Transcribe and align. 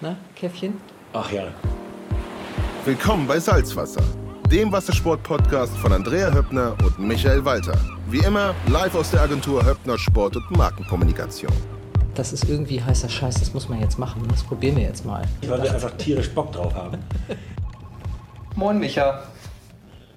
Na, 0.00 0.16
Käffchen? 0.34 0.80
Ach 1.12 1.30
ja. 1.30 1.44
Willkommen 2.84 3.26
bei 3.26 3.38
Salzwasser, 3.38 4.02
dem 4.50 4.72
Wassersport-Podcast 4.72 5.76
von 5.76 5.92
Andrea 5.92 6.32
Höppner 6.32 6.74
und 6.82 6.98
Michael 6.98 7.44
Walter. 7.44 7.76
Wie 8.08 8.20
immer 8.20 8.54
live 8.68 8.94
aus 8.94 9.10
der 9.10 9.20
Agentur 9.20 9.64
Höppner 9.64 9.98
Sport 9.98 10.36
und 10.36 10.50
Markenkommunikation. 10.52 11.52
Das 12.14 12.32
ist 12.32 12.48
irgendwie 12.48 12.82
heißer 12.82 13.08
Scheiß, 13.10 13.40
das 13.40 13.52
muss 13.52 13.68
man 13.68 13.80
jetzt 13.80 13.98
machen. 13.98 14.22
Das 14.30 14.42
probieren 14.42 14.76
wir 14.76 14.84
jetzt 14.84 15.04
mal. 15.04 15.22
Weil 15.46 15.62
wir 15.62 15.72
einfach 15.74 15.90
tierisch 15.92 16.30
Bock 16.30 16.50
drauf 16.52 16.74
haben. 16.74 16.98
Moin, 18.56 18.78
Micha. 18.78 19.22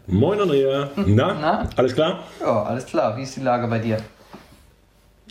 Moin 0.07 0.39
Andrea. 0.39 0.89
Na, 0.95 1.33
Na? 1.33 1.69
alles 1.75 1.93
klar? 1.93 2.23
Ja, 2.39 2.63
alles 2.63 2.85
klar. 2.85 3.17
Wie 3.17 3.23
ist 3.23 3.35
die 3.35 3.41
Lage 3.41 3.67
bei 3.67 3.79
dir? 3.79 3.97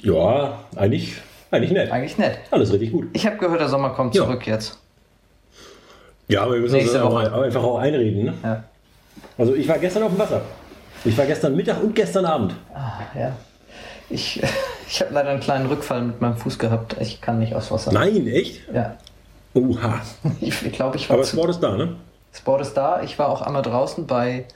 Ja, 0.03 0.59
eigentlich, 0.77 1.17
eigentlich 1.53 1.73
nett. 1.73 1.91
Eigentlich 1.93 2.19
nett. 2.19 2.39
Alles 2.51 2.73
richtig 2.73 2.93
gut. 2.93 3.09
Ich 3.13 3.27
habe 3.27 3.37
gehört, 3.37 3.61
der 3.61 3.69
Sommer 3.69 3.91
kommt 3.91 4.15
Ja. 4.15 4.25
zurück 4.25 4.47
jetzt. 4.47 4.79
Ja, 6.29 6.43
aber 6.43 6.55
wir 6.55 6.61
müssen 6.61 6.75
uns 6.75 6.83
Nächste 6.85 7.05
auch 7.05 7.13
Woche. 7.13 7.33
einfach 7.43 7.63
auch 7.63 7.79
einreden. 7.79 8.25
Ne? 8.25 8.35
Ja. 8.43 8.65
Also 9.37 9.55
ich 9.55 9.69
war 9.69 9.79
gestern 9.79 10.05
auf 10.05 10.11
dem 10.13 10.19
Wasser. 10.19 10.41
Ich 11.05 11.17
war 11.19 11.27
gestern 11.27 11.55
Mittag 11.57 11.83
und 11.83 11.95
gestern 11.95 12.25
Abend. 12.25 12.55
ja. 13.15 13.33
Ich, 14.09 14.43
ich 14.89 15.01
habe 15.01 15.13
leider 15.15 15.31
einen 15.31 15.41
kleinen 15.41 15.67
Rückfall 15.67 16.03
mit 16.03 16.21
meinem 16.21 16.37
Fuß 16.37 16.59
gehabt. 16.59 16.97
Ich 17.01 17.21
kann 17.21 17.39
nicht 17.39 17.55
aufs 17.55 17.71
Wasser. 17.71 17.93
Nein, 17.93 18.27
echt? 18.29 18.63
Ja. 18.73 18.97
Oha. 19.55 20.01
Ich 20.41 20.73
glaube, 20.73 20.97
ich 20.97 21.09
war 21.11 21.17
Aber 21.17 21.25
Sport 21.27 21.51
ist 21.51 21.61
da, 21.61 21.77
ne? 21.77 21.97
Sport 22.33 22.63
ist 22.63 22.75
da. 22.75 23.03
Ich 23.03 23.19
war 23.19 23.29
auch 23.29 23.43
einmal 23.43 23.63
draußen 23.63 24.07
bei 24.07 24.47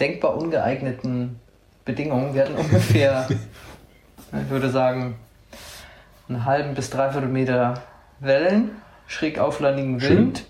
denkbar 0.00 0.36
ungeeigneten 0.36 1.38
Bedingungen. 1.84 2.34
Wir 2.34 2.42
hatten 2.42 2.56
ungefähr, 2.56 3.28
ich 4.32 4.50
würde 4.50 4.70
sagen, 4.70 5.16
einen 6.28 6.44
halben 6.44 6.74
bis 6.74 6.90
dreiviertel 6.90 7.28
Meter 7.28 7.82
Wellen, 8.20 8.70
schräg 9.06 9.38
auflandigen 9.38 10.00
Schön. 10.00 10.16
Wind 10.18 10.44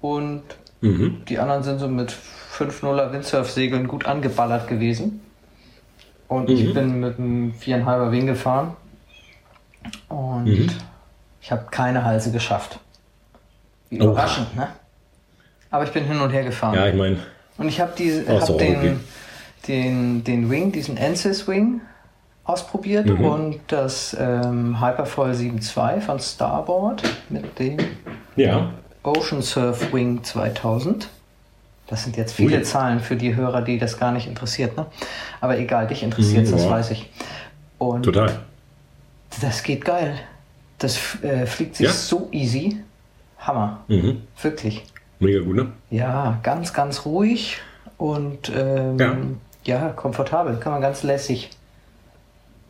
und 0.00 0.42
Mhm. 0.80 1.22
die 1.28 1.38
anderen 1.38 1.62
sind 1.62 1.78
so 1.78 1.88
mit 1.88 2.12
5-0er 2.12 3.12
Windsurf-Segeln 3.12 3.88
gut 3.88 4.04
angeballert 4.06 4.68
gewesen. 4.68 5.20
Und 6.28 6.50
ich 6.50 6.64
Mhm. 6.68 6.74
bin 6.74 7.00
mit 7.00 7.18
einem 7.18 7.54
4,5er 7.58 8.10
Wing 8.12 8.26
gefahren 8.26 8.76
und 10.08 10.44
Mhm. 10.44 10.68
ich 11.40 11.50
habe 11.50 11.66
keine 11.70 12.04
Halse 12.04 12.32
geschafft. 12.32 12.78
Wie 13.90 14.00
Oha. 14.00 14.10
überraschend, 14.12 14.54
ne? 14.56 14.68
Aber 15.70 15.84
ich 15.84 15.90
bin 15.90 16.04
hin 16.04 16.20
und 16.20 16.30
her 16.30 16.44
gefahren. 16.44 16.74
Ja, 16.74 16.86
ich 16.86 16.94
meine, 16.94 17.18
Und 17.56 17.68
ich 17.68 17.80
habe 17.80 17.92
diese, 17.96 18.26
hab 18.28 18.42
so, 18.46 18.58
den, 18.58 18.76
okay. 18.76 18.96
den, 19.68 20.24
den 20.24 20.50
Wing, 20.50 20.72
diesen 20.72 20.98
Ansys 20.98 21.46
Wing 21.48 21.80
ausprobiert 22.44 23.06
Mhm. 23.06 23.24
und 23.24 23.60
das 23.68 24.16
ähm, 24.18 24.80
Hyperfoil 24.80 25.32
7.2 25.32 26.00
von 26.00 26.20
Starboard 26.20 27.02
mit 27.30 27.58
dem 27.58 27.78
ja. 28.36 28.70
Ocean 29.02 29.42
Surf 29.42 29.92
Wing 29.92 30.22
2000. 30.22 31.08
Das 31.86 32.04
sind 32.04 32.16
jetzt 32.16 32.32
viele 32.34 32.58
Ui. 32.58 32.62
Zahlen 32.62 33.00
für 33.00 33.16
die 33.16 33.34
Hörer, 33.36 33.62
die 33.62 33.78
das 33.78 33.98
gar 33.98 34.12
nicht 34.12 34.26
interessiert. 34.26 34.76
Ne? 34.76 34.86
Aber 35.40 35.58
egal, 35.58 35.86
dich 35.86 36.02
interessiert 36.02 36.46
Mhm, 36.46 36.52
das 36.52 36.64
ja. 36.64 36.70
weiß 36.70 36.90
ich. 36.92 37.10
Und 37.78 38.02
Total. 38.04 38.38
das 39.42 39.62
geht 39.62 39.84
geil. 39.84 40.18
Das 40.78 40.98
äh, 41.22 41.46
fliegt 41.46 41.76
sich 41.76 41.86
Ja? 41.86 41.92
so 41.92 42.28
easy. 42.32 42.78
Hammer. 43.38 43.80
Mhm. 43.88 44.22
Wirklich. 44.40 44.84
Mega 45.18 45.40
gut, 45.40 45.56
ne? 45.56 45.72
Ja, 45.90 46.38
ganz, 46.42 46.72
ganz 46.72 47.04
ruhig 47.04 47.58
und 47.98 48.50
ähm, 48.54 48.98
Ja. 48.98 49.16
ja. 49.64 49.88
komfortabel. 49.90 50.56
Kann 50.56 50.72
man 50.72 50.80
ganz 50.80 51.02
lässig. 51.02 51.50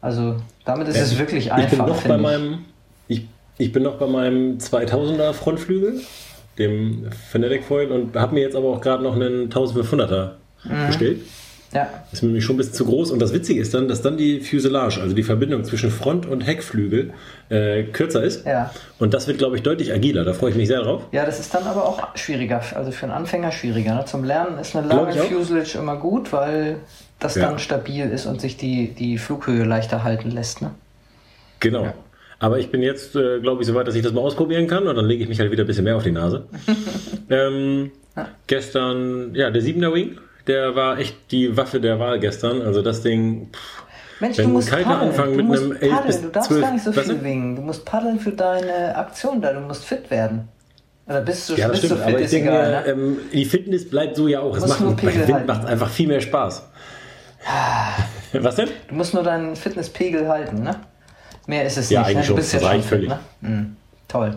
Also 0.05 0.37
damit 0.67 0.89
ist 0.89 0.97
Ja, 0.97 1.03
es 1.03 1.19
wirklich 1.19 1.47
ich 1.47 1.53
einfach. 1.53 1.71
bin 1.71 1.87
noch 1.87 2.03
bei 2.03 2.15
ich. 2.17 2.21
meinem, 2.21 2.59
ich, 3.09 3.27
ich 3.57 3.73
bin 3.73 3.83
noch 3.85 3.95
bei 3.97 4.07
meinem 4.07 4.59
2000er 4.59 5.33
Frontflügel, 5.33 6.01
dem 6.59 7.07
Fanatic 7.31 7.65
Foil, 7.65 7.91
und 7.91 8.15
habe 8.15 8.35
mir 8.35 8.43
jetzt 8.43 8.55
aber 8.55 8.69
auch 8.69 8.81
gerade 8.83 9.03
noch 9.03 9.15
einen 9.15 9.49
1500er 9.49 10.33
Mhm. 10.65 10.87
bestellt. 10.89 11.20
Ja, 11.73 11.89
Ist 12.13 12.23
mir 12.23 12.29
nämlich 12.29 12.45
schon 12.45 12.55
ein 12.55 12.59
bisschen 12.59 12.75
zu 12.75 12.85
groß. 12.85 13.11
Und 13.11 13.20
das 13.20 13.33
Witzige 13.33 13.61
ist 13.61 13.75
dann, 13.75 13.89
dass 13.89 14.01
dann 14.01 14.17
die 14.17 14.41
Fuselage, 14.41 15.01
also 15.01 15.14
die 15.14 15.23
Verbindung 15.25 15.64
zwischen 15.64 15.91
Front- 15.91 16.25
und 16.27 16.43
Heckflügel, 16.43 17.13
äh, 17.48 17.83
kürzer 17.85 18.23
ist. 18.23 18.47
ja. 18.47 18.70
Und 19.01 19.13
das 19.13 19.27
wird, 19.27 19.39
glaube 19.39 19.57
ich, 19.57 19.63
deutlich 19.63 19.93
agiler. 19.93 20.25
Da 20.25 20.35
freue 20.35 20.51
ich 20.51 20.57
mich 20.57 20.69
sehr 20.69 20.83
drauf. 20.83 21.03
Ja, 21.13 21.27
das 21.27 21.41
ist 21.41 21.53
dann 21.53 21.64
aber 21.64 21.85
auch 21.89 22.14
schwieriger. 22.17 22.61
Also 22.77 22.93
für 22.93 23.05
einen 23.07 23.13
Anfänger 23.14 23.51
schwieriger. 23.53 23.95
Ne? 23.97 24.05
Zum 24.05 24.23
Lernen 24.23 24.59
ist 24.59 24.77
eine 24.77 24.87
lange. 24.87 25.13
Fuselage 25.14 25.77
immer 25.79 25.97
gut, 25.97 26.33
weil 26.33 26.77
das 27.19 27.35
Ja. 27.36 27.48
dann 27.48 27.58
stabil 27.58 28.05
ist 28.11 28.27
und 28.27 28.41
sich 28.41 28.57
die, 28.57 28.89
die 28.89 29.19
Flughöhe 29.19 29.64
leichter 29.64 30.05
halten 30.05 30.30
lässt. 30.30 30.63
Ne? 30.63 30.70
Genau. 31.61 31.92
Aber 32.41 32.58
ich 32.58 32.70
bin 32.70 32.83
jetzt, 32.83 33.17
äh, 33.17 33.41
glaube 33.41 33.63
ich, 33.63 33.69
soweit, 33.69 33.86
dass 33.86 33.95
ich 33.95 34.02
das 34.02 34.13
mal 34.13 34.20
ausprobieren 34.20 34.67
kann. 34.67 34.86
Und 34.86 34.97
dann 34.97 35.07
lege 35.07 35.23
ich 35.23 35.29
mich 35.29 35.39
halt 35.41 35.51
wieder 35.51 35.64
ein 35.64 35.67
bisschen 35.67 35.85
mehr 35.85 35.97
auf 35.97 36.02
die 36.02 36.11
Nase. 36.13 36.47
ähm, 37.30 37.91
gestern, 38.47 39.35
ja, 39.35 39.51
der 39.51 39.63
7er 39.63 39.95
Wing, 39.95 40.19
der 40.47 40.75
war 40.75 40.98
echt 40.98 41.17
die 41.30 41.57
Waffe 41.57 41.80
der 41.80 41.98
Wahl 41.98 42.20
gestern. 42.20 42.61
Also 42.63 42.83
das 42.83 43.01
Ding, 43.02 43.48
pff, 43.52 43.85
Mensch, 44.20 44.39
Wenn 44.39 44.46
du 44.46 44.52
musst 44.52 44.69
keiner 44.69 44.85
paddeln. 44.85 45.08
anfangen 45.11 45.31
du 45.33 45.36
mit 45.39 45.46
musst 45.46 45.63
einem 45.63 45.73
11 45.73 45.91
paddeln. 45.92 46.07
bis 46.07 46.23
Du 46.23 46.29
darfst 46.29 46.48
12 46.51 46.63
gar 46.63 46.73
nicht 46.73 46.85
so 46.85 46.92
viel 46.92 47.25
wingen. 47.25 47.57
Du 47.57 47.63
musst 47.63 47.85
paddeln 47.85 48.20
für 48.20 48.31
deine 48.33 48.95
Aktion 48.96 49.41
da. 49.41 49.52
Du 49.52 49.61
musst 49.61 49.85
fit 49.85 50.11
werden. 50.11 50.48
Oder 51.07 51.20
bist 51.20 51.48
du 51.51 51.55
ja, 51.55 51.69
bist 51.69 51.83
du 51.83 51.86
stimmt. 51.89 52.01
fit, 52.01 52.08
Aber 52.08 52.19
ich 52.19 52.25
ist 52.27 52.33
denke 52.33 52.48
egal. 52.51 52.70
Ne? 52.70 52.89
ähm, 52.92 53.17
die 53.33 53.45
Fitness 53.45 53.89
bleibt 53.89 54.17
so 54.17 54.29
ja 54.29 54.41
auch. 54.41 54.57
Es 54.57 54.67
macht, 54.67 54.81
nur 54.81 54.96
bei 54.96 55.29
Wind 55.29 55.46
macht 55.46 55.67
einfach 55.67 55.91
viel 55.91 56.08
mehr 56.08 56.20
Spaß. 56.20 56.70
Was 58.33 58.57
denn? 58.57 58.69
Du 58.89 58.95
musst 58.95 59.15
nur 59.15 59.23
deinen 59.23 59.55
Fitnesspegel 59.57 60.29
halten, 60.29 60.63
ne? 60.63 60.77
Mehr 61.47 61.65
ist 61.65 61.77
es 61.77 61.91
Ja, 61.91 62.01
nicht. 62.01 62.17
eigentlich 62.17 62.17
ne? 62.17 62.23
Du 62.23 62.27
schon. 62.29 62.37
bist 62.37 62.53
ja 62.55 62.59
schon 62.61 62.69
reicht 62.69 62.83
fit, 62.85 62.89
völlig. 62.89 63.09
Ne? 63.11 63.19
Mhm. 63.41 63.77
Toll. 64.09 64.37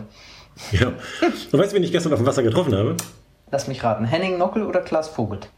Ja. 0.72 0.88
Und 0.88 1.58
weißt 1.58 1.72
du, 1.72 1.76
wen 1.76 1.84
ich 1.84 1.92
gestern 1.92 2.12
auf 2.12 2.18
dem 2.18 2.26
Wasser 2.26 2.42
getroffen 2.42 2.74
habe? 2.76 2.96
Lass 3.50 3.68
mich 3.68 3.82
raten. 3.82 4.04
Henning 4.04 4.38
Nockel 4.38 4.64
oder 4.64 4.80
Klaas 4.80 5.08
Vogelt? 5.08 5.48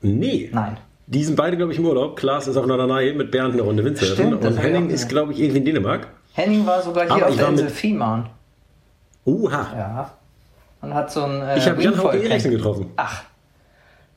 Nee. 0.00 0.48
Nein. 0.52 0.76
Die 1.08 1.22
sind 1.24 1.36
beide, 1.36 1.56
glaube 1.56 1.72
ich, 1.72 1.78
im 1.78 1.86
Urlaub. 1.86 2.16
Klaas 2.16 2.48
ist 2.48 2.56
auch 2.56 2.66
noch 2.66 2.76
dabei 2.78 3.12
mit 3.12 3.30
Bernd 3.30 3.52
eine 3.54 3.62
Runde 3.62 3.84
Windsurfen. 3.84 4.34
Und 4.34 4.56
Henning 4.62 4.90
ist, 4.90 5.08
glaube 5.08 5.32
ich, 5.32 5.40
irgendwie 5.40 5.58
in 5.58 5.64
Dänemark. 5.64 6.08
Henning 6.34 6.66
war 6.66 6.82
sogar 6.82 7.04
hier 7.04 7.14
Aber 7.14 7.28
auf 7.28 7.36
der 7.36 7.48
Insel 7.48 7.68
Fehmarn. 7.68 8.28
Oha. 9.24 9.66
Ja. 9.76 10.10
Und 10.80 10.94
hat 10.94 11.10
so 11.10 11.24
ein. 11.24 11.42
Äh, 11.42 11.58
Ich 11.58 11.68
habe 11.68 11.82
Jan 11.82 11.96
Hauke 11.98 12.18
Eriksen 12.22 12.50
getroffen. 12.50 12.90
Ach. 12.96 13.22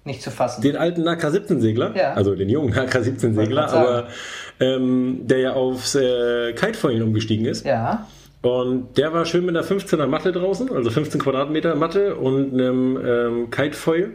Nicht 0.10 0.24
zu 0.24 0.32
fassen. 0.32 0.64
Den 0.64 0.76
alten 0.76 1.08
AK-17-Segler. 1.08 1.96
Ja. 1.96 2.14
Also 2.14 2.34
den 2.34 2.50
jungen 2.50 2.74
AK-17-Segler. 2.76 3.36
Wollte 3.36 3.54
grad 3.54 3.74
Aber 3.74 4.08
ähm, 4.60 5.20
der 5.28 5.38
ja 5.38 5.54
aufs 5.54 5.94
äh, 5.94 6.54
Kitefoilen 6.54 7.04
umgestiegen 7.04 7.46
ist. 7.46 7.64
Ja. 7.64 8.08
Und 8.42 8.98
der 8.98 9.14
war 9.14 9.26
schön 9.26 9.46
mit 9.46 9.56
einer 9.56 9.64
15er 9.64 10.08
Matte 10.08 10.32
draußen, 10.32 10.72
also 10.74 10.90
15 10.90 11.22
Quadratmeter 11.22 11.76
Matte 11.76 12.16
und 12.16 12.54
einem 12.56 12.98
ähm, 13.06 13.52
Kitefoil. 13.52 14.14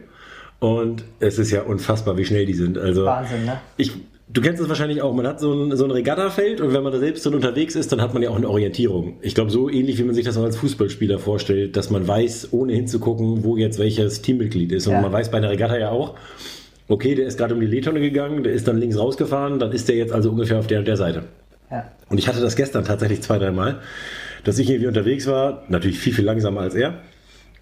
Und 0.59 1.05
es 1.21 1.39
ist 1.39 1.51
ja 1.51 1.61
unfassbar, 1.61 2.17
wie 2.17 2.25
schnell 2.25 2.45
die 2.45 2.55
sind. 2.55 2.77
Also 2.77 3.05
Wahnsinn, 3.05 3.45
ne? 3.45 3.61
ich, 3.77 3.93
du 4.27 4.41
kennst 4.41 4.61
es 4.61 4.69
wahrscheinlich 4.69 5.01
auch. 5.01 5.13
Man 5.13 5.27
hat 5.27 5.39
so 5.39 5.53
ein, 5.53 5.75
so 5.75 5.85
ein 5.85 5.91
Regattafeld 5.91 6.61
und 6.61 6.73
wenn 6.73 6.83
man 6.83 6.91
da 6.91 6.99
selbst 6.99 7.25
dann 7.25 7.35
unterwegs 7.35 7.75
ist, 7.75 7.91
dann 7.91 8.01
hat 8.01 8.13
man 8.13 8.23
ja 8.23 8.29
auch 8.29 8.35
eine 8.35 8.49
Orientierung. 8.49 9.17
Ich 9.21 9.35
glaube, 9.35 9.51
so 9.51 9.69
ähnlich 9.69 9.97
wie 9.97 10.03
man 10.03 10.15
sich 10.15 10.25
das 10.25 10.37
auch 10.37 10.43
als 10.43 10.57
Fußballspieler 10.57 11.19
vorstellt, 11.19 11.75
dass 11.77 11.89
man 11.89 12.07
weiß, 12.07 12.49
ohne 12.51 12.73
hinzugucken, 12.73 13.43
wo 13.43 13.57
jetzt 13.57 13.79
welches 13.79 14.21
Teammitglied 14.21 14.71
ist. 14.71 14.87
Und 14.87 14.93
Ja. 14.93 15.01
man 15.01 15.11
weiß 15.11 15.31
bei 15.31 15.37
einer 15.37 15.49
Regatta 15.49 15.77
ja 15.77 15.89
auch, 15.91 16.15
okay, 16.87 17.15
der 17.15 17.27
ist 17.27 17.37
gerade 17.37 17.53
um 17.53 17.59
die 17.61 17.67
Leetonne 17.67 17.99
gegangen, 17.99 18.43
der 18.43 18.53
ist 18.53 18.67
dann 18.67 18.77
links 18.77 18.97
rausgefahren, 18.97 19.59
dann 19.59 19.71
ist 19.71 19.87
der 19.89 19.95
jetzt 19.95 20.13
also 20.13 20.29
ungefähr 20.31 20.59
auf 20.59 20.67
der 20.67 20.79
und 20.79 20.87
der 20.87 20.97
Seite. 20.97 21.23
Ja. 21.71 21.91
Und 22.09 22.17
ich 22.19 22.27
hatte 22.27 22.41
das 22.41 22.55
gestern 22.55 22.85
tatsächlich 22.85 23.21
zwei, 23.21 23.39
dreimal, 23.39 23.79
dass 24.43 24.59
ich 24.59 24.69
irgendwie 24.69 24.87
unterwegs 24.87 25.25
war, 25.27 25.63
natürlich 25.69 25.97
viel, 25.99 26.13
viel 26.13 26.25
langsamer 26.25 26.61
als 26.61 26.75
er. 26.75 26.99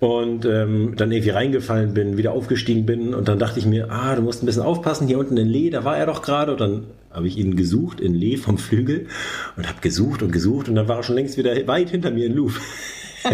Und 0.03 0.43
ähm, 0.43 0.95
dann 0.97 1.13
irgendwie 1.13 1.29
reingefallen 1.29 1.93
bin, 1.93 2.17
wieder 2.17 2.33
aufgestiegen 2.33 2.85
bin 2.85 3.13
und 3.13 3.29
dann 3.29 3.39
dachte 3.39 3.57
ich 3.57 3.65
mir, 3.65 3.89
ah, 3.89 4.13
du 4.17 4.21
musst 4.21 4.43
ein 4.43 4.45
bisschen 4.45 4.61
aufpassen, 4.61 5.07
hier 5.07 5.17
unten 5.17 5.37
in 5.37 5.47
Lee, 5.47 5.69
da 5.69 5.85
war 5.85 5.97
er 5.97 6.07
doch 6.07 6.21
gerade. 6.21 6.51
Und 6.51 6.59
dann 6.59 6.87
habe 7.09 7.25
ich 7.25 7.37
ihn 7.37 7.55
gesucht 7.55 8.01
in 8.01 8.13
Lee 8.13 8.35
vom 8.35 8.57
Flügel 8.57 9.07
und 9.55 9.65
habe 9.65 9.79
gesucht 9.79 10.21
und 10.21 10.33
gesucht 10.33 10.67
und 10.67 10.75
dann 10.75 10.89
war 10.89 10.97
er 10.97 11.03
schon 11.03 11.15
längst 11.15 11.37
wieder 11.37 11.55
weit 11.67 11.89
hinter 11.89 12.11
mir 12.11 12.25
in 12.25 12.33
Louvre. 12.33 12.59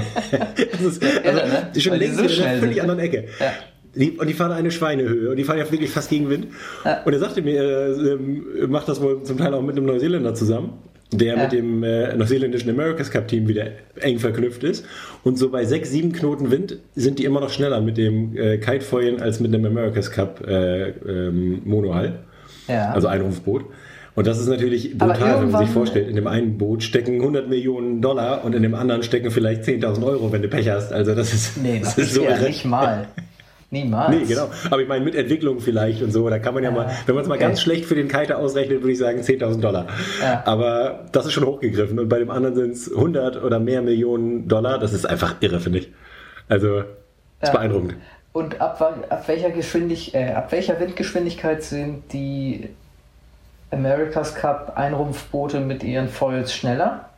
das 0.71 0.79
ist, 0.79 1.03
also, 1.03 1.39
Irre, 1.39 1.69
ne? 1.73 1.81
schon 1.81 1.93
Weil 1.93 1.99
längst 2.01 2.17
so 2.19 2.23
wieder 2.25 2.35
in 2.35 2.43
einer 2.43 2.59
völlig 2.59 2.75
ne? 2.75 2.81
anderen 2.83 2.99
Ecke. 2.99 3.25
Ja. 3.39 4.11
Und 4.19 4.27
die 4.27 4.33
fahren 4.35 4.51
eine 4.51 4.69
Schweinehöhe 4.69 5.31
und 5.31 5.37
die 5.37 5.45
fahren 5.45 5.57
ja 5.57 5.71
wirklich 5.71 5.89
fast 5.89 6.11
gegen 6.11 6.29
Wind. 6.29 6.49
Ja. 6.85 7.01
Und 7.01 7.13
er 7.13 7.17
sagte 7.17 7.41
mir, 7.41 7.63
er 7.63 7.97
ähm, 7.97 8.45
macht 8.69 8.87
das 8.87 9.01
wohl 9.01 9.23
zum 9.23 9.39
Teil 9.39 9.55
auch 9.55 9.63
mit 9.63 9.75
einem 9.75 9.87
Neuseeländer 9.87 10.35
zusammen, 10.35 10.73
der 11.11 11.35
Ja. 11.35 11.43
mit 11.43 11.51
dem 11.51 11.83
äh, 11.83 12.15
neuseeländischen 12.15 12.69
America's 12.69 13.09
Cup 13.09 13.27
Team 13.27 13.47
wieder 13.47 13.67
eng 13.99 14.19
verknüpft 14.19 14.63
ist. 14.63 14.85
Und 15.23 15.37
so 15.39 15.49
bei 15.49 15.65
sechs, 15.65 15.89
sieben 15.89 16.11
Knoten 16.13 16.51
Wind 16.51 16.77
sind 16.95 17.17
die 17.19 17.25
immer 17.25 17.39
noch 17.39 17.49
schneller 17.49 17.81
mit 17.81 17.97
dem 17.97 18.37
äh, 18.37 18.57
Kitefoilen 18.59 19.19
als 19.21 19.39
mit 19.39 19.53
einem 19.53 19.65
America's 19.65 20.11
Cup 20.11 20.45
äh, 20.47 20.89
ähm, 20.89 21.61
Monohull, 21.65 22.13
Ja. 22.67 22.91
also 22.91 23.07
Einrufboot. 23.07 23.65
Und 24.15 24.27
das 24.27 24.37
ist 24.39 24.47
natürlich 24.49 24.97
brutal, 24.97 25.41
wenn 25.41 25.51
man 25.51 25.63
sich 25.65 25.73
vorstellt, 25.73 26.09
in 26.09 26.15
dem 26.15 26.27
einen 26.27 26.57
Boot 26.57 26.83
stecken 26.83 27.15
100 27.21 27.47
Millionen 27.47 28.01
Dollar 28.01 28.43
und 28.43 28.53
in 28.53 28.63
dem 28.63 28.75
anderen 28.75 29.01
stecken 29.01 29.31
vielleicht 29.31 29.63
10.000 29.63 30.03
Euro, 30.05 30.31
wenn 30.31 30.41
du 30.41 30.49
Pech 30.49 30.67
hast. 30.69 30.91
Also 30.91 31.15
das 31.15 31.33
ist, 31.33 31.57
nee, 31.61 31.79
das 31.79 31.95
das 31.95 32.05
ist 32.07 32.13
so 32.15 32.23
ja 32.23 32.31
irre. 32.31 32.45
nicht 32.45 32.65
mal. 32.65 33.07
Niemals. 33.71 34.09
Nee, 34.09 34.25
genau. 34.25 34.49
Aber 34.71 34.81
ich 34.81 34.87
meine, 34.87 35.05
mit 35.05 35.13
Entwicklung 35.13 35.59
vielleicht 35.59 36.01
und 36.01 36.11
so, 36.11 36.27
da 36.27 36.39
kann 36.39 36.55
man 36.55 36.63
ja, 36.63 36.71
ja 36.71 36.75
mal, 36.75 36.89
wenn 37.05 37.13
man 37.13 37.21
es 37.21 37.27
mal 37.27 37.35
okay. 37.35 37.43
ganz 37.43 37.61
schlecht 37.61 37.85
für 37.85 37.93
den 37.93 38.07
Kiter 38.07 38.39
ausrechnet, 38.39 38.81
würde 38.81 38.91
ich 38.91 38.97
sagen 38.97 39.21
10.000 39.21 39.59
Dollar. 39.59 39.87
Ja. 40.21 40.41
Aber 40.45 41.05
das 41.11 41.27
ist 41.27 41.33
schon 41.33 41.45
hochgegriffen 41.45 41.99
und 41.99 42.09
bei 42.09 42.17
dem 42.17 42.31
anderen 42.31 42.55
sind 42.55 42.71
es 42.71 42.91
100 42.91 43.43
oder 43.43 43.59
mehr 43.59 43.83
Millionen 43.83 44.47
Dollar. 44.47 44.79
Das 44.79 44.93
ist 44.93 45.05
einfach 45.05 45.35
irre, 45.41 45.59
finde 45.59 45.79
ich. 45.79 45.91
Also, 46.47 46.79
ist 46.79 46.85
ja. 47.43 47.51
beeindruckend. 47.51 47.95
Und 48.33 48.59
ab, 48.59 48.81
ab, 49.09 49.27
welcher 49.27 49.51
Geschwindigkeit, 49.51 50.29
äh, 50.29 50.33
ab 50.33 50.51
welcher 50.51 50.79
Windgeschwindigkeit 50.79 51.63
sind 51.63 52.11
die 52.11 52.69
America's 53.69 54.33
Cup 54.33 54.73
Einrumpfboote 54.77 55.59
mit 55.59 55.83
ihren 55.83 56.09
Foils 56.09 56.53
schneller? 56.53 57.09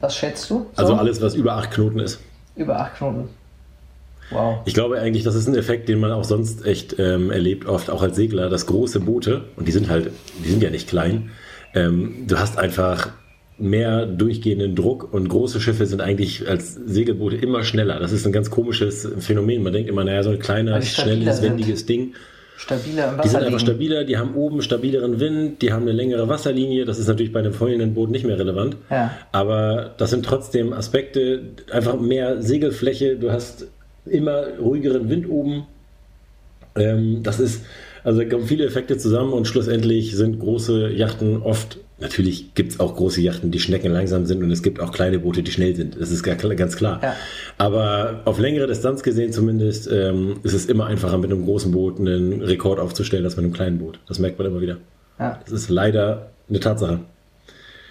Was 0.00 0.16
schätzt 0.16 0.48
du? 0.50 0.66
So? 0.74 0.82
Also 0.82 0.94
alles, 0.94 1.20
was 1.20 1.34
über 1.34 1.52
8 1.54 1.70
Knoten 1.70 2.00
ist. 2.00 2.20
Über 2.56 2.78
8 2.80 2.96
Knoten. 2.96 3.28
Wow. 4.32 4.58
Ich 4.64 4.74
glaube 4.74 4.98
eigentlich, 4.98 5.24
das 5.24 5.34
ist 5.34 5.48
ein 5.48 5.54
Effekt, 5.54 5.88
den 5.88 6.00
man 6.00 6.12
auch 6.12 6.24
sonst 6.24 6.66
echt 6.66 6.98
ähm, 6.98 7.30
erlebt, 7.30 7.66
oft 7.66 7.90
auch 7.90 8.02
als 8.02 8.16
Segler, 8.16 8.48
dass 8.48 8.66
große 8.66 9.00
Boote, 9.00 9.44
und 9.56 9.68
die 9.68 9.72
sind 9.72 9.88
halt, 9.88 10.10
die 10.44 10.48
sind 10.48 10.62
ja 10.62 10.70
nicht 10.70 10.88
klein, 10.88 11.30
ähm, 11.74 12.24
du 12.26 12.38
hast 12.38 12.58
einfach 12.58 13.10
mehr 13.58 14.06
durchgehenden 14.06 14.74
Druck 14.74 15.12
und 15.12 15.28
große 15.28 15.60
Schiffe 15.60 15.86
sind 15.86 16.00
eigentlich 16.00 16.48
als 16.48 16.74
Segelboote 16.74 17.36
immer 17.36 17.62
schneller. 17.62 18.00
Das 18.00 18.12
ist 18.12 18.26
ein 18.26 18.32
ganz 18.32 18.50
komisches 18.50 19.08
Phänomen. 19.20 19.62
Man 19.62 19.72
denkt 19.72 19.88
immer, 19.88 20.04
naja, 20.04 20.22
so 20.22 20.30
ein 20.30 20.38
kleines, 20.38 20.88
schnelles, 20.88 21.42
wendiges 21.42 21.86
Ding. 21.86 22.14
Stabiler 22.56 23.08
im 23.08 23.18
Wasser. 23.18 23.22
Die 23.22 23.28
sind 23.28 23.42
einfach 23.42 23.60
stabiler, 23.60 24.04
die 24.04 24.18
haben 24.18 24.34
oben 24.34 24.62
stabileren 24.62 25.20
Wind, 25.20 25.62
die 25.62 25.72
haben 25.72 25.82
eine 25.82 25.92
längere 25.92 26.28
Wasserlinie. 26.28 26.84
Das 26.84 26.98
ist 26.98 27.08
natürlich 27.08 27.32
bei 27.32 27.40
einem 27.40 27.52
feuernden 27.52 27.94
Boot 27.94 28.10
nicht 28.10 28.24
mehr 28.24 28.38
relevant. 28.38 28.76
Ja. 28.90 29.10
Aber 29.32 29.94
das 29.96 30.10
sind 30.10 30.24
trotzdem 30.24 30.72
Aspekte, 30.72 31.42
einfach 31.70 32.00
mehr 32.00 32.40
Segelfläche. 32.42 33.16
Du 33.16 33.32
hast 33.32 33.68
immer 34.06 34.58
ruhigeren 34.58 35.08
Wind 35.08 35.28
oben. 35.28 35.66
Ähm, 36.74 37.22
das 37.22 37.40
ist, 37.40 37.64
also 38.04 38.20
da 38.20 38.28
kommen 38.28 38.46
viele 38.46 38.64
Effekte 38.64 38.96
zusammen 38.98 39.32
und 39.32 39.46
schlussendlich 39.46 40.16
sind 40.16 40.38
große 40.38 40.90
Yachten 40.90 41.42
oft, 41.42 41.78
natürlich 42.00 42.54
gibt 42.54 42.72
es 42.72 42.80
auch 42.80 42.96
große 42.96 43.20
Yachten, 43.20 43.50
die 43.50 43.60
Schnecken 43.60 43.92
langsam 43.92 44.26
sind 44.26 44.42
und 44.42 44.50
es 44.50 44.62
gibt 44.62 44.80
auch 44.80 44.90
kleine 44.90 45.18
Boote, 45.18 45.42
die 45.42 45.52
schnell 45.52 45.76
sind. 45.76 46.00
Das 46.00 46.10
ist 46.10 46.22
ganz 46.22 46.76
klar. 46.76 47.00
Ja. 47.02 47.14
Aber 47.58 48.22
auf 48.24 48.38
längere 48.38 48.66
Distanz 48.66 49.02
gesehen 49.02 49.32
zumindest 49.32 49.88
ähm, 49.90 50.40
ist 50.42 50.54
es 50.54 50.66
immer 50.66 50.86
einfacher, 50.86 51.18
mit 51.18 51.30
einem 51.30 51.44
großen 51.44 51.70
Boot 51.70 52.00
einen 52.00 52.42
Rekord 52.42 52.80
aufzustellen, 52.80 53.24
als 53.24 53.36
mit 53.36 53.44
einem 53.44 53.54
kleinen 53.54 53.78
Boot. 53.78 54.00
Das 54.08 54.18
merkt 54.18 54.38
man 54.38 54.48
immer 54.48 54.60
wieder. 54.60 54.78
Ja. 55.18 55.40
Das 55.44 55.52
ist 55.52 55.68
leider 55.68 56.30
eine 56.48 56.60
Tatsache. 56.60 57.00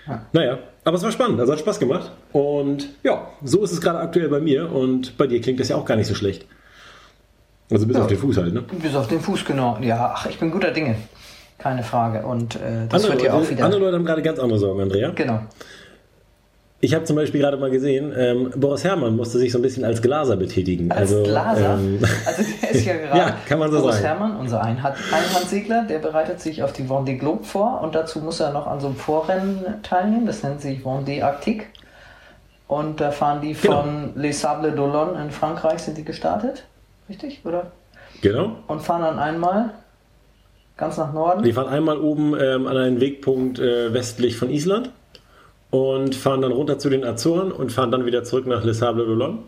Ja. 0.08 0.28
Naja, 0.34 0.60
aber 0.84 0.98
es 0.98 1.04
war 1.04 1.12
spannend, 1.12 1.40
also 1.40 1.52
hat 1.52 1.60
Spaß 1.60 1.80
gemacht. 1.80 2.12
Und 2.32 2.90
ja, 3.04 3.28
so 3.44 3.64
ist 3.64 3.72
es 3.72 3.82
gerade 3.82 4.00
aktuell 4.00 4.30
bei 4.30 4.40
mir. 4.40 4.72
Und 4.72 5.18
bei 5.18 5.28
dir 5.28 5.40
klingt 5.42 5.60
das 5.60 5.70
ja 5.70 5.76
auch 5.76 5.86
gar 5.86 5.96
nicht 5.96 6.08
so 6.08 6.16
schlecht. 6.16 6.46
Also 7.70 7.88
bis 7.88 7.96
ja, 7.96 8.02
auf 8.02 8.08
den 8.08 8.18
Fuß 8.18 8.38
halt, 8.38 8.54
ne? 8.54 8.64
Bis 8.82 8.96
auf 8.96 9.08
den 9.08 9.22
Fuß, 9.22 9.46
genau. 9.46 9.78
Ja, 9.82 10.14
ach, 10.16 10.26
ich 10.26 10.40
bin 10.40 10.52
guter 10.52 10.72
Dinge. 10.72 10.96
Keine 11.58 11.84
Frage. 11.84 12.26
Und 12.26 12.56
äh, 12.56 12.88
das 12.90 13.04
andere 13.04 13.14
wird 13.14 13.24
ja 13.24 13.34
auch 13.34 13.50
wieder. 13.50 13.64
Andere 13.64 13.82
Leute 13.82 13.96
haben 13.96 14.06
gerade 14.06 14.22
ganz 14.24 14.40
andere 14.40 14.60
Sorgen, 14.60 14.82
Andrea. 14.82 15.12
Genau. 15.12 15.42
Ich 16.84 16.96
habe 16.96 17.04
zum 17.06 17.16
Beispiel 17.16 17.42
gerade 17.42 17.58
mal 17.58 17.70
gesehen, 17.70 18.12
ähm, 18.18 18.52
Boris 18.56 18.84
Herrmann 18.84 19.16
musste 19.16 19.38
sich 19.38 19.52
so 19.52 19.60
ein 19.60 19.62
bisschen 19.62 19.86
als 19.86 20.02
Glaser 20.02 20.36
betätigen. 20.36 20.92
Als 20.92 21.12
also, 21.12 21.24
Glaser? 21.24 21.76
Ähm, 21.76 22.00
also 22.26 22.44
der 22.60 22.72
ist 22.72 22.86
ja 22.86 22.98
gerade 22.98 23.18
ja, 23.20 23.38
kann 23.48 23.60
man 23.60 23.72
so 23.72 23.82
Boris 23.82 23.98
sagen. 23.98 24.08
Herrmann, 24.08 24.36
unser 24.38 24.64
Einhandsegler, 24.64 25.84
der 25.84 26.00
bereitet 26.00 26.42
sich 26.42 26.64
auf 26.64 26.74
die 26.74 26.84
Vendée 26.84 27.20
Globe 27.20 27.44
vor 27.44 27.82
und 27.82 27.94
dazu 27.94 28.20
muss 28.20 28.40
er 28.40 28.52
noch 28.52 28.66
an 28.66 28.80
so 28.80 28.88
einem 28.88 28.96
Vorrennen 28.96 29.64
teilnehmen, 29.84 30.26
das 30.26 30.42
nennt 30.42 30.62
sich 30.62 30.82
Vendée 30.82 31.22
Arctique. 31.22 31.68
Und 32.68 33.00
da 33.00 33.12
fahren 33.12 33.42
die 33.42 33.54
genau. 33.54 33.82
von 33.82 33.92
genau. 33.92 34.12
Les 34.16 34.42
Sables 34.42 34.74
d'Olonne 34.74 35.22
in 35.22 35.30
Frankreich 35.30 35.80
sind 35.80 36.00
die 36.00 36.06
gestartet, 36.06 36.64
richtig, 37.10 37.42
oder? 37.44 37.74
Genau. 38.22 38.56
Und 38.68 38.82
fahren 38.82 39.02
dann 39.02 39.20
einmal 39.20 39.72
ganz 40.78 40.98
nach 40.98 41.14
Norden. 41.14 41.44
Die 41.44 41.54
fahren 41.54 41.68
einmal 41.68 42.00
oben 42.00 42.34
ähm, 42.40 42.66
an 42.66 42.78
einen 42.78 43.00
Wegpunkt 43.00 43.60
äh, 43.60 43.94
westlich 43.94 44.36
von 44.36 44.50
Island 44.50 44.90
und 45.72 46.16
fahren 46.16 46.42
dann 46.42 46.52
runter 46.52 46.78
zu 46.78 46.90
den 46.90 47.04
Azoren 47.04 47.52
und 47.52 47.72
fahren 47.72 47.92
dann 47.92 48.06
wieder 48.06 48.24
zurück 48.24 48.46
nach 48.46 48.64
Les 48.64 48.80
Sables 48.80 49.08
d'Olonne. 49.08 49.40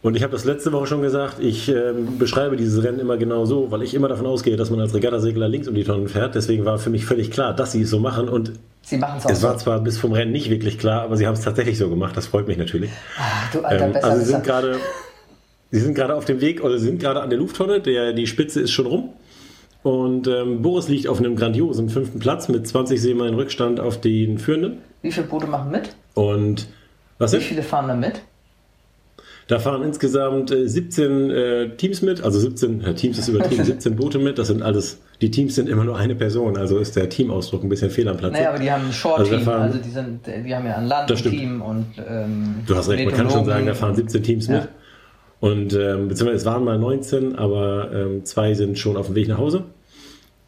Und 0.00 0.16
ich 0.16 0.22
habe 0.22 0.32
das 0.32 0.44
letzte 0.44 0.72
Woche 0.72 0.86
schon 0.86 1.02
gesagt, 1.02 1.40
ich 1.40 1.68
äh, 1.68 1.92
beschreibe 2.18 2.56
dieses 2.56 2.84
Rennen 2.84 3.00
immer 3.00 3.16
genau 3.16 3.46
so, 3.46 3.72
weil 3.72 3.82
ich 3.82 3.94
immer 3.94 4.06
davon 4.06 4.26
ausgehe, 4.26 4.56
dass 4.56 4.70
man 4.70 4.78
als 4.78 4.94
Regattasegler 4.94 5.48
links 5.48 5.66
um 5.66 5.74
die 5.74 5.82
Tonnen 5.82 6.08
fährt. 6.08 6.36
Deswegen 6.36 6.64
war 6.64 6.78
für 6.78 6.90
mich 6.90 7.04
völlig 7.04 7.32
klar, 7.32 7.52
dass 7.52 7.72
sie 7.72 7.82
es 7.82 7.90
so 7.90 7.98
machen. 7.98 8.28
Und 8.28 8.52
sie 8.82 8.96
machen 8.96 9.18
es 9.18 9.26
auch 9.26 9.30
Es 9.30 9.42
war 9.42 9.58
zwar 9.58 9.80
bis 9.80 9.98
vom 9.98 10.12
Rennen 10.12 10.30
nicht 10.30 10.50
wirklich 10.50 10.78
klar, 10.78 11.02
aber 11.02 11.16
sie 11.16 11.26
haben 11.26 11.34
es 11.34 11.40
tatsächlich 11.40 11.78
so 11.78 11.90
gemacht. 11.90 12.16
Das 12.16 12.28
freut 12.28 12.46
mich 12.46 12.58
natürlich. 12.58 12.90
Ach, 13.18 13.50
du 13.52 13.60
alter, 13.62 13.86
ähm, 13.86 13.96
also 14.00 14.20
sie 14.20 14.30
sind 14.30 14.44
gerade, 14.44 14.76
sie 15.72 15.80
sind 15.80 15.94
gerade 15.94 16.14
auf 16.14 16.24
dem 16.24 16.40
Weg 16.40 16.62
oder 16.62 16.78
sie 16.78 16.86
sind 16.86 17.00
gerade 17.00 17.20
an 17.20 17.30
der 17.30 17.38
Lufttonne. 17.40 17.80
Der, 17.80 18.12
die 18.12 18.28
Spitze 18.28 18.60
ist 18.60 18.70
schon 18.70 18.86
rum. 18.86 19.12
Und 19.88 20.28
ähm, 20.28 20.60
Boris 20.60 20.86
liegt 20.88 21.08
auf 21.08 21.18
einem 21.18 21.34
grandiosen 21.34 21.88
fünften 21.88 22.18
Platz 22.18 22.50
mit 22.50 22.68
20 22.68 23.00
Seemeilen 23.00 23.34
Rückstand 23.34 23.80
auf 23.80 23.98
den 23.98 24.36
Führenden. 24.36 24.80
Wie 25.00 25.10
viele 25.10 25.26
Boote 25.26 25.46
machen 25.46 25.70
mit? 25.70 25.96
Und 26.12 26.68
was 27.16 27.32
Wie 27.32 27.38
viele 27.38 27.62
fahren 27.62 27.88
da 27.88 27.94
mit? 27.94 28.20
Da 29.46 29.58
fahren 29.58 29.82
insgesamt 29.82 30.50
äh, 30.50 30.68
17 30.68 31.30
äh, 31.30 31.76
Teams 31.78 32.02
mit, 32.02 32.22
also 32.22 32.38
17, 32.38 32.82
ja, 32.82 32.92
Teams 32.92 33.18
ist 33.18 33.28
übertrieben, 33.28 33.64
17 33.64 33.96
Boote 33.96 34.18
mit. 34.18 34.38
Das 34.38 34.48
sind 34.48 34.60
alles, 34.60 35.00
die 35.22 35.30
Teams 35.30 35.54
sind 35.54 35.70
immer 35.70 35.84
nur 35.84 35.96
eine 35.96 36.14
Person, 36.14 36.58
also 36.58 36.76
ist 36.76 36.94
der 36.94 37.08
Teamausdruck 37.08 37.62
ein 37.62 37.70
bisschen 37.70 37.88
fehl 37.88 38.08
am 38.08 38.18
Platz. 38.18 38.34
Naja, 38.34 38.50
aber 38.50 38.58
die 38.58 38.70
haben 38.70 38.88
ein 38.88 38.92
Short-Team, 38.92 39.36
also, 39.38 39.50
also, 39.52 39.78
die, 39.78 39.88
sind, 39.88 40.20
die 40.26 40.54
haben 40.54 40.66
ja 40.66 40.76
ein 40.76 40.84
Land-Team 40.84 41.62
und. 41.62 41.86
Ähm, 42.06 42.56
du 42.66 42.76
hast 42.76 42.90
recht, 42.90 43.06
man 43.06 43.14
kann 43.14 43.30
schon 43.30 43.46
sagen, 43.46 43.64
da 43.64 43.72
fahren 43.72 43.94
17 43.94 44.22
Teams 44.22 44.48
ja. 44.48 44.54
mit. 44.56 44.68
Und 45.40 45.72
ähm, 45.72 46.08
beziehungsweise 46.08 46.36
es 46.36 46.44
waren 46.44 46.62
mal 46.62 46.78
19, 46.78 47.36
aber 47.36 47.90
ähm, 47.94 48.26
zwei 48.26 48.52
sind 48.52 48.78
schon 48.78 48.98
auf 48.98 49.06
dem 49.06 49.14
Weg 49.14 49.28
nach 49.28 49.38
Hause. 49.38 49.64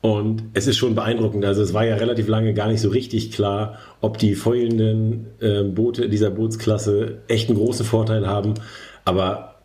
Und 0.02 0.44
es 0.54 0.66
ist 0.66 0.78
schon 0.78 0.94
beeindruckend. 0.94 1.44
Also 1.44 1.62
es 1.62 1.74
war 1.74 1.84
ja 1.84 1.96
relativ 1.96 2.26
lange 2.26 2.54
gar 2.54 2.68
nicht 2.68 2.80
so 2.80 2.88
richtig 2.88 3.32
klar, 3.32 3.78
ob 4.00 4.16
die 4.16 4.34
feuernden 4.34 5.26
äh, 5.40 5.62
Boote 5.62 6.08
dieser 6.08 6.30
Bootsklasse 6.30 7.18
echt 7.28 7.50
einen 7.50 7.58
großen 7.58 7.84
Vorteil 7.84 8.26
haben. 8.26 8.54
Aber 9.04 9.56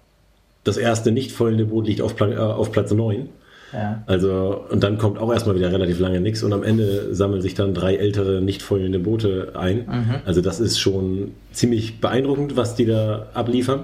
das 0.66 0.76
erste 0.78 1.12
nicht 1.12 1.32
feuernde 1.32 1.66
Boot 1.66 1.88
liegt 1.88 2.02
auf, 2.02 2.20
äh, 2.20 2.36
auf 2.36 2.72
Platz 2.72 2.92
9. 2.92 3.30
Ja. 3.72 4.04
Also, 4.08 4.66
und 4.70 4.84
dann 4.84 4.98
kommt 4.98 5.18
auch 5.20 5.32
erstmal 5.32 5.56
wieder 5.56 5.72
relativ 5.72 6.00
lange 6.00 6.22
nichts 6.22 6.44
und 6.44 6.54
am 6.54 6.64
Ende 6.64 7.14
sammeln 7.14 7.42
sich 7.42 7.56
dann 7.56 7.74
drei 7.74 7.96
ältere, 7.96 8.42
nicht 8.42 8.62
feuernde 8.62 9.00
Boote 9.00 9.54
ein. 9.56 9.78
Mhm. 9.78 10.16
Also, 10.26 10.42
das 10.42 10.60
ist 10.60 10.80
schon 10.80 11.32
ziemlich 11.52 12.00
beeindruckend, 12.00 12.58
was 12.58 12.76
die 12.76 12.86
da 12.86 13.28
abliefern. 13.34 13.84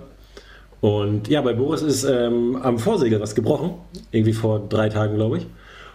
Und 0.82 1.28
ja, 1.28 1.42
bei 1.42 1.54
Boris 1.54 1.82
ist 1.82 2.04
ähm, 2.04 2.58
am 2.62 2.80
Vorsegel 2.80 3.20
was 3.20 3.36
gebrochen. 3.36 3.72
Irgendwie 4.12 4.34
vor 4.34 4.66
drei 4.68 4.90
Tagen, 4.90 5.16
glaube 5.16 5.38
ich. 5.38 5.48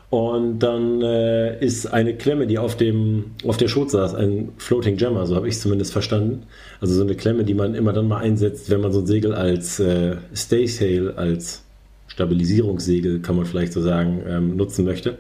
Und 0.09 0.61
dann 0.61 1.03
äh, 1.03 1.59
ist 1.59 1.87
eine 1.87 2.15
Klemme, 2.15 2.47
die 2.47 2.59
auf, 2.59 2.77
dem, 2.77 3.33
auf 3.45 3.57
der 3.57 3.67
Schot 3.67 3.91
saß, 3.91 4.15
ein 4.15 4.53
Floating 4.57 4.97
Jammer, 4.97 5.27
so 5.27 5.35
habe 5.35 5.49
ich 5.49 5.55
es 5.55 5.61
zumindest 5.61 5.93
verstanden. 5.93 6.45
Also 6.81 6.95
so 6.95 7.03
eine 7.03 7.17
Klemme, 7.17 7.45
die 7.45 7.55
man 7.55 7.75
immer 7.75 7.93
dann 7.93 8.07
mal 8.07 8.19
einsetzt, 8.19 8.71
wenn 8.71 8.81
man 8.81 8.93
so 8.93 9.01
ein 9.01 9.07
Segel 9.07 9.35
als 9.35 9.81
äh, 9.81 10.17
Stay 10.35 10.67
Sail, 10.67 11.11
als 11.17 11.65
Stabilisierungssegel, 12.07 13.21
kann 13.21 13.37
man 13.37 13.47
vielleicht 13.47 13.73
so 13.73 13.83
sagen, 13.83 14.23
ähm, 14.29 14.57
nutzen 14.57 14.85
möchte. 14.85 15.19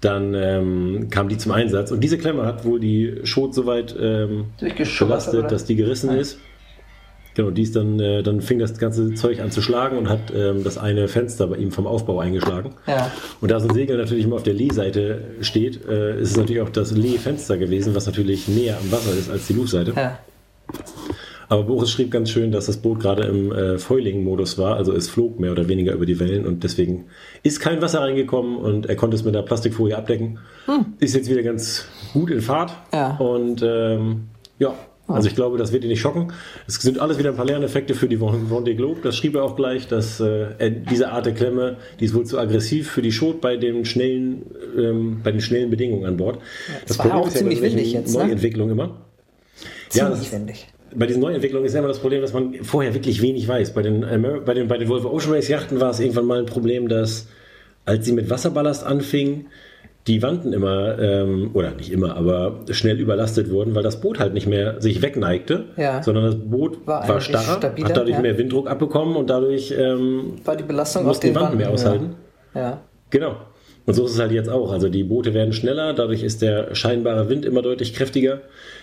Dann 0.00 0.32
ähm, 0.34 1.08
kam 1.10 1.28
die 1.28 1.36
zum 1.36 1.52
Einsatz 1.52 1.90
und 1.90 2.00
diese 2.02 2.16
Klemme 2.16 2.46
hat 2.46 2.64
wohl 2.64 2.80
die 2.80 3.20
Schot 3.24 3.54
so 3.54 3.66
weit 3.66 3.94
ähm, 4.00 4.46
belastet, 4.98 5.50
dass 5.50 5.64
die 5.64 5.76
gerissen 5.76 6.06
Nein. 6.06 6.20
ist. 6.20 6.38
Genau, 7.34 7.50
dies 7.50 7.72
dann, 7.72 8.00
äh, 8.00 8.22
dann 8.22 8.40
fing 8.40 8.58
das 8.58 8.78
ganze 8.78 9.14
Zeug 9.14 9.40
an 9.40 9.50
zu 9.50 9.62
schlagen 9.62 9.96
und 9.98 10.08
hat 10.08 10.32
ähm, 10.34 10.64
das 10.64 10.78
eine 10.78 11.08
Fenster 11.08 11.46
bei 11.46 11.56
ihm 11.56 11.70
vom 11.70 11.86
Aufbau 11.86 12.18
eingeschlagen. 12.18 12.74
Ja. 12.86 13.10
Und 13.40 13.50
da 13.50 13.60
so 13.60 13.68
ein 13.68 13.74
Segel 13.74 13.96
natürlich 13.96 14.24
immer 14.24 14.36
auf 14.36 14.42
der 14.42 14.54
Lee-Seite 14.54 15.22
steht, 15.40 15.86
äh, 15.86 16.20
ist 16.20 16.32
es 16.32 16.36
natürlich 16.36 16.62
auch 16.62 16.70
das 16.70 16.92
Lee-Fenster 16.92 17.56
gewesen, 17.56 17.94
was 17.94 18.06
natürlich 18.06 18.48
näher 18.48 18.76
am 18.82 18.90
Wasser 18.90 19.12
ist 19.12 19.30
als 19.30 19.46
die 19.46 19.52
Luftseite. 19.52 19.92
Ja. 19.96 20.18
Aber 21.50 21.64
Boris 21.64 21.90
schrieb 21.90 22.12
ganz 22.12 22.30
schön, 22.30 22.52
dass 22.52 22.66
das 22.66 22.76
Boot 22.76 23.00
gerade 23.00 23.24
im 23.24 23.50
äh, 23.50 23.76
Foiling-Modus 23.76 24.56
war, 24.56 24.76
also 24.76 24.92
es 24.92 25.10
flog 25.10 25.40
mehr 25.40 25.50
oder 25.50 25.66
weniger 25.66 25.94
über 25.94 26.06
die 26.06 26.20
Wellen 26.20 26.46
und 26.46 26.62
deswegen 26.62 27.06
ist 27.42 27.58
kein 27.58 27.82
Wasser 27.82 28.02
reingekommen 28.02 28.56
und 28.56 28.86
er 28.86 28.94
konnte 28.94 29.16
es 29.16 29.24
mit 29.24 29.34
der 29.34 29.42
Plastikfolie 29.42 29.96
abdecken. 29.96 30.38
Hm. 30.66 30.94
Ist 31.00 31.16
jetzt 31.16 31.28
wieder 31.28 31.42
ganz 31.42 31.86
gut 32.12 32.30
in 32.30 32.40
Fahrt 32.40 32.72
ja. 32.92 33.16
und 33.16 33.62
ähm, 33.64 34.28
ja, 34.60 34.74
also 35.14 35.28
ich 35.28 35.34
glaube, 35.34 35.58
das 35.58 35.72
wird 35.72 35.84
ihn 35.84 35.90
nicht 35.90 36.00
schocken. 36.00 36.32
Es 36.66 36.76
sind 36.76 36.98
alles 36.98 37.18
wieder 37.18 37.30
ein 37.30 37.36
paar 37.36 37.44
Lerneffekte 37.44 37.94
für 37.94 38.08
die 38.08 38.18
Vendée 38.18 38.74
Globe. 38.74 39.00
Das 39.02 39.16
schrieb 39.16 39.34
er 39.34 39.44
auch 39.44 39.56
gleich, 39.56 39.88
dass 39.88 40.20
äh, 40.20 40.70
diese 40.90 41.10
Art 41.10 41.26
der 41.26 41.34
Klemme, 41.34 41.76
die 41.98 42.04
ist 42.04 42.14
wohl 42.14 42.24
zu 42.24 42.38
aggressiv 42.38 42.90
für 42.90 43.02
die 43.02 43.12
Schot 43.12 43.40
bei 43.40 43.56
den 43.56 43.84
schnellen, 43.84 44.46
ähm, 44.76 45.20
bei 45.22 45.32
den 45.32 45.40
schnellen 45.40 45.70
Bedingungen 45.70 46.04
an 46.06 46.16
Bord. 46.16 46.38
Das, 46.86 46.96
das 46.96 46.98
war 46.98 47.06
Problem 47.06 47.22
auch 47.22 47.28
ist 47.28 47.34
ja 47.34 47.38
ziemlich 47.40 47.62
windig 47.62 47.92
jetzt. 47.92 48.16
Ne? 48.16 48.24
Neuentwicklung 48.24 48.70
immer. 48.70 48.96
Ziemlich 49.88 50.30
ja, 50.30 50.38
windig. 50.38 50.68
Bei 50.94 51.06
diesen 51.06 51.20
Neuentwicklungen 51.20 51.66
ist 51.66 51.74
immer 51.74 51.88
das 51.88 52.00
Problem, 52.00 52.20
dass 52.20 52.32
man 52.32 52.54
vorher 52.62 52.94
wirklich 52.94 53.22
wenig 53.22 53.46
weiß. 53.46 53.74
Bei 53.74 53.82
den, 53.82 54.00
bei 54.44 54.54
den, 54.54 54.66
bei 54.66 54.78
den 54.78 54.88
Volvo 54.88 55.10
Ocean 55.10 55.34
Race 55.34 55.48
Yachten 55.48 55.80
war 55.80 55.90
es 55.90 56.00
irgendwann 56.00 56.26
mal 56.26 56.40
ein 56.40 56.46
Problem, 56.46 56.88
dass 56.88 57.28
als 57.84 58.04
sie 58.04 58.12
mit 58.12 58.28
Wasserballast 58.30 58.84
anfingen, 58.84 59.46
die 60.10 60.22
Wanten 60.22 60.52
immer, 60.52 60.98
ähm, 60.98 61.50
oder 61.54 61.70
nicht 61.70 61.92
immer, 61.92 62.16
aber 62.16 62.60
schnell 62.70 62.98
überlastet 62.98 63.48
wurden, 63.50 63.74
weil 63.76 63.84
das 63.84 64.00
Boot 64.00 64.18
halt 64.18 64.34
nicht 64.34 64.46
mehr 64.48 64.80
sich 64.80 65.02
wegneigte, 65.02 65.66
Ja. 65.76 66.02
sondern 66.02 66.24
das 66.24 66.36
Boot 66.36 66.86
War 66.86 67.08
war, 67.08 67.20
starr, 67.20 67.40
stabiler, 67.58 67.88
hat 67.88 67.96
dadurch 67.96 68.16
ja. 68.16 68.20
mehr 68.20 68.36
Winddruck 68.36 68.68
abbekommen 68.68 69.14
und 69.16 69.30
dadurch 69.30 69.72
ähm, 69.76 70.34
War 70.44 70.56
die 70.56 70.64
Belastung 70.64 71.02
auf 71.02 71.08
mussten 71.08 71.28
die 71.28 71.34
Wanten 71.34 71.56
mehr 71.56 71.66
Wanden 71.68 71.80
aushalten. 71.80 72.14
höher. 72.52 72.62
Ja. 72.62 72.80
Genau. 73.10 73.36
Und 73.86 73.94
so 73.94 74.04
ist 74.04 74.12
es 74.12 74.18
halt 74.18 74.32
jetzt 74.32 74.50
auch. 74.50 74.72
Also 74.72 74.88
die 74.88 75.04
Boote 75.04 75.32
werden 75.32 75.52
schneller, 75.52 75.94
dadurch 75.94 76.22
ist 76.22 76.42
der 76.42 76.74
scheinbare 76.74 77.28
Wind 77.28 77.44
immer 77.44 77.62
deutlich 77.62 77.94
kräftiger. 77.94 78.40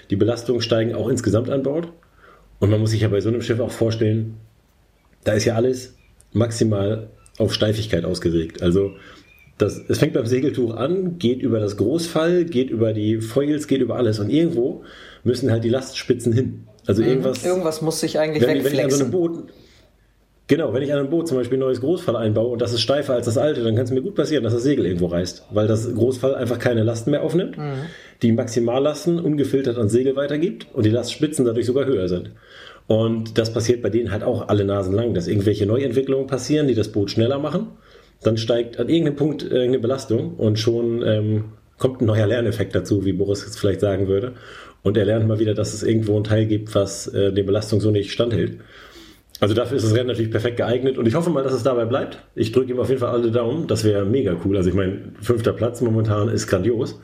Die 0.09 0.15
Belastungen 0.15 0.61
steigen 0.61 0.95
auch 0.95 1.09
insgesamt 1.09 1.49
an 1.49 1.61
Bord. 1.63 1.89
Und 2.59 2.69
man 2.71 2.79
muss 2.79 2.91
sich 2.91 3.01
ja 3.01 3.09
bei 3.09 3.19
so 3.21 3.29
einem 3.29 3.41
Schiff 3.41 3.59
auch 3.59 3.71
vorstellen, 3.71 4.37
da 5.25 5.33
ist 5.33 5.45
ja 5.45 5.55
alles 5.55 5.95
maximal 6.33 7.09
auf 7.37 7.53
Steifigkeit 7.53 8.05
ausgelegt. 8.05 8.61
Also 8.63 8.91
das, 9.57 9.81
es 9.87 9.97
fängt 9.97 10.13
beim 10.13 10.25
Segeltuch 10.25 10.75
an, 10.75 11.17
geht 11.17 11.41
über 11.41 11.59
das 11.59 11.77
Großfall, 11.77 12.45
geht 12.45 12.69
über 12.69 12.93
die 12.93 13.21
Foils, 13.21 13.67
geht 13.67 13.81
über 13.81 13.95
alles. 13.95 14.19
Und 14.19 14.29
irgendwo 14.29 14.83
müssen 15.23 15.51
halt 15.51 15.63
die 15.63 15.69
Lastspitzen 15.69 16.31
hin. 16.31 16.67
Also 16.85 17.01
irgendwas. 17.01 17.43
Irgendwas 17.43 17.81
muss 17.81 17.99
sich 17.99 18.19
eigentlich 18.19 18.43
wenn, 18.43 18.63
wenn 18.63 18.73
ich 18.73 18.83
an 18.83 18.89
so 18.91 19.03
einem 19.03 19.11
wegflexen. 19.11 19.11
Boot, 19.11 19.49
genau, 20.47 20.73
wenn 20.73 20.83
ich 20.83 20.93
an 20.93 20.99
einem 20.99 21.09
Boot 21.09 21.27
zum 21.27 21.37
Beispiel 21.37 21.57
ein 21.57 21.61
neues 21.61 21.81
Großfall 21.81 22.15
einbaue 22.15 22.47
und 22.47 22.61
das 22.61 22.71
ist 22.71 22.81
steifer 22.81 23.13
als 23.13 23.25
das 23.25 23.37
alte, 23.37 23.63
dann 23.63 23.75
kann 23.75 23.85
es 23.85 23.91
mir 23.91 24.01
gut 24.01 24.15
passieren, 24.15 24.43
dass 24.43 24.53
das 24.53 24.63
Segel 24.63 24.85
irgendwo 24.85 25.07
reißt, 25.07 25.45
weil 25.51 25.67
das 25.67 25.93
Großfall 25.93 26.35
einfach 26.35 26.59
keine 26.59 26.83
Lasten 26.83 27.11
mehr 27.11 27.23
aufnimmt, 27.23 27.57
die 28.21 28.31
Maximallasten 28.31 29.19
ungefiltert 29.19 29.77
ans 29.77 29.91
Segel 29.91 30.15
weitergibt 30.15 30.67
und 30.73 30.85
die 30.85 30.91
Lastspitzen 30.91 31.45
dadurch 31.45 31.65
sogar 31.65 31.85
höher 31.85 32.07
sind. 32.07 32.31
Und 32.87 33.37
das 33.37 33.51
passiert 33.51 33.81
bei 33.81 33.89
denen 33.89 34.11
halt 34.11 34.23
auch 34.23 34.47
alle 34.47 34.63
Nasen 34.63 34.93
lang, 34.93 35.13
dass 35.13 35.27
irgendwelche 35.27 35.65
Neuentwicklungen 35.65 36.27
passieren, 36.27 36.67
die 36.67 36.75
das 36.75 36.89
Boot 36.89 37.11
schneller 37.11 37.37
machen. 37.37 37.67
Dann 38.23 38.37
steigt 38.37 38.79
an 38.79 38.89
irgendeinem 38.89 39.15
Punkt 39.15 39.43
irgendeine 39.43 39.79
Belastung 39.79 40.35
und 40.35 40.59
schon 40.59 41.03
ähm, 41.03 41.45
kommt 41.77 42.01
ein 42.01 42.05
neuer 42.05 42.27
Lerneffekt 42.27 42.75
dazu, 42.75 43.05
wie 43.05 43.13
Boris 43.13 43.43
jetzt 43.43 43.59
vielleicht 43.59 43.81
sagen 43.81 44.07
würde. 44.07 44.33
Und 44.83 44.97
er 44.97 45.05
lernt 45.05 45.27
mal 45.27 45.39
wieder, 45.39 45.53
dass 45.53 45.73
es 45.73 45.83
irgendwo 45.83 46.15
einen 46.15 46.23
Teil 46.23 46.45
gibt, 46.45 46.73
was 46.73 47.07
äh, 47.07 47.31
der 47.31 47.43
Belastung 47.43 47.81
so 47.81 47.91
nicht 47.91 48.11
standhält. 48.11 48.57
Also 49.39 49.53
dafür 49.53 49.77
ist 49.77 49.85
das 49.85 49.93
Rennen 49.93 50.07
natürlich 50.07 50.31
perfekt 50.31 50.57
geeignet 50.57 50.97
und 50.97 51.07
ich 51.07 51.13
hoffe 51.13 51.29
mal, 51.29 51.43
dass 51.43 51.53
es 51.53 51.61
dabei 51.61 51.85
bleibt. 51.85 52.19
Ich 52.33 52.51
drücke 52.51 52.71
ihm 52.71 52.79
auf 52.79 52.89
jeden 52.89 52.99
Fall 52.99 53.11
alle 53.11 53.29
Daumen. 53.29 53.67
Das 53.67 53.83
wäre 53.83 54.03
mega 54.05 54.35
cool. 54.43 54.57
Also 54.57 54.69
ich 54.69 54.75
meine, 54.75 54.99
fünfter 55.21 55.53
Platz 55.53 55.81
momentan 55.81 56.29
ist 56.29 56.47
grandios. 56.47 56.99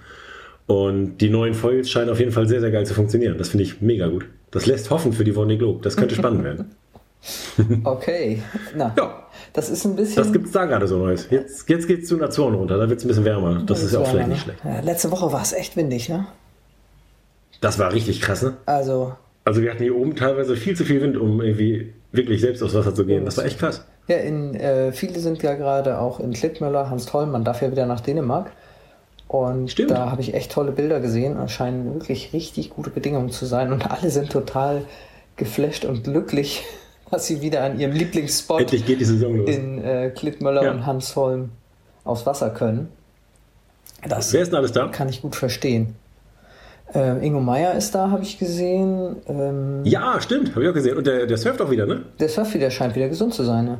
Und 0.65 1.17
die 1.17 1.29
neuen 1.29 1.53
Foils 1.53 1.89
scheinen 1.89 2.10
auf 2.10 2.20
jeden 2.20 2.32
Fall 2.32 2.48
sehr, 2.48 2.62
sehr 2.62 2.72
geil 2.72 2.86
zu 2.86 2.93
funktionieren. 2.93 3.38
Das 3.38 3.50
finde 3.50 3.65
ich 3.65 3.82
mega 3.82 4.08
gut. 4.08 4.25
Das 4.50 4.65
lässt 4.65 4.89
hoffen 4.89 5.13
für 5.13 5.24
die 5.24 5.34
Vendée 5.34 5.58
Globe. 5.58 5.82
Das 5.84 5.98
könnte 5.98 6.15
spannend 6.15 6.43
werden. 6.43 6.72
Okay. 7.83 8.41
Na, 8.75 8.93
Ja. 8.97 9.23
das 9.53 9.69
ist 9.69 9.85
ein 9.85 9.95
bisschen. 9.95 10.17
Was 10.23 10.31
gibt 10.33 10.47
es 10.47 10.51
da 10.51 10.65
gerade 10.65 10.87
so 10.87 10.97
Neues? 10.97 11.27
Jetzt, 11.29 11.69
jetzt 11.69 11.87
geht 11.87 12.03
es 12.03 12.09
zu 12.09 12.15
den 12.15 12.23
Azoren 12.25 12.53
runter. 12.55 12.77
Da 12.77 12.89
wird 12.89 12.99
es 12.99 13.05
ein 13.05 13.07
bisschen 13.07 13.25
wärmer. 13.25 13.63
Das 13.65 13.81
ist 13.83 13.93
ja 13.93 13.99
auch 13.99 14.07
vielleicht 14.07 14.29
nicht 14.29 14.41
schlecht. 14.41 14.59
Ja, 14.63 14.79
letzte 14.81 15.11
Woche 15.11 15.31
war 15.31 15.41
es 15.41 15.53
echt 15.53 15.75
windig, 15.77 16.09
ne? 16.09 16.25
Das 17.61 17.79
war 17.79 17.93
richtig 17.93 18.21
krass, 18.21 18.41
ne? 18.41 18.55
Also, 18.65 19.13
Also 19.45 19.61
wir 19.61 19.71
hatten 19.71 19.83
hier 19.83 19.95
oben 19.95 20.15
teilweise 20.15 20.55
viel 20.57 20.75
zu 20.75 20.83
viel 20.85 21.01
Wind, 21.01 21.17
um 21.17 21.41
irgendwie 21.41 21.93
wirklich 22.11 22.41
selbst 22.41 22.61
aufs 22.61 22.73
Wasser 22.75 22.93
zu 22.93 23.05
gehen. 23.05 23.25
Das 23.25 23.37
war 23.37 23.45
echt 23.45 23.59
krass. 23.59 23.85
ja, 24.07 24.17
in, 24.17 24.53
äh, 24.55 24.91
viele 24.91 25.19
sind 25.19 25.41
ja 25.43 25.53
gerade 25.55 25.99
auch 25.99 26.19
in 26.19 26.33
Klittmüller, 26.33 26.89
Hans 26.89 27.05
Toll, 27.05 27.25
man 27.27 27.43
darf 27.45 27.61
ja 27.61 27.71
wieder 27.71 27.85
nach 27.85 28.01
Dänemark. 28.01 28.51
Und 29.29 29.71
Stimmt. 29.71 29.91
da 29.91 30.11
habe 30.11 30.21
ich 30.21 30.33
echt 30.35 30.51
tolle 30.51 30.71
Bilder 30.71 30.99
gesehen. 30.99 31.37
Es 31.39 31.51
scheinen 31.53 31.93
wirklich 31.95 32.33
richtig 32.33 32.69
gute 32.69 32.89
Bedingungen 32.91 33.31
zu 33.31 33.45
sein. 33.45 33.71
Und 33.73 33.89
alle 33.89 34.09
sind 34.11 34.29
total 34.31 34.83
geflasht 35.37 35.85
und 35.85 36.03
glücklich, 36.03 36.63
dass 37.12 37.27
sie 37.27 37.41
wieder 37.41 37.63
an 37.63 37.79
ihrem 37.79 37.91
Lieblingsspot 37.93 38.62
Endlich 38.62 38.86
geht 38.86 39.00
die 39.00 39.05
Saison 39.05 39.36
los. 39.38 39.50
in 39.50 39.83
äh, 39.83 40.10
Klittmöller 40.15 40.63
Ja. 40.63 40.72
und 40.72 40.86
Hansholm 40.86 41.50
aufs 42.03 42.25
Wasser 42.25 42.50
können. 42.50 42.89
Das 44.07 44.33
Wer 44.33 44.41
ist 44.41 44.50
denn 44.51 44.57
alles 44.57 44.72
da? 44.74 44.88
kann 44.89 45.07
ich 45.10 45.22
gut 45.22 45.36
verstehen. 45.36 45.95
Ähm, 46.93 47.22
Ingo 47.24 47.39
Meier 47.39 47.74
ist 47.75 47.95
da, 47.95 48.10
habe 48.12 48.24
ich 48.24 48.38
gesehen. 48.38 49.15
Ähm, 49.27 49.81
Ja, 49.86 50.19
stimmt. 50.22 50.51
Habe 50.51 50.63
ich 50.63 50.69
auch 50.69 50.74
gesehen. 50.74 50.98
Und 50.98 51.07
der, 51.07 51.25
der 51.25 51.38
surft 51.38 51.62
auch 51.62 51.72
wieder, 51.72 51.86
ne? 51.86 52.03
Der 52.19 52.29
Surf 52.29 52.53
wieder 52.53 52.69
scheint 52.69 52.95
wieder 52.95 53.10
gesund 53.10 53.33
zu 53.33 53.43
sein. 53.43 53.65
Ne? 53.65 53.77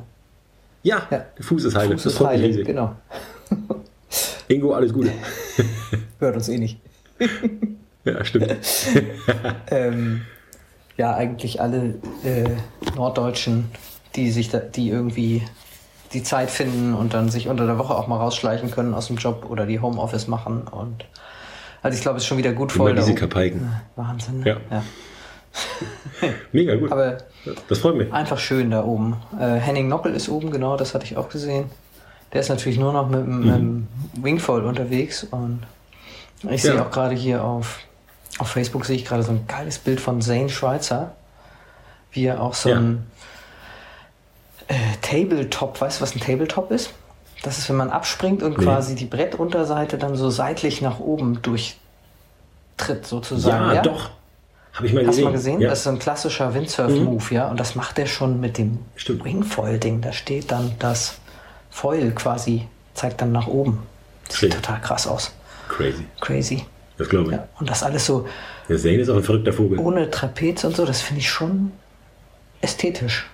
Ja, 0.84 1.04
Ja. 1.12 1.26
der 1.38 1.44
Fuß 1.44 1.66
ist 1.66 1.76
heile. 1.76 1.92
Fuß 1.94 2.04
das 2.04 2.14
ist 2.14 2.20
heilig, 2.22 2.66
genau. 2.66 2.96
Ingo, 4.48 4.74
alles 4.74 4.94
Gute. 4.94 5.12
Hört 6.20 6.36
uns 6.36 6.50
eh 6.50 6.58
nicht. 6.58 6.80
ja, 8.06 8.24
stimmt. 8.24 8.56
Ähm, 9.72 10.22
ja, 10.98 11.16
eigentlich 11.16 11.62
alle 11.62 11.96
äh, 12.24 12.50
Norddeutschen, 12.96 13.72
die 14.16 14.32
sich 14.32 14.50
da, 14.50 14.60
die 14.60 14.90
irgendwie 14.90 15.42
die 16.14 16.22
Zeit 16.24 16.52
finden 16.52 16.94
und 16.94 17.14
dann 17.16 17.30
sich 17.30 17.48
unter 17.48 17.66
der 17.66 17.80
Woche 17.80 17.96
auch 17.96 18.08
mal 18.08 18.18
rausschleichen 18.18 18.70
können 18.70 18.94
aus 18.94 19.08
dem 19.08 19.16
Job 19.18 19.48
oder 19.50 19.66
die 19.66 19.80
Homeoffice 19.80 20.28
machen. 20.28 20.62
Und 20.70 21.06
also 21.82 21.96
ich 21.98 22.02
glaube, 22.04 22.18
es 22.18 22.24
ist 22.24 22.28
schon 22.28 22.38
wieder 22.38 22.54
gut 22.54 22.72
voll. 22.72 22.92
Immer 22.92 23.00
diese. 23.02 23.16
Kapaiken. 23.16 23.72
Wahnsinn. 23.96 24.42
Ne? 24.42 24.58
Ja. 24.72 24.84
Mega 26.52 26.76
gut. 26.76 26.92
Aber 26.92 27.18
das 27.68 27.80
freut 27.80 27.96
mich. 27.96 28.12
einfach 28.14 28.38
schön 28.40 28.72
da 28.72 28.84
oben. 28.84 29.18
Äh, 29.40 29.56
Henning 29.56 29.88
Nockel 29.88 30.14
ist 30.14 30.30
oben, 30.30 30.52
genau, 30.52 30.78
das 30.78 30.94
hatte 30.94 31.06
ich 31.06 31.18
auch 31.18 31.30
gesehen. 31.30 31.66
Der 32.32 32.42
ist 32.42 32.50
natürlich 32.50 32.80
nur 32.80 32.94
noch 32.94 33.10
mit, 33.10 33.20
dem- 33.26 33.40
mit 33.40 33.56
dem 33.56 33.88
Wingfoil 34.22 34.64
unterwegs 34.64 35.24
und 35.24 35.62
ich 36.44 36.64
Ja. 36.64 36.74
sehe 36.74 36.82
auch 36.86 36.90
gerade 36.92 37.16
hier 37.16 37.44
auf, 37.44 37.80
auf 38.40 38.50
Facebook 38.50 38.86
sehe 38.86 38.96
ich 38.96 39.06
gerade 39.06 39.24
so 39.24 39.32
ein 39.32 39.46
geiles 39.48 39.78
Bild 39.80 40.00
von 40.02 40.22
Zane 40.22 40.50
Schweizer, 40.50 41.14
wie 42.12 42.26
er 42.26 42.42
auch 42.42 42.54
so 42.54 42.70
Ja. 42.70 42.78
ein 42.78 43.06
äh, 44.68 44.76
Tabletop, 45.02 45.80
weißt 45.82 46.00
du, 46.00 46.04
was 46.04 46.16
ein 46.16 46.20
Tabletop 46.20 46.72
ist? 46.72 46.92
Das 47.44 47.58
ist, 47.58 47.68
wenn 47.70 47.76
man 47.76 47.90
abspringt 47.90 48.42
und 48.42 48.58
Nee. 48.58 48.64
quasi 48.64 48.96
die 48.96 49.06
Brettunterseite 49.06 49.98
dann 49.98 50.16
so 50.16 50.30
seitlich 50.30 50.82
nach 50.82 51.00
oben 51.00 51.42
durchtritt, 51.42 53.06
sozusagen. 53.06 53.76
Ja, 53.76 53.82
doch. 53.82 54.10
Habe 54.74 54.88
ich 54.88 54.94
mal 54.94 55.02
Hast 55.06 55.08
du 55.08 55.10
gesehen. 55.12 55.24
mal 55.26 55.32
gesehen? 55.34 55.62
Ja. 55.62 55.70
Das 55.70 55.80
ist 55.80 55.84
so 55.84 55.90
ein 55.92 56.00
klassischer 56.00 56.54
Windsurf-Move, 56.54 57.34
ja. 57.36 57.48
Und 57.50 57.60
das 57.60 57.76
macht 57.76 58.00
er 58.00 58.08
schon 58.08 58.40
mit 58.40 58.58
dem. 58.58 58.80
Wingfoil-Ding. 58.96 60.02
Da 60.02 60.14
steht 60.14 60.52
dann 60.52 60.74
das 60.80 61.16
Foil 61.70 62.12
quasi, 62.12 62.68
zeigt 62.96 63.22
dann 63.22 63.32
nach 63.34 63.48
oben. 63.48 63.84
Das 64.30 64.38
sieht 64.40 64.54
total 64.54 64.80
krass 64.82 65.06
aus. 65.06 65.32
Crazy. 65.68 66.06
Crazy. 66.22 66.66
Das 66.98 67.10
glaube 67.10 67.32
ich. 67.32 67.38
Ja. 67.38 67.48
Und 67.60 67.70
das 67.70 67.82
alles 67.84 68.06
so 68.06 68.28
Der 68.70 68.78
Zane 68.78 68.98
ist 68.98 69.10
auch 69.10 69.16
ein 69.16 69.24
verrückter 69.24 69.52
Vogel. 69.54 69.80
ohne 69.80 70.10
Trapez 70.12 70.64
und 70.64 70.76
so, 70.76 70.86
das 70.86 71.02
finde 71.02 71.22
ich 71.22 71.30
schon 71.30 71.72
ästhetisch. 72.62 73.26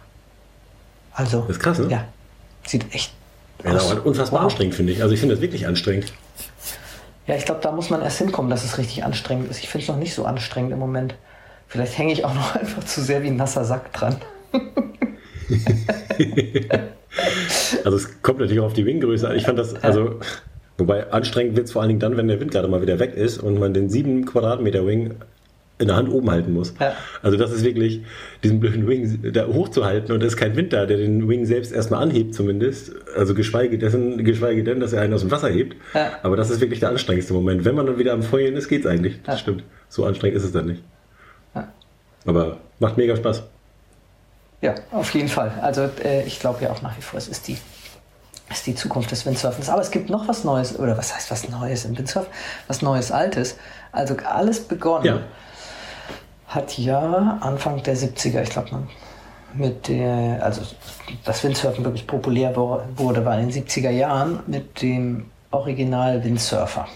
Also. 1.13 1.41
Das 1.41 1.57
ist 1.57 1.59
krass, 1.61 1.79
ne? 1.79 1.87
Ja. 1.89 2.05
Sieht 2.65 2.93
echt 2.93 3.11
Ja, 3.63 3.73
aus. 3.73 3.91
aber 3.91 4.05
unfassbar 4.05 4.39
Wow. 4.39 4.45
anstrengend, 4.45 4.75
finde 4.75 4.93
ich. 4.93 5.01
Also 5.01 5.13
ich 5.13 5.19
finde 5.19 5.35
das 5.35 5.41
wirklich 5.41 5.67
anstrengend. 5.67 6.13
Ja, 7.27 7.35
ich 7.35 7.45
glaube, 7.45 7.61
da 7.61 7.71
muss 7.71 7.89
man 7.89 8.01
erst 8.01 8.17
hinkommen, 8.17 8.49
dass 8.49 8.63
es 8.63 8.77
richtig 8.77 9.03
anstrengend 9.03 9.51
ist. 9.51 9.59
Ich 9.61 9.69
finde 9.69 9.83
es 9.83 9.89
noch 9.89 9.97
nicht 9.97 10.13
so 10.15 10.25
anstrengend 10.25 10.71
im 10.71 10.79
Moment. 10.79 11.15
Vielleicht 11.67 11.97
hänge 11.97 12.13
ich 12.13 12.23
auch 12.25 12.33
noch 12.35 12.55
einfach 12.55 12.83
zu 12.85 13.01
sehr 13.03 13.21
wie 13.23 13.27
ein 13.27 13.35
nasser 13.35 13.65
Sack 13.65 13.91
dran. 13.93 14.17
Also 17.83 17.97
es 17.97 18.21
kommt 18.21 18.39
natürlich 18.39 18.59
auch 18.61 18.65
auf 18.67 18.73
die 18.73 18.85
Winggröße 18.85 19.27
an. 19.29 19.35
Ich 19.35 19.43
fand 19.45 19.57
das, 19.59 19.75
also, 19.83 20.19
wobei 20.79 21.11
anstrengend 21.11 21.55
wird 21.55 21.67
es 21.67 21.71
vor 21.73 21.81
allen 21.81 21.89
Dingen 21.89 21.99
dann, 21.99 22.17
wenn 22.17 22.27
der 22.27 22.39
Wind 22.39 22.51
gerade 22.51 22.67
mal 22.67 22.81
wieder 22.81 22.99
weg 22.99 23.13
ist 23.15 23.37
und 23.37 23.59
man 23.59 23.73
den 23.73 23.89
7 23.89 24.25
Quadratmeter 24.25 24.85
Wing 24.87 25.15
in 25.81 25.87
der 25.87 25.95
Hand 25.95 26.09
oben 26.09 26.29
halten 26.29 26.51
muss. 26.53 26.73
Ja. 26.79 26.93
Also 27.21 27.37
das 27.37 27.51
ist 27.51 27.63
wirklich, 27.63 28.01
diesen 28.43 28.59
blöden 28.59 28.85
Wing 28.87 29.31
da 29.31 29.47
hochzuhalten 29.47 30.13
und 30.13 30.21
es 30.21 30.33
ist 30.33 30.37
kein 30.37 30.55
Wind 30.57 30.73
da, 30.73 30.85
der 30.85 30.97
den 30.97 31.29
Wing 31.29 31.45
selbst 31.45 31.71
erstmal 31.71 32.03
anhebt 32.03 32.35
zumindest. 32.35 32.91
Also 33.15 33.33
geschweige, 33.33 33.77
dessen, 33.77 34.23
geschweige 34.25 34.63
denn, 34.65 34.81
dass 34.81 34.91
er 34.91 35.01
einen 35.01 35.13
aus 35.13 35.21
dem 35.21 35.31
Wasser 35.31 35.47
hebt. 35.49 35.77
Ja. 35.93 36.11
Aber 36.21 36.35
das 36.35 36.49
ist 36.49 36.59
wirklich 36.59 36.81
der 36.81 36.89
anstrengendste 36.89 37.33
Moment. 37.33 37.63
Wenn 37.63 37.75
man 37.75 37.85
dann 37.85 37.97
wieder 37.97 38.11
am 38.11 38.23
Feuern 38.23 38.55
ist, 38.55 38.67
geht's 38.67 38.85
eigentlich. 38.85 39.21
Das 39.23 39.35
Ja. 39.35 39.39
stimmt. 39.39 39.63
So 39.87 40.03
anstrengend 40.05 40.35
ist 40.37 40.43
es 40.43 40.51
dann 40.51 40.65
nicht. 40.65 40.83
Aber 42.25 42.57
macht 42.79 42.97
mega 42.97 43.15
Spaß. 43.15 43.43
Ja, 44.61 44.75
auf 44.91 45.13
jeden 45.13 45.29
Fall. 45.29 45.53
Also 45.61 45.89
äh, 46.03 46.23
ich 46.25 46.39
glaube 46.41 46.61
ja 46.63 46.71
auch 46.71 46.81
nach 46.81 46.97
wie 46.97 47.01
vor, 47.01 47.17
es 47.17 47.29
ist 47.29 47.47
die, 47.47 47.57
ist 48.49 48.65
die 48.65 48.75
Zukunft 48.75 49.11
des 49.11 49.25
Windsurfens. 49.25 49.69
Aber 49.69 49.81
es 49.81 49.91
gibt 49.91 50.09
noch 50.09 50.27
was 50.27 50.43
Neues, 50.43 50.77
oder 50.77 50.97
was 50.97 51.13
heißt 51.13 51.31
was 51.31 51.49
Neues 51.49 51.85
im 51.85 51.97
Windsurf? 51.97 52.27
Was 52.67 52.81
Neues, 52.81 53.11
Altes. 53.11 53.57
Also 53.91 54.15
alles 54.25 54.61
begonnen 54.61 55.05
Ja. 55.05 55.19
hat 56.47 56.77
ja 56.77 57.37
Anfang 57.41 57.81
der 57.83 57.95
70er, 57.95 58.41
ich 58.41 58.49
glaube, 58.49 58.69
mit 59.53 59.87
der, 59.87 60.43
also 60.43 60.61
das 61.25 61.43
Windsurfen 61.43 61.83
wirklich 61.83 62.05
populär 62.05 62.55
wurde, 62.55 63.25
war 63.25 63.39
in 63.39 63.49
den 63.49 63.63
70er 63.65 63.89
Jahren 63.89 64.41
mit 64.47 64.81
dem 64.81 65.29
Original 65.51 66.23
Windsurfer. 66.23 66.87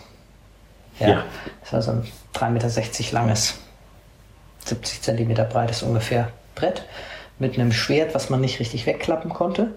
Ja. 1.00 1.08
Ja. 1.08 1.24
Das 1.62 1.74
war 1.74 1.82
so 1.82 1.92
ein 1.92 2.08
3,60 2.36 2.50
Meter 2.52 3.14
langes, 3.14 3.56
70 4.66 5.02
Zentimeter 5.02 5.44
breites 5.44 5.82
ungefähr 5.82 6.30
Brett 6.56 6.84
mit 7.40 7.56
einem 7.56 7.72
Schwert, 7.72 8.14
was 8.14 8.30
man 8.30 8.42
nicht 8.42 8.60
richtig 8.60 8.86
wegklappen 8.86 9.34
konnte. 9.34 9.72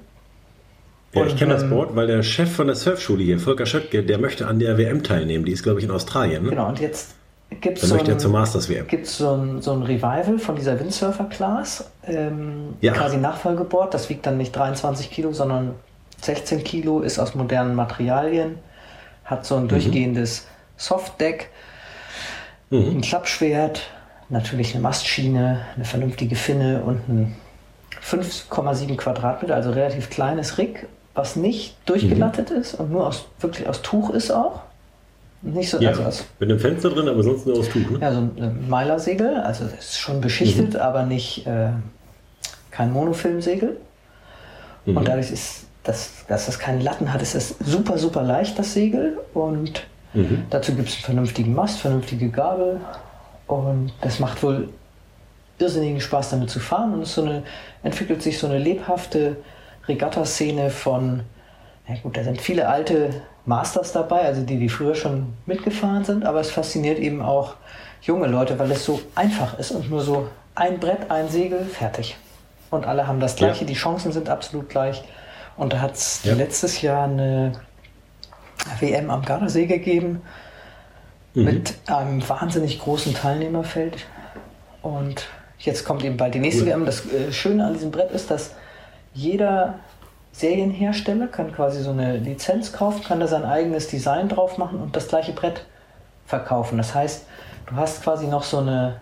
Ja, 1.16 1.23
Und, 1.23 1.28
ich 1.28 1.37
kenne 1.37 1.54
das 1.54 1.62
ähm, 1.62 1.70
Board, 1.70 1.96
weil 1.96 2.06
der 2.06 2.23
Chef 2.23 2.52
von 2.54 2.66
der 2.66 2.76
Surfschule 2.76 3.23
hier, 3.25 3.38
Volker 3.40 3.66
Schöttke, 3.66 4.02
der 4.02 4.18
möchte 4.18 4.46
an 4.46 4.58
der 4.58 4.78
WM 4.78 5.02
teilnehmen. 5.02 5.44
Die 5.44 5.52
ist, 5.52 5.62
glaube 5.62 5.78
ich, 5.80 5.85
in 5.85 5.90
Australien. 5.90 6.44
Ne? 6.44 6.50
Genau, 6.50 6.68
und 6.68 6.78
jetzt 6.80 7.14
gibt 7.61 7.82
es 7.82 7.88
so, 7.88 7.96
zur 7.96 8.28
ein- 8.28 8.32
Masters 8.32 8.68
WM. 8.68 8.87
gibt's 8.87 9.16
so, 9.18 9.35
ein, 9.35 9.62
so 9.62 9.73
ein 9.73 9.82
Revival 9.82 10.38
von 10.38 10.56
dieser 10.56 10.78
Windsurfer-Class. 10.78 11.90
Ähm, 12.06 12.75
Ja. 12.80 12.92
Quasi 12.92 13.16
Nachfolgeboard. 13.16 13.94
Das 13.94 14.08
wiegt 14.11 14.26
dann 14.26 14.37
nicht 14.37 14.54
23 14.54 15.11
Kilo, 15.11 15.32
sondern 15.32 15.75
16 16.23 16.64
Kilo, 16.64 17.00
ist 17.00 17.18
aus 17.18 17.35
modernen 17.35 17.75
Materialien. 17.75 18.58
hat 19.25 19.44
so 19.44 19.56
ein 19.56 19.66
durchgehendes 19.68 20.46
Softdeck, 20.76 21.50
ein 22.70 23.00
Klappschwert, 23.00 23.82
natürlich 24.28 24.73
eine 24.75 24.82
Mastschiene, 24.82 25.61
eine 25.75 25.85
vernünftige 25.85 26.37
Finne 26.37 26.82
und 26.85 27.08
ein 27.08 27.37
5,7 28.02 28.96
Quadratmeter, 28.96 29.54
also 29.54 29.70
relativ 29.70 30.11
kleines 30.11 30.58
Rig, 30.58 30.87
was 31.16 31.35
nicht 31.35 31.76
durchgelattet 31.87 32.50
ist 32.50 32.75
und 32.75 32.92
nur 32.92 33.06
aus, 33.06 33.25
wirklich 33.40 33.68
aus 33.68 33.82
Tuch 33.82 34.11
ist 34.11 34.30
auch. 34.30 34.61
Nicht 35.42 35.70
so, 35.70 35.80
Ja, 35.80 35.90
also 35.90 36.02
aus 36.04 36.25
mit 36.38 36.50
einem 36.50 36.61
Fenster 36.61 36.90
drin, 36.90 37.08
aber 37.08 37.23
sonst 37.23 37.46
nur 37.46 37.58
aus 37.58 37.68
Tuch. 37.68 37.90
Ne? 37.90 37.99
ja, 38.00 38.12
so 38.12 38.18
ein 38.20 38.68
Meilersegel, 38.68 39.38
also 39.38 39.64
das 39.64 39.75
ist 39.75 39.99
schon 39.99 40.20
beschichtet, 40.20 40.76
aber 40.76 41.04
nicht 41.04 41.46
äh, 41.46 41.70
kein 42.70 42.92
Monofilmsegel. 42.92 43.76
Und 44.87 45.08
dadurch 45.08 45.32
ist, 45.32 45.64
das, 45.82 46.11
dass 46.28 46.46
das 46.46 46.58
keine 46.58 46.80
Latten 46.80 47.12
hat, 47.12 47.23
ist 47.23 47.35
das 47.35 47.56
super, 47.64 47.99
super 47.99 48.23
leicht, 48.23 48.58
das 48.58 48.73
Segel. 48.73 49.18
Und 49.35 49.85
dazu 50.50 50.75
gibt 50.75 50.88
es 50.88 50.94
einen 50.94 51.04
vernünftigen 51.04 51.54
Mast, 51.54 51.80
vernünftige 51.80 52.28
Gabel. 52.28 52.80
Und 53.46 53.92
das 54.00 54.20
macht 54.20 54.42
wohl 54.42 54.68
irrsinnigen 55.58 56.00
Spaß, 56.00 56.30
damit 56.30 56.50
zu 56.50 56.61
fahren. 56.61 56.94
Und 56.94 57.02
es 57.02 57.14
so 57.14 57.23
eine, 57.23 57.42
entwickelt 57.82 58.23
sich 58.23 58.38
so 58.38 58.46
eine 58.46 58.58
lebhafte 58.58 59.37
Regatta-Szene 59.88 60.70
von, 60.70 61.22
ja 61.88 61.94
gut, 62.02 62.16
da 62.16 62.24
sind 62.24 62.40
viele 62.40 62.68
alte 62.68 63.22
Masters 63.44 63.92
dabei, 63.92 64.22
also 64.22 64.42
die, 64.42 64.58
die 64.58 64.68
früher 64.68 64.94
schon 64.94 65.32
mitgefahren 65.46 66.04
sind, 66.04 66.24
aber 66.24 66.40
es 66.40 66.50
fasziniert 66.50 66.98
eben 66.98 67.22
auch 67.22 67.54
junge 68.02 68.26
Leute, 68.26 68.58
weil 68.58 68.70
es 68.72 68.84
so 68.84 69.00
einfach 69.14 69.58
ist 69.58 69.70
und 69.70 69.88
nur 69.90 70.00
so 70.02 70.28
ein 70.54 70.78
Brett, 70.80 71.10
ein 71.10 71.28
Segel, 71.28 71.64
fertig. 71.64 72.16
Und 72.70 72.86
alle 72.86 73.06
haben 73.06 73.20
das 73.20 73.36
gleiche, 73.36 73.60
Ja. 73.60 73.66
die 73.66 73.74
Chancen 73.74 74.10
sind 74.12 74.28
absolut 74.28 74.68
gleich. 74.68 75.04
Und 75.56 75.72
da 75.72 75.80
hat 75.80 75.94
es 75.94 76.20
Ja. 76.24 76.34
letztes 76.34 76.82
Jahr 76.82 77.04
eine 77.04 77.52
WM 78.80 79.10
am 79.10 79.24
Gardasee 79.24 79.66
gegeben 79.66 80.22
mit 81.34 81.74
einem 81.86 82.26
wahnsinnig 82.28 82.78
großen 82.80 83.14
Teilnehmerfeld. 83.14 83.98
Und 84.82 85.26
jetzt 85.58 85.84
kommt 85.84 86.02
eben 86.04 86.16
bald 86.16 86.34
die 86.34 86.38
nächste 86.40 86.62
Cool. 86.62 86.68
WM. 86.70 86.86
Das 86.86 87.02
äh, 87.12 87.32
Schöne 87.32 87.64
an 87.66 87.74
diesem 87.74 87.90
Brett 87.90 88.10
ist, 88.10 88.30
dass 88.30 88.52
jeder 89.16 89.78
Serienhersteller 90.32 91.26
kann 91.28 91.52
quasi 91.52 91.82
so 91.82 91.90
eine 91.90 92.18
Lizenz 92.18 92.73
kaufen, 92.73 93.02
kann 93.02 93.20
da 93.20 93.26
sein 93.26 93.44
eigenes 93.44 93.88
Design 93.88 94.28
drauf 94.28 94.58
machen 94.58 94.80
und 94.80 94.94
das 94.94 95.08
gleiche 95.08 95.32
Brett 95.32 95.64
verkaufen. 96.26 96.76
Das 96.76 96.94
heißt, 96.94 97.25
du 97.66 97.76
hast 97.76 98.02
quasi 98.02 98.26
noch 98.26 98.42
so 98.42 98.58
eine, 98.58 99.00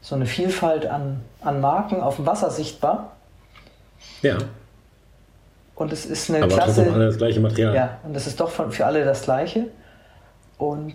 so 0.00 0.16
eine 0.16 0.26
Vielfalt 0.26 0.86
an, 0.86 1.20
an 1.40 1.60
Marken 1.60 2.00
auf 2.00 2.16
dem 2.16 2.26
Wasser 2.26 2.50
sichtbar. 2.50 3.12
Ja, 4.22 4.38
Und 5.76 5.92
es 5.92 6.04
ist 6.06 6.28
eine 6.30 6.42
aber 6.44 6.54
Klasse. 6.54 6.90
alle 6.92 7.06
das 7.06 7.18
gleiche 7.18 7.38
Material. 7.38 7.74
Ja, 7.74 7.98
und 8.02 8.16
es 8.16 8.26
ist 8.26 8.40
doch 8.40 8.50
von, 8.50 8.72
für 8.72 8.84
alle 8.84 9.04
das 9.04 9.22
gleiche. 9.22 9.68
Und 10.58 10.94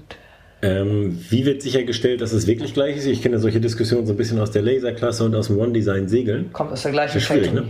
Ähm, 0.61 1.17
wie 1.29 1.45
wird 1.45 1.61
sichergestellt, 1.61 2.19
dass 2.19 2.33
es 2.33 2.45
wirklich 2.47 2.73
gleich 2.73 2.97
ist? 2.97 3.05
Ich 3.05 3.21
kenne 3.21 3.39
solche 3.39 3.61
Diskussionen 3.61 4.05
so 4.05 4.13
ein 4.13 4.17
bisschen 4.17 4.39
aus 4.41 4.51
der 4.51 4.63
Laserklasse 4.63 5.23
und 5.23 5.33
aus 5.35 5.47
dem 5.47 5.57
One-Design-Segeln. 5.57 6.51
kommt 6.51 6.73
aus 6.73 6.81
der 6.83 6.91
gleichen 6.91 7.21
Factory. 7.21 7.51
ne? 7.53 7.63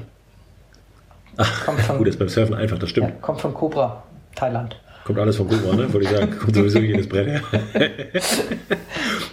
Kommt 1.65 1.79
von, 1.81 1.97
gut, 1.97 2.07
das 2.07 2.15
ist 2.15 2.19
beim 2.19 2.29
Surfen 2.29 2.55
einfach, 2.55 2.79
das 2.79 2.89
ja, 2.89 3.03
stimmt. 3.03 3.21
kommt 3.21 3.41
von 3.41 3.53
Cobra, 3.53 4.03
Thailand. 4.35 4.75
Kommt 5.03 5.19
alles 5.19 5.37
von 5.37 5.47
Cobra, 5.47 5.75
ne? 5.75 5.93
Wollte 5.93 6.05
ich 6.05 6.17
sagen, 6.17 6.37
kommt 6.37 6.55
sowieso 6.55 6.79
jedes 6.79 7.07
Brett 7.07 7.27
her. 7.27 7.41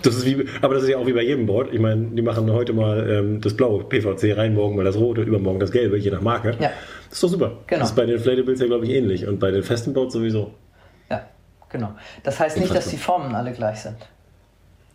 das 0.02 0.14
ist 0.14 0.24
wie, 0.24 0.46
aber 0.62 0.74
das 0.74 0.84
ist 0.84 0.90
ja 0.90 0.98
auch 0.98 1.06
wie 1.06 1.12
bei 1.12 1.22
jedem 1.22 1.46
Board. 1.46 1.72
Ich 1.72 1.80
meine, 1.80 2.06
die 2.14 2.22
machen 2.22 2.50
heute 2.52 2.72
mal 2.72 3.10
ähm, 3.10 3.40
das 3.40 3.56
blaue 3.56 3.82
PVC 3.82 4.36
rein, 4.36 4.54
morgen 4.54 4.76
mal 4.76 4.84
das 4.84 4.96
rote, 4.96 5.22
übermorgen 5.22 5.58
das 5.58 5.72
gelbe, 5.72 5.98
je 5.98 6.10
nach 6.10 6.20
Marke. 6.20 6.50
Ja. 6.60 6.70
Das 7.08 7.14
ist 7.14 7.22
doch 7.24 7.28
super. 7.28 7.52
Genau. 7.66 7.80
Das 7.80 7.90
ist 7.90 7.96
bei 7.96 8.06
den 8.06 8.16
Inflatables 8.16 8.60
ja, 8.60 8.66
glaube 8.66 8.84
ich, 8.84 8.92
ähnlich. 8.92 9.26
Und 9.26 9.40
bei 9.40 9.50
den 9.50 9.62
festen 9.62 9.92
Boards 9.94 10.14
sowieso. 10.14 10.52
Ja, 11.10 11.26
genau. 11.70 11.92
Das 12.22 12.38
heißt 12.38 12.58
nicht, 12.58 12.74
dass 12.74 12.88
die 12.88 12.96
Formen 12.96 13.34
alle 13.34 13.52
gleich 13.52 13.80
sind. 13.80 13.96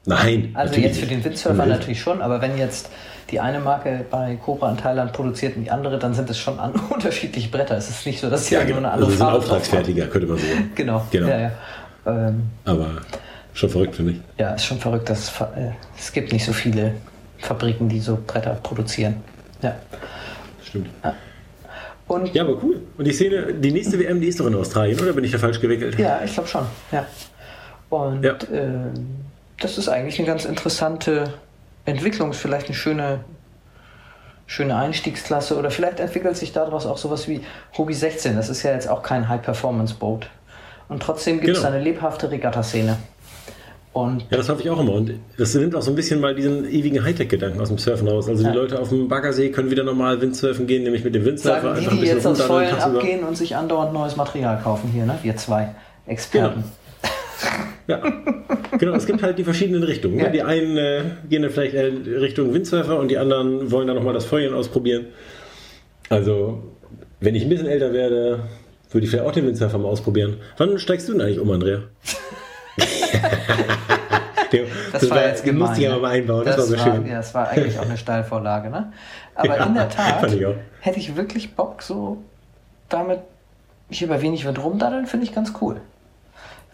Nein. 0.06 0.52
Also 0.54 0.80
jetzt 0.80 1.00
für 1.00 1.06
den. 1.08 1.24
Windsurfer 1.24 1.66
natürlich 1.66 2.00
schon, 2.00 2.22
aber 2.22 2.42
wenn 2.42 2.58
jetzt 2.58 2.90
die 3.32 3.40
eine 3.40 3.60
Marke 3.60 4.06
bei 4.10 4.36
Cobra 4.44 4.72
in 4.72 4.78
Thailand 4.78 5.14
produziert 5.14 5.56
und 5.56 5.64
die 5.64 5.72
andere, 5.72 6.00
dann 6.00 6.14
sind 6.14 6.30
es 6.30 6.38
schon 6.40 6.60
an 6.60 6.72
unterschiedliche 6.90 7.50
Bretter. 7.50 7.78
Es 7.78 7.90
ist 7.90 8.06
nicht 8.06 8.20
so, 8.20 8.30
dass 8.30 8.48
sie 8.48 8.56
Ja, 8.56 8.62
nur 8.64 8.76
genau. 8.76 8.80
eine 8.80 8.92
Also 8.92 9.04
andere 9.06 9.12
sind 9.12 9.20
Farbe 9.20 9.34
haben. 9.34 9.42
auftragsfertiger, 9.44 10.08
könnte 10.08 10.28
man 10.28 10.38
sagen. 10.38 10.72
Genau. 10.76 11.06
Genau. 11.12 11.28
Ja, 11.28 11.40
ja. 11.40 11.52
Ähm, 12.06 12.44
Aber 12.66 12.88
schon 13.54 13.70
verrückt, 13.70 13.96
finde 13.96 14.14
ich. 14.14 14.20
ja, 14.38 14.52
ist 14.54 14.66
schon 14.66 14.80
verrückt, 14.80 15.10
dass 15.10 15.30
äh, 15.42 15.72
es 15.98 16.12
gibt 16.12 16.32
nicht 16.34 16.46
so 16.46 16.54
viele 16.54 16.94
Fabriken, 17.40 17.88
die 17.90 18.00
so 18.00 18.18
Bretter 18.26 18.56
produzieren. 18.64 19.16
Ja. 19.62 19.76
Stimmt. 20.64 20.88
Und 22.08 22.34
Ja, 22.34 22.44
aber 22.44 22.62
cool. 22.64 22.82
Und 22.98 23.06
die 23.06 23.12
Szene, 23.14 23.54
die 23.54 23.72
nächste 23.72 24.00
WM, 24.00 24.20
die 24.20 24.28
ist 24.28 24.40
doch 24.40 24.48
in 24.48 24.56
Australien, 24.56 25.00
oder 25.00 25.14
bin 25.14 25.24
ich 25.24 25.32
da 25.32 25.38
falsch 25.38 25.60
gewickelt? 25.60 25.98
Ja, 26.00 26.22
ich 26.24 26.34
glaube 26.34 26.50
schon. 26.50 26.66
Ja. 26.92 27.06
Und 27.90 28.24
Ja. 28.24 28.36
ähm, 28.52 28.94
das 29.60 29.78
ist 29.78 29.90
eigentlich 29.90 30.18
eine 30.20 30.28
ganz 30.28 30.46
interessante 30.46 31.34
Entwicklung, 31.90 32.32
ist 32.32 32.40
vielleicht 32.40 32.68
eine 32.68 32.76
schöne, 32.76 33.20
schöne 34.48 34.76
Einstiegsklasse 34.76 35.58
oder 35.58 35.70
vielleicht 35.72 36.00
entwickelt 36.00 36.36
sich 36.38 36.52
daraus 36.52 36.86
auch 36.86 36.98
sowas 36.98 37.28
wie 37.28 37.42
Hobby 37.78 37.94
16. 37.94 38.36
Das 38.36 38.50
ist 38.50 38.64
ja 38.64 38.72
jetzt 38.72 38.88
auch 38.90 39.04
kein 39.04 39.30
High-Performance-Boot. 39.30 40.30
Und 40.90 41.04
trotzdem 41.04 41.40
gibt 41.40 41.56
es 41.58 41.64
Genau. 41.64 41.74
eine 41.76 41.84
lebhafte 41.84 42.32
Regatta-Szene. 42.32 42.98
Und 43.94 44.22
Ja, 44.30 44.38
das 44.38 44.50
hoffe 44.50 44.62
ich 44.62 44.70
auch 44.70 44.80
immer. 44.80 44.94
Und 44.94 45.14
das 45.38 45.54
nimmt 45.56 45.76
auch 45.76 45.82
so 45.82 45.92
ein 45.92 45.96
bisschen 45.96 46.20
mal 46.20 46.34
diesen 46.36 46.66
ewigen 46.70 47.04
Hightech-Gedanken 47.04 47.60
aus 47.60 47.70
dem 47.70 47.78
Surfen 47.78 48.08
raus. 48.08 48.28
Also 48.28 48.44
Ja. 48.44 48.52
die 48.52 48.58
Leute 48.58 48.80
auf 48.80 48.90
dem 48.90 49.08
Baggersee 49.08 49.50
können 49.50 49.70
wieder 49.72 49.84
normal 49.84 50.20
Windsurfen 50.22 50.68
gehen, 50.68 50.84
nämlich 50.84 51.04
mit 51.04 51.14
dem 51.16 51.26
Windsurfer 51.26 51.62
sagen 51.62 51.80
die, 51.82 51.88
ein 51.88 51.96
die 51.96 52.02
bisschen 52.02 52.32
jetzt 52.34 52.42
Vollen 52.44 52.70
tagsüber. 52.70 53.00
abgehen 53.00 53.24
und 53.24 53.36
sich 53.38 53.56
andauernd 53.56 53.94
neues 53.94 54.16
Material 54.16 54.60
kaufen 54.64 54.90
hier, 54.94 55.06
ne? 55.06 55.18
Wir 55.24 55.36
zwei 55.38 55.70
Experten. 56.06 56.64
Ja, 57.90 58.04
genau. 58.78 58.94
Es 58.94 59.08
gibt 59.08 59.24
halt 59.24 59.40
die 59.40 59.44
verschiedenen 59.44 59.82
Richtungen. 59.82 60.18
Ne? 60.18 60.24
Ja. 60.26 60.30
Die 60.30 60.44
einen 60.44 60.78
äh, 60.78 61.02
gehen 61.28 61.42
dann 61.42 61.50
vielleicht 61.50 61.74
eher 61.74 61.92
Richtung 62.22 62.54
Windsurfer 62.54 63.00
und 63.00 63.08
die 63.10 63.18
anderen 63.18 63.72
wollen 63.72 63.88
dann 63.88 63.96
nochmal 63.96 64.14
das 64.14 64.26
Feuern 64.26 64.54
ausprobieren. 64.54 65.08
Also, 66.08 66.62
wenn 67.20 67.34
ich 67.34 67.44
ein 67.44 67.50
bisschen 67.50 67.68
älter 67.68 67.92
werde, 67.92 68.42
würde 68.92 69.06
ich 69.06 69.10
vielleicht 69.10 69.28
auch 69.28 69.32
den 69.32 69.48
Windsurfer 69.48 69.80
mal 69.80 69.88
ausprobieren. 69.88 70.38
Wann 70.58 70.78
steigst 70.78 71.10
du 71.10 71.14
denn 71.14 71.22
eigentlich 71.22 71.40
um, 71.40 71.50
Andrea? 71.50 71.82
Der- 74.52 74.66
Das, 74.92 75.10
war 75.10 75.28
jetzt 75.28 75.46
den 75.46 75.54
gemein. 75.54 75.70
musste 75.70 75.82
ich 75.84 75.88
aber 75.88 75.98
ne? 75.98 76.02
mal 76.02 76.12
einbauen. 76.12 76.46
Das, 76.46 76.58
war 76.58 76.66
so 76.66 76.78
schön. 76.78 77.06
Ja, 77.08 77.18
das 77.18 77.34
war 77.34 77.50
eigentlich 77.50 77.78
auch 77.80 77.86
eine 77.86 77.98
Steilvorlage, 77.98 78.70
ne? 78.70 78.92
Aber 79.36 79.58
Ja, 79.58 79.66
in 79.66 79.74
der 79.74 79.90
Tat 79.96 80.32
ich 80.32 80.46
hätte 80.82 81.00
ich 81.00 81.16
wirklich 81.16 81.54
Bock, 81.56 81.82
so 81.82 82.18
damit 82.88 83.20
hier 83.90 84.08
bei 84.08 84.22
wenig 84.22 84.46
Wind 84.46 84.64
rumdaddeln, 84.64 85.08
finde 85.08 85.26
ich 85.26 85.34
ganz 85.34 85.54
cool. 85.62 85.82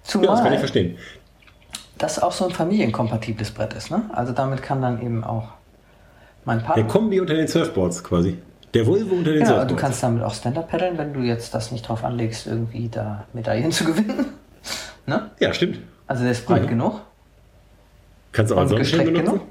Zumal 0.05 0.27
Ja, 0.27 0.31
das 0.35 0.43
kann 0.43 0.53
ich 0.53 0.59
verstehen. 0.59 0.97
das 1.97 2.19
auch 2.21 2.31
so 2.31 2.45
ein 2.45 2.51
familienkompatibles 2.51 3.51
Brett 3.51 3.73
ist, 3.73 3.91
ne? 3.91 4.03
Also 4.13 4.31
damit 4.33 4.61
kann 4.61 4.81
dann 4.81 5.01
eben 5.01 5.23
auch 5.23 5.49
mein 6.45 6.59
Der 6.59 6.65
Partner. 6.65 6.83
Kombi 6.85 7.19
unter 7.19 7.33
den 7.33 7.47
Surfboards 7.47 8.03
quasi. 8.03 8.37
Der 8.73 8.85
Volvo 8.85 9.15
unter 9.15 9.31
den 9.31 9.41
Ja, 9.41 9.47
Surfboards. 9.47 9.69
du 9.73 9.75
kannst 9.77 10.03
damit 10.03 10.23
auch 10.23 10.33
Stand-Up 10.33 10.69
paddeln, 10.69 10.97
wenn 10.97 11.13
du 11.13 11.21
jetzt 11.21 11.53
das 11.53 11.71
nicht 11.71 11.87
drauf 11.87 12.03
anlegst, 12.03 12.45
irgendwie 12.47 12.89
da 12.89 13.25
Medaillen 13.33 13.71
zu 13.73 13.85
gewinnen. 13.85 14.25
ne? 15.07 15.31
ja, 15.39 15.53
stimmt. 15.53 15.79
Also 16.07 16.23
der 16.23 16.31
ist 16.33 16.45
breit 16.45 16.63
Ja. 16.63 16.69
genug 16.69 17.01
Kannst 18.31 18.51
du 18.51 18.55
auch 18.55 18.59
einen 18.59 18.69
Sonnenschirm 18.69 19.05
benutzen? 19.05 19.25
genug. 19.25 19.41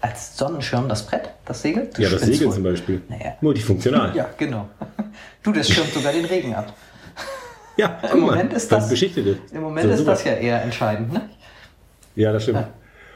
Als 0.00 0.36
Sonnenschirm 0.36 0.88
das 0.88 1.04
Brett, 1.04 1.28
das 1.44 1.60
Segel? 1.60 1.90
Du 1.94 2.00
Ja, 2.02 2.08
das 2.08 2.22
Segel 2.22 2.46
wohl. 2.46 2.54
zum 2.54 2.62
Beispiel. 2.62 3.02
Naja. 3.08 3.34
Multifunktional. 3.40 4.12
Ja, 4.16 4.26
genau. 4.38 4.66
Du, 5.42 5.52
das 5.52 5.68
schirmt 5.68 5.92
sogar 5.92 6.12
den 6.12 6.24
Regen 6.24 6.54
ab. 6.54 6.72
Ja, 7.78 8.00
Im 8.12 8.20
mal, 8.20 8.26
Moment 8.32 8.52
ist 8.52 8.70
was 8.72 8.80
das, 8.80 8.90
Beschichtet 8.90 9.26
ist. 9.26 9.38
im 9.54 9.62
Moment 9.62 9.86
So, 9.86 9.92
ist 9.92 9.98
super. 10.00 10.10
das 10.10 10.24
ja 10.24 10.32
eher 10.32 10.62
entscheidend, 10.62 11.12
ne? 11.12 11.22
Ja, 12.16 12.32
das 12.32 12.42
stimmt. 12.42 12.58
Ja. 12.58 12.70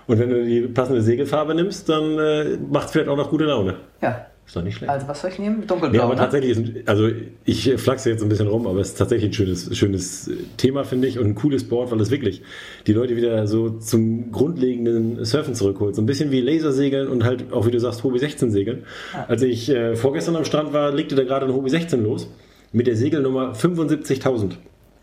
Und 0.07 0.19
wenn 0.19 0.31
du 0.31 0.45
die 0.45 0.61
passende 0.63 1.03
Segelfarbe 1.03 1.55
nimmst, 1.55 1.89
dann 1.89 2.19
äh, 2.19 2.57
macht 2.71 2.87
es 2.87 2.93
vielleicht 2.93 3.09
auch 3.09 3.17
noch 3.17 3.31
gute 3.31 3.45
Laune. 3.45 3.75
Ja. 4.01 4.27
Ist 4.45 4.57
doch 4.57 4.63
nicht 4.65 4.77
schlecht. 4.77 4.91
Also 4.91 5.07
was 5.07 5.21
soll 5.21 5.31
ich 5.31 5.39
nehmen? 5.39 5.61
Ja, 5.61 5.67
Dunkelblau, 5.67 6.03
aber 6.03 6.15
ne? 6.15 6.21
tatsächlich 6.21 6.51
ist, 6.51 6.59
ein- 6.59 6.83
also 6.87 7.09
ich 7.45 7.73
flachse 7.77 8.11
jetzt 8.11 8.23
ein 8.25 8.29
bisschen 8.29 8.49
rum, 8.49 8.67
aber 8.67 8.81
es 8.81 8.89
ist 8.89 8.99
tatsächlich 8.99 9.31
ein 9.31 9.33
schönes, 9.33 9.77
schönes 9.79 10.27
äh, 10.29 10.33
Thema, 10.57 10.83
finde 10.83 11.07
ich, 11.07 11.19
und 11.21 11.27
ein 11.27 11.35
cooles 11.37 11.69
Board, 11.69 11.93
weil 11.93 12.01
es 12.01 12.11
wirklich 12.11 12.43
die 12.89 12.93
Leute 12.93 13.15
wieder 13.17 13.47
so 13.47 13.71
zum 13.71 14.33
grundlegenden 14.33 15.25
Surfen 15.25 15.55
zurückholt. 15.55 15.95
So 15.95 16.03
ein 16.03 16.07
bisschen 16.07 16.33
wie 16.33 16.41
Lasersegeln 16.41 17.09
und 17.09 17.23
halt 17.25 17.53
auch, 17.53 17.67
wie 17.67 17.71
du 17.71 17.79
sagst, 17.79 18.03
Hobby 18.03 18.19
16 18.19 18.51
segeln. 18.51 18.83
Als 19.29 19.43
ich 19.43 19.69
äh, 19.71 19.95
vorgestern 19.95 20.35
am 20.35 20.45
Strand 20.45 20.73
war, 20.73 20.91
legte 20.93 21.15
da 21.15 21.23
gerade 21.23 21.47
ein 21.47 21.53
Hobby 21.55 21.71
16 21.71 22.03
los 22.03 22.29
mit 22.73 22.87
der 22.87 22.97
Segelnummer 22.97 23.53
75.000. 23.53 24.53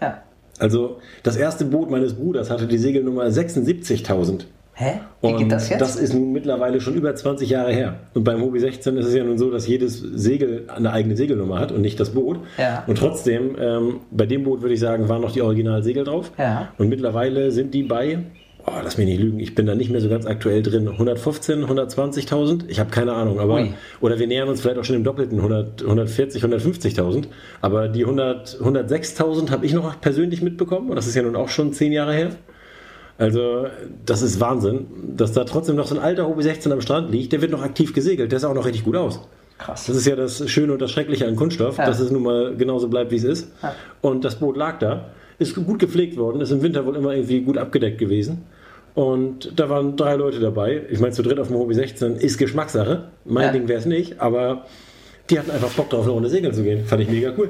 Ja. 0.02 0.24
Also 0.60 1.00
das 1.24 1.38
erste 1.38 1.66
Boot 1.66 1.90
meines 1.90 2.14
Bruders 2.14 2.50
hatte 2.50 2.68
die 2.68 2.78
Segelnummer 2.78 3.26
76.000. 3.26 4.46
Hä? 4.74 5.02
Wie 5.22 5.28
Und 5.28 5.38
geht 5.38 5.52
das 5.52 5.68
jetzt? 5.68 5.82
Das 5.82 5.98
ist 5.98 6.14
nun 6.14 6.32
mittlerweile 6.32 6.80
schon 6.80 6.94
über 6.94 7.14
20 7.14 7.50
Jahre 7.50 7.74
her. 7.74 7.96
Und 8.14 8.24
beim 8.24 8.42
Hobby 8.42 8.62
16 8.62 8.96
ist 8.96 9.08
es 9.08 9.14
ja 9.14 9.26
nun 9.26 9.38
so, 9.38 9.52
dass 9.52 9.68
jedes 9.68 10.00
Segel 10.00 10.68
eine 10.74 10.94
eigene 10.94 11.18
Segelnummer 11.18 11.60
hat 11.60 11.74
und 11.74 11.82
nicht 11.82 12.00
das 12.00 12.12
Boot. 12.12 12.40
Ja. 12.58 12.86
Und 12.88 12.98
trotzdem, 12.98 13.58
ähm, 13.60 14.00
bei 14.10 14.26
dem 14.26 14.46
Boot 14.46 14.62
würde 14.62 14.74
ich 14.74 14.80
sagen, 14.80 15.10
waren 15.10 15.22
noch 15.22 15.34
die 15.34 15.42
Originalsegel 15.42 16.06
drauf. 16.06 16.32
Ja. 16.38 16.70
Und 16.78 16.88
mittlerweile 16.88 17.52
sind 17.52 17.74
die 17.74 17.84
bei 17.84 18.20
oh, 18.66 18.72
lass 18.84 18.98
mich 18.98 19.08
nicht 19.08 19.20
lügen, 19.20 19.40
ich 19.40 19.56
bin 19.56 19.66
da 19.66 19.76
nicht 19.76 19.90
mehr 19.92 20.02
so 20.02 20.10
ganz 20.10 20.26
aktuell 20.26 20.62
drin. 20.62 20.88
115, 20.88 21.66
120.000? 21.66 22.64
Ich 22.68 22.80
habe 22.80 22.90
keine 22.92 23.14
Ahnung, 23.14 23.40
aber 23.40 23.56
Ui. 23.56 23.74
oder 24.02 24.20
wir 24.20 24.28
nähern 24.28 24.50
uns 24.50 24.62
vielleicht 24.62 24.78
auch 24.80 24.84
schon 24.86 24.96
im 24.96 25.04
Doppelten 25.04 25.38
100, 25.38 25.82
140, 25.84 26.44
150.000. 26.44 27.26
Aber 27.62 27.88
die 27.88 28.04
100, 28.04 28.60
106.000 28.62 29.50
habe 29.52 29.66
ich 29.66 29.74
noch 29.74 30.00
persönlich 30.02 30.42
mitbekommen 30.42 30.90
und 30.90 30.96
das 30.96 31.08
ist 31.08 31.16
ja 31.16 31.22
nun 31.24 31.36
auch 31.36 31.50
schon 31.50 31.74
zehn 31.74 31.92
Jahre 31.92 32.14
her. 32.14 32.30
Also, 33.18 33.66
das 34.06 34.22
ist 34.22 34.40
Wahnsinn, 34.40 34.88
dass 35.18 35.34
da 35.34 35.44
trotzdem 35.44 35.76
noch 35.76 35.88
so 35.88 35.96
ein 35.96 36.02
alter 36.02 36.26
Hobby 36.26 36.42
16 36.42 36.72
am 36.72 36.80
Strand 36.80 37.12
liegt. 37.12 37.34
Der 37.34 37.42
wird 37.42 37.52
noch 37.52 37.62
aktiv 37.64 37.94
gesegelt, 37.94 38.32
der 38.32 38.40
sah 38.40 38.48
auch 38.50 38.54
noch 38.54 38.66
richtig 38.66 38.86
gut 38.86 38.96
aus. 38.96 39.20
Krass. 39.58 39.88
Das 39.88 39.98
ist 39.98 40.08
ja 40.08 40.16
das 40.16 40.50
Schöne 40.50 40.72
und 40.72 40.82
das 40.82 40.90
Schreckliche 40.90 41.28
an 41.28 41.36
Kunststoff, 41.36 41.78
Ja. 41.78 41.86
dass 41.86 42.00
es 42.00 42.12
nun 42.12 42.24
mal 42.24 42.56
genauso 42.56 42.88
bleibt, 42.88 43.12
wie 43.12 43.18
es 43.18 43.26
ist. 43.26 43.52
Ja. 43.62 43.76
Und 44.00 44.24
das 44.24 44.36
Boot 44.36 44.56
lag 44.56 44.80
da, 44.80 45.10
ist 45.40 45.56
gut 45.56 45.80
gepflegt 45.80 46.18
worden, 46.18 46.42
ist 46.42 46.52
im 46.52 46.62
Winter 46.62 46.86
wohl 46.86 46.96
immer 46.96 47.14
irgendwie 47.14 47.42
gut 47.42 47.58
abgedeckt 47.58 47.98
gewesen. 47.98 48.44
Und 48.96 49.54
da 49.58 49.70
waren 49.70 49.96
drei 49.96 50.16
Leute 50.16 50.40
dabei. 50.40 50.82
Ich 50.90 51.00
meine, 51.00 51.14
zu 51.14 51.24
dritt 51.24 51.40
auf 51.40 51.48
dem 51.48 51.58
Hobby 51.58 51.74
16 51.74 52.18
ist 52.18 52.38
Geschmackssache. 52.38 53.06
Mein 53.26 53.46
Ja. 53.46 53.52
Ding 53.54 53.68
wäre 53.68 53.80
es 53.80 53.86
nicht, 53.86 54.20
aber 54.20 54.66
die 55.30 55.40
hatten 55.40 55.52
einfach 55.52 55.70
Bock 55.70 55.90
drauf, 55.90 56.04
eine 56.04 56.12
Runde 56.12 56.30
segeln 56.30 56.54
zu 56.54 56.64
gehen. 56.64 56.86
Fand 56.86 57.02
ich 57.04 57.10
mega 57.10 57.32
cool. 57.38 57.50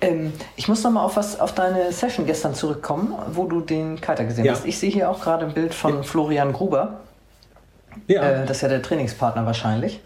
Ähm, 0.00 0.32
ich 0.56 0.66
muss 0.68 0.82
noch 0.82 0.90
mal 0.90 1.04
auf, 1.04 1.16
was, 1.16 1.38
auf 1.38 1.54
deine 1.54 1.92
Session 1.92 2.26
gestern 2.26 2.54
zurückkommen, 2.54 3.14
wo 3.32 3.44
du 3.46 3.60
den 3.60 4.00
Kiter 4.00 4.24
gesehen 4.24 4.44
Ja. 4.44 4.52
hast. 4.52 4.66
Ich 4.66 4.78
sehe 4.78 4.90
hier 4.90 5.08
auch 5.10 5.20
gerade 5.22 5.46
ein 5.46 5.54
Bild 5.54 5.72
von 5.74 6.02
Florian 6.02 6.52
Gruber. 6.52 7.00
Ja, 8.08 8.22
Äh, 8.42 8.46
das 8.46 8.56
ist 8.58 8.62
ja 8.62 8.68
der 8.68 8.82
Trainingspartner 8.82 9.46
wahrscheinlich. 9.46 10.00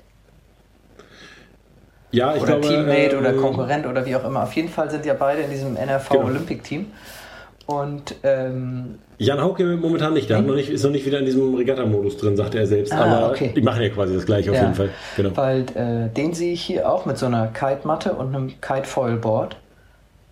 Ja 2.10 2.34
ich 2.34 2.42
oder 2.42 2.58
glaube. 2.58 2.68
Teammate 2.68 3.16
äh, 3.16 3.18
oder 3.18 3.32
Konkurrent 3.34 3.86
oder 3.86 4.04
wie 4.06 4.16
auch 4.16 4.24
immer. 4.24 4.42
Auf 4.44 4.52
jeden 4.54 4.68
Fall 4.68 4.90
sind 4.90 5.04
ja 5.06 5.14
beide 5.14 5.42
in 5.42 5.50
diesem 5.50 5.76
NRV 5.76 6.08
Genau. 6.10 6.24
Olympic 6.26 6.62
Team. 6.62 6.86
Und 7.66 8.14
ähm, 8.22 8.98
Jan 9.18 9.42
Hauke 9.42 9.62
momentan 9.76 10.14
nicht, 10.14 10.30
der 10.30 10.38
hat 10.38 10.46
noch 10.46 10.54
nicht, 10.54 10.70
ist 10.70 10.84
noch 10.84 10.90
nicht 10.90 11.04
wieder 11.04 11.18
in 11.18 11.26
diesem 11.26 11.54
Regatta-Modus 11.54 12.16
drin, 12.16 12.34
sagte 12.34 12.58
er 12.58 12.66
selbst. 12.66 12.92
Ah, 12.94 13.04
aber 13.04 13.30
okay. 13.30 13.52
die 13.54 13.60
machen 13.60 13.82
ja 13.82 13.90
quasi 13.90 14.14
das 14.14 14.24
gleiche 14.24 14.50
auf 14.50 14.56
ja, 14.56 14.62
jeden 14.62 14.74
Fall. 14.74 14.88
Genau. 15.16 15.36
weil 15.36 15.66
äh, 15.74 16.08
den 16.08 16.32
sehe 16.32 16.54
ich 16.54 16.62
hier 16.62 16.88
auch 16.90 17.04
mit 17.04 17.18
so 17.18 17.26
einer 17.26 17.48
Kite-Matte 17.48 18.14
und 18.14 18.34
einem 18.34 18.58
Kite-Foil-Board. 18.60 19.56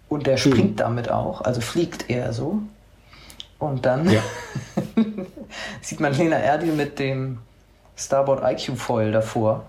Und 0.09 0.27
der 0.27 0.37
springt 0.39 0.81
damit 0.81 1.11
auch, 1.11 1.43
also 1.43 1.61
fliegt 1.61 2.09
eher 2.09 2.33
so. 2.33 2.61
Und 3.59 3.85
dann 3.85 4.09
Ja. 4.09 4.21
sieht 5.83 6.01
man 6.01 6.15
Lena 6.15 6.39
Erdil 6.39 6.73
mit 6.73 6.99
dem 6.99 7.39
Starboard 7.97 8.43
IQ 8.45 8.77
Foil 8.79 9.13
davor 9.13 9.65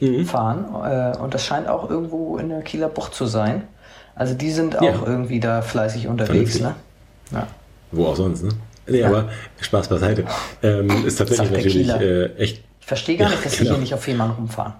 Mhm. 0.00 0.26
fahren. 0.26 0.64
Äh, 0.84 1.16
und 1.18 1.34
das 1.34 1.44
scheint 1.44 1.68
auch 1.68 1.88
irgendwo 1.90 2.38
in 2.38 2.48
der 2.48 2.62
Kieler 2.62 2.88
Bucht 2.88 3.14
zu 3.14 3.26
sein. 3.26 3.64
Also 4.14 4.34
die 4.34 4.50
sind 4.50 4.78
auch 4.78 4.82
Ja. 4.82 4.94
irgendwie 5.06 5.40
da 5.40 5.62
fleißig 5.62 6.06
unterwegs. 6.08 6.60
Ne? 6.60 6.74
Ja. 7.32 7.46
Wo 7.92 8.06
auch 8.06 8.16
sonst, 8.16 8.42
ne? 8.44 8.50
Nee, 8.86 9.00
Ja. 9.00 9.08
aber 9.08 9.28
Spaß 9.60 9.88
beiseite. 9.88 10.24
Ähm, 10.62 11.06
ist 11.06 11.16
tatsächlich 11.16 11.50
natürlich 11.50 11.88
äh, 11.90 12.34
echt. 12.36 12.62
Ich 12.80 12.86
verstehe 12.86 13.16
gar 13.18 13.28
nicht, 13.28 13.44
dass 13.44 13.52
sie 13.52 13.58
genau. 13.58 13.72
hier 13.72 13.80
nicht 13.80 13.94
auf 13.94 14.02
Fehmarn 14.02 14.30
rumfahren. 14.30 14.72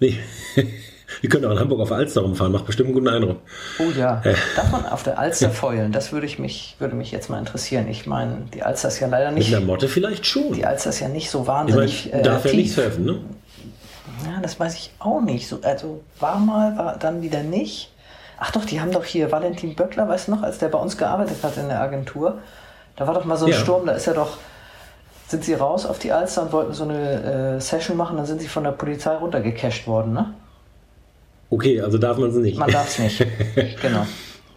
Nee. 0.00 0.18
Wir 1.20 1.30
können 1.30 1.44
auch 1.44 1.52
in 1.52 1.60
Hamburg 1.60 1.80
auf 1.80 1.88
der 1.88 1.98
Alster 1.98 2.22
rumfahren, 2.22 2.50
macht 2.52 2.66
bestimmt 2.66 2.88
einen 2.88 2.94
guten 2.94 3.08
Eindruck. 3.08 3.36
Oh 3.78 3.90
ja. 3.96 4.20
Darf 4.56 4.72
man 4.72 4.84
auf 4.86 5.04
der 5.04 5.18
Alster 5.18 5.50
foilen? 5.52 5.92
Das 5.92 6.12
würde, 6.12 6.26
ich 6.26 6.38
mich, 6.40 6.74
würde 6.80 6.96
mich 6.96 7.12
jetzt 7.12 7.30
mal 7.30 7.38
interessieren. 7.38 7.86
Ich 7.88 8.06
meine, 8.06 8.38
die 8.52 8.62
Alster 8.64 8.88
ist 8.88 8.98
ja 8.98 9.06
leider 9.06 9.30
Mit 9.30 9.38
nicht. 9.38 9.54
einer 9.54 9.64
Motte 9.64 9.88
vielleicht 9.88 10.26
schon. 10.26 10.52
Die 10.52 10.66
Alster 10.66 10.90
ist 10.90 10.98
ja 11.00 11.08
nicht 11.08 11.30
so 11.30 11.42
ich 11.42 11.46
meine, 11.46 11.58
wahnsinnig 11.60 12.12
äh, 12.12 12.22
darf 12.22 12.44
ja 12.44 12.52
nicht 12.52 12.74
tief. 12.74 12.74
surfen, 12.74 13.04
ne? 13.04 13.18
Ja, 14.24 14.40
das 14.42 14.58
weiß 14.58 14.74
ich 14.74 14.90
auch 14.98 15.20
nicht. 15.20 15.48
So, 15.48 15.58
also 15.62 16.02
war 16.20 16.38
mal, 16.38 16.76
war 16.76 16.96
dann 16.98 17.22
wieder 17.22 17.42
nicht. 17.42 17.90
Ach 18.38 18.50
doch, 18.50 18.64
die 18.64 18.80
haben 18.80 18.90
doch 18.92 19.04
hier 19.04 19.30
Valentin 19.32 19.74
Böckler, 19.74 20.08
weißt 20.08 20.28
du 20.28 20.32
noch, 20.32 20.42
als 20.42 20.58
der 20.58 20.68
bei 20.68 20.78
uns 20.78 20.96
gearbeitet 20.98 21.36
hat 21.42 21.56
in 21.56 21.68
der 21.68 21.80
Agentur. 21.80 22.38
Da 22.96 23.06
war 23.06 23.14
doch 23.14 23.24
mal 23.24 23.36
so 23.36 23.46
ein 23.46 23.52
Ja. 23.52 23.58
Sturm, 23.58 23.86
da 23.86 23.92
ist 23.92 24.06
er 24.06 24.14
doch, 24.14 24.38
sind 25.28 25.44
sie 25.44 25.54
raus 25.54 25.86
auf 25.86 25.98
die 25.98 26.12
Alster 26.12 26.42
und 26.42 26.52
wollten 26.52 26.72
so 26.74 26.84
eine 26.84 27.56
äh, 27.56 27.60
Session 27.60 27.96
machen, 27.96 28.16
dann 28.16 28.26
sind 28.26 28.40
sie 28.40 28.48
von 28.48 28.64
der 28.64 28.72
Polizei 28.72 29.14
runtergecasht 29.14 29.86
worden, 29.86 30.12
ne? 30.12 30.34
Okay, 31.50 31.80
also 31.80 31.98
darf 31.98 32.18
man 32.18 32.30
es 32.30 32.36
nicht. 32.36 32.58
Man 32.58 32.70
darf 32.70 32.88
es 32.88 32.98
nicht. 32.98 33.26
genau. 33.82 34.06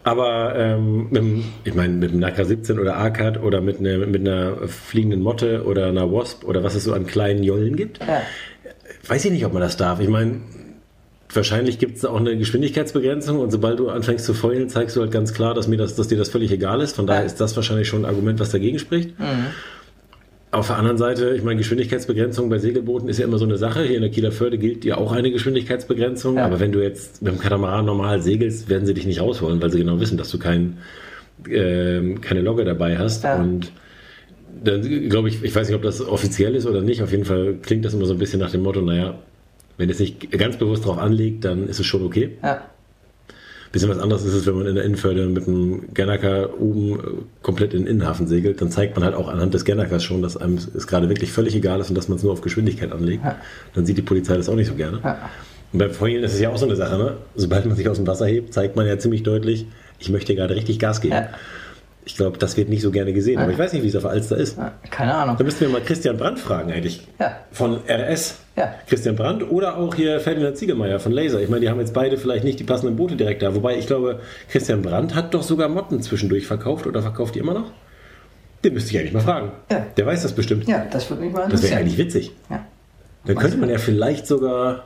Aber 0.04 0.56
ähm, 0.56 1.04
mit, 1.10 1.16
dem- 1.18 1.44
ich 1.64 1.74
meine, 1.76 1.94
mit 1.94 2.12
einem 2.12 2.20
Naka 2.22 2.46
17 2.46 2.80
oder 2.80 2.96
ACAT 2.98 3.42
oder 3.44 3.60
mit, 3.62 3.80
einer 3.80 3.98
mit 4.08 4.22
einer 4.22 4.68
fliegenden 4.68 5.22
Motte 5.22 5.64
oder 5.66 5.88
einer 5.88 6.12
Wasp 6.12 6.44
oder 6.46 6.64
was 6.64 6.76
es 6.76 6.86
so 6.86 6.94
an 6.94 7.06
kleinen 7.06 7.44
Jollen 7.44 7.76
gibt, 7.76 8.00
Ja. 8.00 8.22
Weiß 9.08 9.26
ich 9.26 9.32
nicht, 9.32 9.46
ob 9.46 9.54
man 9.54 9.62
das 9.62 9.78
darf. 9.78 10.00
Ich 10.00 10.10
meine, 10.10 10.42
wahrscheinlich 11.34 11.80
gibt 11.80 11.98
es 11.98 12.06
auch 12.06 12.20
eine 12.20 12.38
Geschwindigkeitsbegrenzung 12.38 13.40
und 13.40 13.52
sobald 13.52 13.80
du 13.80 13.90
anfängst 13.90 14.26
zu 14.26 14.34
feulen, 14.34 14.70
zeigst 14.70 14.96
du 14.96 15.02
halt 15.02 15.12
ganz 15.12 15.34
klar, 15.34 15.54
dass, 15.54 15.68
mir 15.68 15.78
das, 15.78 15.96
dass 15.96 16.08
dir 16.08 16.18
das 16.18 16.30
völlig 16.30 16.52
egal 16.52 16.82
ist. 16.82 16.96
Von 16.96 17.08
daher 17.08 17.26
ist 17.26 17.40
das 17.42 17.56
wahrscheinlich 17.56 17.88
schon 17.88 18.04
ein 18.04 18.10
Argument, 18.10 18.40
was 18.40 18.52
dagegen 18.52 18.80
spricht. 18.80 19.20
Mhm. 19.20 19.48
Auf 20.50 20.68
der 20.68 20.78
anderen 20.78 20.98
Seite, 20.98 21.36
ich 21.36 21.44
meine, 21.44 21.58
Geschwindigkeitsbegrenzung 21.58 22.50
bei 22.50 22.58
Segelbooten 22.58 23.10
ist 23.10 23.20
ja 23.20 23.26
immer 23.26 23.38
so 23.38 23.44
eine 23.44 23.58
Sache. 23.58 23.84
Hier 23.84 23.98
in 23.98 24.02
der 24.02 24.12
Kieler 24.12 24.32
Förde 24.32 24.58
gilt 24.58 24.86
ja 24.86 24.98
auch 24.98 25.12
eine 25.12 25.30
Geschwindigkeitsbegrenzung. 25.30 26.38
Ja. 26.38 26.46
Aber 26.46 26.62
wenn 26.62 26.72
du 26.72 26.82
jetzt 26.82 27.22
mit 27.22 27.34
dem 27.34 27.40
Katamaran 27.40 27.86
normal 27.86 28.22
segelst, 28.22 28.70
werden 28.70 28.86
sie 28.86 28.94
dich 28.94 29.06
nicht 29.06 29.20
rausholen, 29.20 29.62
weil 29.62 29.72
sie 29.72 29.80
genau 29.80 30.00
wissen, 30.00 30.18
dass 30.18 30.30
du 30.30 30.40
kein, 30.40 30.78
ähm, 31.50 32.22
keine 32.22 32.42
Logge 32.42 32.64
dabei 32.64 32.98
hast. 32.98 33.26
Ja. 33.26 33.36
Und 33.36 33.74
dann 34.64 34.82
glaube 35.10 35.30
ich, 35.30 35.44
ich 35.44 35.56
weiß 35.56 35.68
nicht, 35.68 35.76
ob 35.76 35.84
das 35.84 36.02
offiziell 36.02 36.56
ist 36.56 36.66
oder 36.66 36.82
nicht. 36.82 37.02
Auf 37.02 37.12
jeden 37.12 37.26
Fall 37.26 37.56
klingt 37.62 37.86
das 37.86 37.94
immer 37.94 38.06
so 38.06 38.14
ein 38.14 38.20
bisschen 38.20 38.40
nach 38.40 38.52
dem 38.52 38.64
Motto, 38.64 38.82
naja, 38.82 39.16
wenn 39.78 39.90
es 39.90 40.00
nicht 40.00 40.32
ganz 40.32 40.58
bewusst 40.58 40.86
drauf 40.86 40.98
anlegt, 40.98 41.46
dann 41.46 41.68
ist 41.68 41.80
es 41.80 41.86
schon 41.86 42.04
okay. 42.04 42.38
Ja. 42.44 42.62
Bisschen 43.72 43.90
was 43.90 44.00
anderes 44.00 44.24
ist 44.24 44.34
es, 44.34 44.48
wenn 44.48 44.56
man 44.56 44.66
in 44.66 44.76
der 44.76 44.86
Innenförde 44.86 45.28
mit 45.28 45.48
einem 45.48 45.94
Gernaker 45.94 46.60
oben 46.60 47.00
äh, 47.00 47.04
komplett 47.42 47.74
in 47.74 47.82
den 47.82 47.88
Innenhafen 47.88 48.26
segelt, 48.26 48.62
dann 48.62 48.72
zeigt 48.72 48.96
man 48.96 49.04
halt 49.04 49.14
auch 49.14 49.28
anhand 49.28 49.54
des 49.54 49.66
Gernakers 49.66 50.04
schon, 50.04 50.22
dass 50.22 50.38
einem 50.38 50.56
es 50.56 50.88
gerade 50.88 51.10
wirklich 51.10 51.32
völlig 51.32 51.54
egal 51.54 51.80
ist 51.82 51.90
und 51.90 51.96
dass 51.96 52.08
man 52.08 52.18
es 52.18 52.24
nur 52.24 52.32
auf 52.32 52.42
Geschwindigkeit 52.42 52.92
anlegt. 52.92 53.26
Ja. 53.26 53.36
Dann 53.76 53.86
sieht 53.86 53.98
die 53.98 54.04
Polizei 54.04 54.38
das 54.38 54.48
auch 54.48 54.56
nicht 54.56 54.68
so 54.68 54.76
gerne. 54.76 55.00
Ja. 55.04 55.30
Und 55.74 55.80
beim 55.80 55.92
Foilen 55.92 56.24
ist 56.24 56.34
es 56.34 56.40
ja 56.40 56.50
auch 56.50 56.58
so 56.58 56.66
eine 56.66 56.78
Sache, 56.78 56.98
ne? 56.98 57.18
Sobald 57.36 57.66
man 57.66 57.76
sich 57.76 57.90
aus 57.90 57.98
dem 57.98 58.08
Wasser 58.08 58.26
hebt, 58.26 58.54
zeigt 58.54 58.78
man 58.78 58.88
ja 58.88 58.98
ziemlich 59.00 59.24
deutlich, 59.24 59.66
ich 60.00 60.10
möchte 60.10 60.34
gerade 60.34 60.56
richtig 60.56 60.80
Gas 60.80 61.02
geben. 61.02 61.16
Ja. 61.16 61.30
Ich 62.08 62.16
glaube, 62.16 62.38
das 62.38 62.56
wird 62.56 62.70
nicht 62.70 62.82
so 62.82 62.90
gerne 62.90 63.12
gesehen, 63.12 63.38
aber 63.38 63.52
ich 63.52 63.58
weiß 63.58 63.74
nicht, 63.74 63.84
wie 63.84 63.90
es 63.90 63.96
auf 63.98 64.06
Alster 64.06 64.38
ist. 64.38 64.58
Ja. 64.58 64.72
Keine 64.90 65.14
Ahnung. 65.14 65.36
Da 65.38 65.44
müssten 65.44 65.60
wir 65.66 65.70
mal 65.70 65.82
Christian 65.82 66.16
Brandt 66.16 66.40
fragen 66.40 66.72
eigentlich. 66.72 67.06
Ja. 67.20 67.36
Von 67.52 67.82
RS. 67.86 68.38
Ja. 68.56 68.74
Christian 68.88 69.18
Brandt 69.18 69.52
oder 69.52 69.76
auch 69.76 69.94
hier 69.94 70.22
Ferdinand 70.22 70.56
Ziegelmeier 70.58 71.02
von 71.02 71.12
Laser. 71.12 71.42
Ich 71.42 71.50
meine, 71.50 71.60
die 71.62 71.70
haben 71.70 71.82
jetzt 71.82 71.94
beide 71.94 72.18
vielleicht 72.18 72.46
nicht 72.46 72.62
die 72.62 72.64
passenden 72.64 72.96
Boote 72.96 73.18
direkt 73.18 73.42
da. 73.42 73.54
Wobei 73.56 73.78
ich 73.78 73.88
glaube, 73.88 74.22
Christian 74.50 74.82
Brandt 74.84 75.16
hat 75.16 75.34
doch 75.34 75.44
sogar 75.44 75.68
Motten 75.68 76.02
zwischendurch 76.02 76.48
verkauft 76.48 76.88
oder 76.88 77.02
verkauft 77.02 77.36
die 77.36 77.40
immer 77.40 77.54
noch? 77.54 77.72
Den 78.64 78.74
müsste 78.74 78.92
ich 78.92 79.00
eigentlich 79.00 79.14
mal 79.14 79.20
fragen. 79.20 79.52
Ja. 79.70 79.86
Der 79.98 80.06
weiß 80.06 80.24
das 80.24 80.32
bestimmt. 80.32 80.66
Ja, 80.66 80.86
das 80.90 81.10
würde 81.10 81.24
mich 81.24 81.34
mal 81.34 81.42
Das 81.50 81.50
wäre 81.50 81.56
interessieren. 81.56 81.80
eigentlich 81.80 81.98
witzig. 81.98 82.32
Ja. 82.50 82.66
Dann 83.26 83.36
könnte 83.36 83.58
man 83.58 83.70
ja 83.70 83.80
vielleicht 83.80 84.26
sogar. 84.28 84.86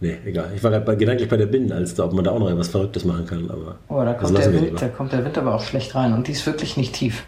Nee, 0.00 0.16
egal. 0.24 0.52
Ich 0.54 0.62
war 0.62 0.70
gerade 0.70 0.84
bei, 0.84 0.94
gedanklich 0.94 1.28
bei 1.28 1.36
der 1.36 1.46
Binnenalster, 1.46 2.04
ob 2.04 2.12
man 2.12 2.24
da 2.24 2.30
auch 2.30 2.38
noch 2.38 2.50
etwas 2.50 2.68
Verrücktes 2.68 3.04
machen 3.04 3.26
kann. 3.26 3.50
Aber 3.50 3.76
Oh, 3.88 4.04
da 4.04 4.14
kommt, 4.14 4.38
der 4.38 4.52
Wind, 4.52 4.80
da 4.80 4.88
kommt 4.88 5.12
der 5.12 5.24
Wind 5.24 5.36
aber 5.36 5.54
auch 5.54 5.62
schlecht 5.62 5.94
rein 5.96 6.12
und 6.12 6.28
die 6.28 6.32
ist 6.32 6.46
wirklich 6.46 6.76
nicht 6.76 6.94
tief. 6.94 7.24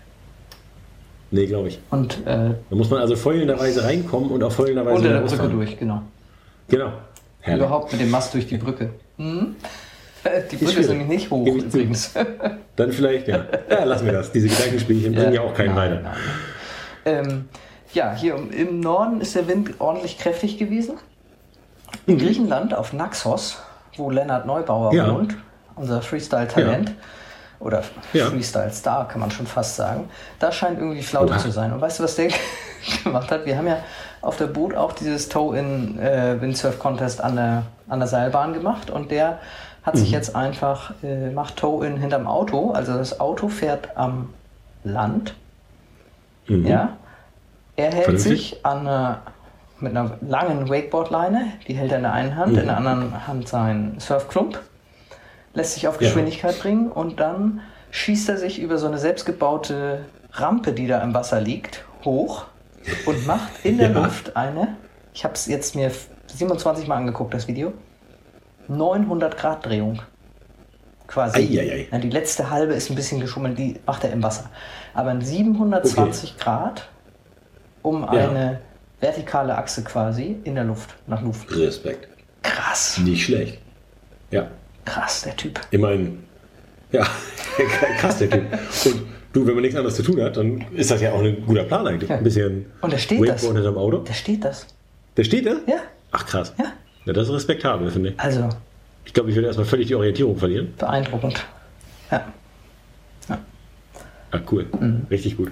Nee, 1.33 1.47
glaube 1.47 1.69
ich. 1.69 1.81
Und 1.91 2.19
äh, 2.27 2.55
Da 2.71 2.77
muss 2.77 2.91
man 2.91 3.01
also 3.01 3.17
feulenderweise 3.17 3.85
reinkommen 3.85 4.31
und 4.31 4.43
auch 4.43 4.53
feulenderweise 4.53 4.97
unter 4.97 5.09
der 5.09 5.21
Brücke 5.21 5.49
durch, 5.49 5.79
genau. 5.79 6.03
Genau. 6.69 6.93
Herrlich. 7.41 7.65
Überhaupt 7.65 7.93
mit 7.93 8.01
dem 8.01 8.11
Mast 8.11 8.35
durch 8.35 8.47
die 8.47 8.57
Brücke. 8.57 8.91
Hm? 9.17 9.57
Die 10.53 10.57
Brücke 10.57 10.81
ist 10.81 10.91
nämlich 10.91 11.09
nicht 11.09 11.31
hoch 11.31 11.45
Gebe 11.47 11.59
ich 11.59 11.71
zu. 11.71 11.79
übrigens. 11.79 12.13
Dann 12.77 12.93
vielleicht, 12.93 13.27
ja. 13.27 13.47
Ja, 13.71 13.85
lassen 13.85 14.05
wir 14.05 14.13
das. 14.13 14.31
Diese 14.31 14.49
Gedankenspielchen 14.49 15.15
bringen 15.15 15.33
ja 15.33 15.41
auch 15.41 15.55
keinen 15.55 15.75
weiter. 15.75 16.03
Ähm, 17.07 17.47
ja, 17.95 18.15
hier 18.15 18.35
im 18.37 18.81
Norden 18.81 19.23
ist 19.23 19.35
der 19.35 19.49
Wind 19.49 19.73
ordentlich 19.79 20.19
kräftig 20.19 20.59
gewesen. 20.59 20.99
In 22.07 22.19
Griechenland 22.19 22.75
auf 22.75 22.93
Naxos, 22.93 23.59
wo 23.97 24.11
Lennart 24.11 24.47
Neubauer 24.47 24.91
Mhm. 24.93 24.97
Ja. 24.99 25.13
wohnt, 25.15 25.35
unser 25.77 26.03
Freestyle-Talent. 26.03 26.93
Oder 27.61 27.83
Ja. 28.15 28.27
Freestyle-Star, 28.27 29.07
kann 29.09 29.21
man 29.21 29.31
schon 29.31 29.47
fast 29.47 29.77
sagen. 29.77 30.09
Da 30.39 30.51
scheint 30.51 30.79
irgendwie 30.79 31.03
Flaute 31.03 31.37
zu 31.37 31.51
sein. 31.51 31.73
Und 31.75 31.81
weißt 31.83 31.99
du, 31.99 32.05
was 32.05 32.17
der 32.17 32.29
gemacht 33.05 33.31
hat? 33.31 33.45
Wir 33.45 33.59
haben 33.59 33.67
ja 33.67 33.77
auf 34.23 34.37
der 34.39 34.47
Boot 34.47 34.75
auch 34.75 34.93
dieses 34.93 35.29
Tow-in 35.29 35.99
äh, 35.99 36.39
an 36.41 37.37
der, 37.37 37.63
an 37.89 37.99
der 37.99 38.09
Seilbahn 38.09 38.55
gemacht. 38.55 38.91
Und 38.91 39.11
der 39.11 39.39
hat 39.83 39.95
Mhm. 39.95 39.99
sich 39.99 40.11
jetzt 40.11 40.35
einfach, 40.35 40.93
äh, 41.03 41.29
macht 41.31 41.57
Tow-in 41.57 41.99
hinterm 41.99 42.27
Auto. 42.27 42.71
Also 42.73 42.95
das 42.95 43.21
Auto 43.21 43.49
fährt 43.49 43.95
am 43.97 44.31
Land. 44.83 45.35
Mhm. 46.49 46.67
Ja. 46.67 46.89
Er 47.77 47.93
hält 47.93 48.05
Vernünftig. 48.05 48.51
sich 48.53 48.65
an 48.67 48.87
einer, 48.87 49.19
mit 49.83 49.97
einer 49.97 50.19
langen 50.21 50.69
Wakeboard-Leine, 50.69 51.47
die 51.69 51.75
hält 51.75 51.91
er 51.91 51.99
in 51.99 52.03
der 52.05 52.13
einen 52.13 52.37
Hand, 52.37 52.57
in 52.57 52.67
der 52.67 52.77
anderen 52.77 53.27
Hand 53.27 53.49
seinen 53.49 53.99
Surfklump, 54.01 54.61
lässt 55.55 55.75
sich 55.75 55.89
auf 55.89 55.95
Ja. 56.01 56.09
Geschwindigkeit 56.09 56.59
bringen 56.61 56.91
und 56.91 57.21
dann 57.21 57.61
schießt 57.91 58.29
er 58.29 58.37
sich 58.37 58.61
über 58.61 58.79
so 58.79 58.87
eine 58.87 58.99
selbstgebaute 58.99 60.05
Rampe, 60.33 60.73
die 60.73 60.87
da 60.87 61.01
im 61.03 61.13
Wasser 61.15 61.41
liegt, 61.41 61.85
hoch 62.05 62.45
und 63.07 63.27
macht 63.27 63.51
in 63.65 63.79
der 63.79 63.91
Ja. 63.91 64.05
Luft 64.05 64.37
eine, 64.37 64.77
ich 65.13 65.25
habe 65.25 65.35
es 65.35 65.47
jetzt 65.47 65.75
mir 65.75 65.91
27 66.29 66.87
Mal 66.87 66.97
angeguckt, 66.97 67.35
das 67.35 67.49
Video, 67.49 67.73
900 68.69 69.37
Grad 69.37 69.67
Drehung. 69.67 70.01
quasi. 71.07 71.89
Na, 71.91 71.99
die 71.99 72.09
letzte 72.11 72.51
halbe 72.51 72.73
ist 72.75 72.89
ein 72.89 72.95
bisschen 72.95 73.19
geschummelt, 73.21 73.59
die 73.59 73.81
macht 73.85 74.05
er 74.05 74.13
im 74.13 74.23
Wasser. 74.23 74.45
Aber 74.95 75.11
in 75.11 75.21
720 75.21 76.39
Grad 76.39 76.89
um 77.83 78.05
Ja. 78.05 78.11
eine 78.31 78.61
vertikale 79.01 79.57
Achse 79.57 79.83
quasi 79.83 80.37
in 80.45 80.55
der 80.55 80.65
Luft, 80.65 80.95
nach 81.07 81.23
Luft. 81.23 81.51
Respekt. 81.57 82.09
Krass, 82.43 82.99
Nicht 82.99 83.25
schlecht. 83.25 83.59
Ja, 84.31 84.49
krass, 84.85 85.23
der 85.23 85.37
Typ. 85.37 85.61
immerhin. 85.71 86.25
Ja, 86.93 87.07
krass, 87.99 88.19
der 88.19 88.31
Typ. 88.31 88.43
Und 88.87 89.03
du, 89.33 89.47
wenn 89.47 89.55
man 89.55 89.63
nichts 89.63 89.77
anderes 89.77 89.97
zu 89.97 90.03
tun 90.03 90.21
hat, 90.23 90.37
dann 90.37 90.65
ist 90.75 90.91
das 90.91 91.01
ja 91.01 91.13
auch 91.13 91.23
ein 91.23 91.45
guter 91.47 91.65
Plan 91.65 91.87
eigentlich. 91.87 92.09
Ja. 92.11 92.17
Ein 92.17 92.25
bisschen 92.25 92.67
Und 92.81 92.93
da 92.93 92.99
steht 92.99 93.21
das. 93.21 93.43
Wakeboard 93.43 93.57
hinterm 93.57 93.79
Auto. 93.79 93.99
Da 93.99 94.13
steht 94.13 94.45
das. 94.45 94.67
Der 95.17 95.25
steht 95.25 95.47
da? 95.47 95.53
Ja, 95.67 95.81
Ach 96.13 96.25
krass. 96.27 96.53
ja. 96.59 96.73
Ja, 97.07 97.13
das 97.13 97.29
ist 97.29 97.35
respektabel, 97.35 97.91
finde 97.91 98.11
ich. 98.11 98.21
Also 98.21 98.49
Ich 99.05 99.13
glaube, 99.15 99.31
ich 99.31 99.35
würde 99.37 99.47
erstmal 99.47 99.67
völlig 99.67 99.87
die 99.89 99.95
Orientierung 99.95 100.37
verlieren. 100.37 100.75
beeindruckend. 100.79 101.45
Ja. 102.11 102.25
Ah, 104.33 104.39
cool. 104.53 104.67
Mhm. 104.79 105.07
Richtig 105.11 105.37
gut. 105.37 105.51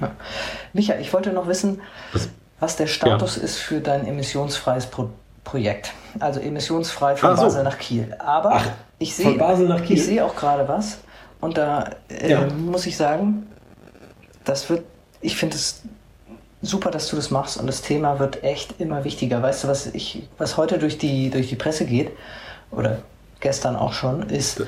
Micha, 0.73 0.95
ich 1.01 1.13
wollte 1.13 1.33
noch 1.33 1.49
wissen, 1.49 1.81
Was? 2.13 2.29
Was 2.61 2.77
der 2.77 2.87
Status 2.87 3.37
ist 3.37 3.57
für 3.57 3.81
dein 3.81 4.07
emissionsfreies 4.07 4.87
Pro 4.87 5.11
Projekt. 5.45 5.93
Also 6.21 6.41
emissionsfrei 6.41 7.17
von 7.17 7.35
so. 7.35 7.43
Basel 7.45 7.65
nach 7.65 7.79
Kiel. 7.79 8.15
Aber 8.19 8.53
Ach, 8.57 8.67
ich 8.99 9.15
sehe 9.15 9.39
ich 9.89 10.05
sehe 10.05 10.23
auch 10.23 10.37
gerade 10.37 10.69
was 10.69 10.99
und 11.41 11.57
da 11.57 11.91
äh, 12.11 12.33
Ja. 12.33 12.47
muss 12.49 12.85
ich 12.87 12.97
sagen, 12.99 13.47
das 14.45 14.69
wird, 14.69 14.85
ich 15.23 15.37
finde 15.37 15.57
es 15.57 15.83
super, 16.61 16.91
dass 16.91 17.09
du 17.09 17.17
das 17.17 17.31
machst 17.31 17.59
und 17.59 17.67
das 17.67 17.81
Thema 17.81 18.19
wird 18.19 18.43
echt 18.45 18.79
immer 18.79 19.05
wichtiger. 19.05 19.43
Weißt 19.43 19.65
du, 19.65 19.69
was 19.69 19.87
ich, 19.87 20.25
was 20.37 20.57
heute 20.59 20.79
durch 20.79 20.99
die 20.99 21.31
durch 21.31 21.49
die 21.49 21.57
Presse 21.57 21.87
geht 21.87 22.11
oder 22.71 22.99
gestern 23.41 23.75
auch 23.77 23.93
schon, 23.95 24.29
ist 24.29 24.63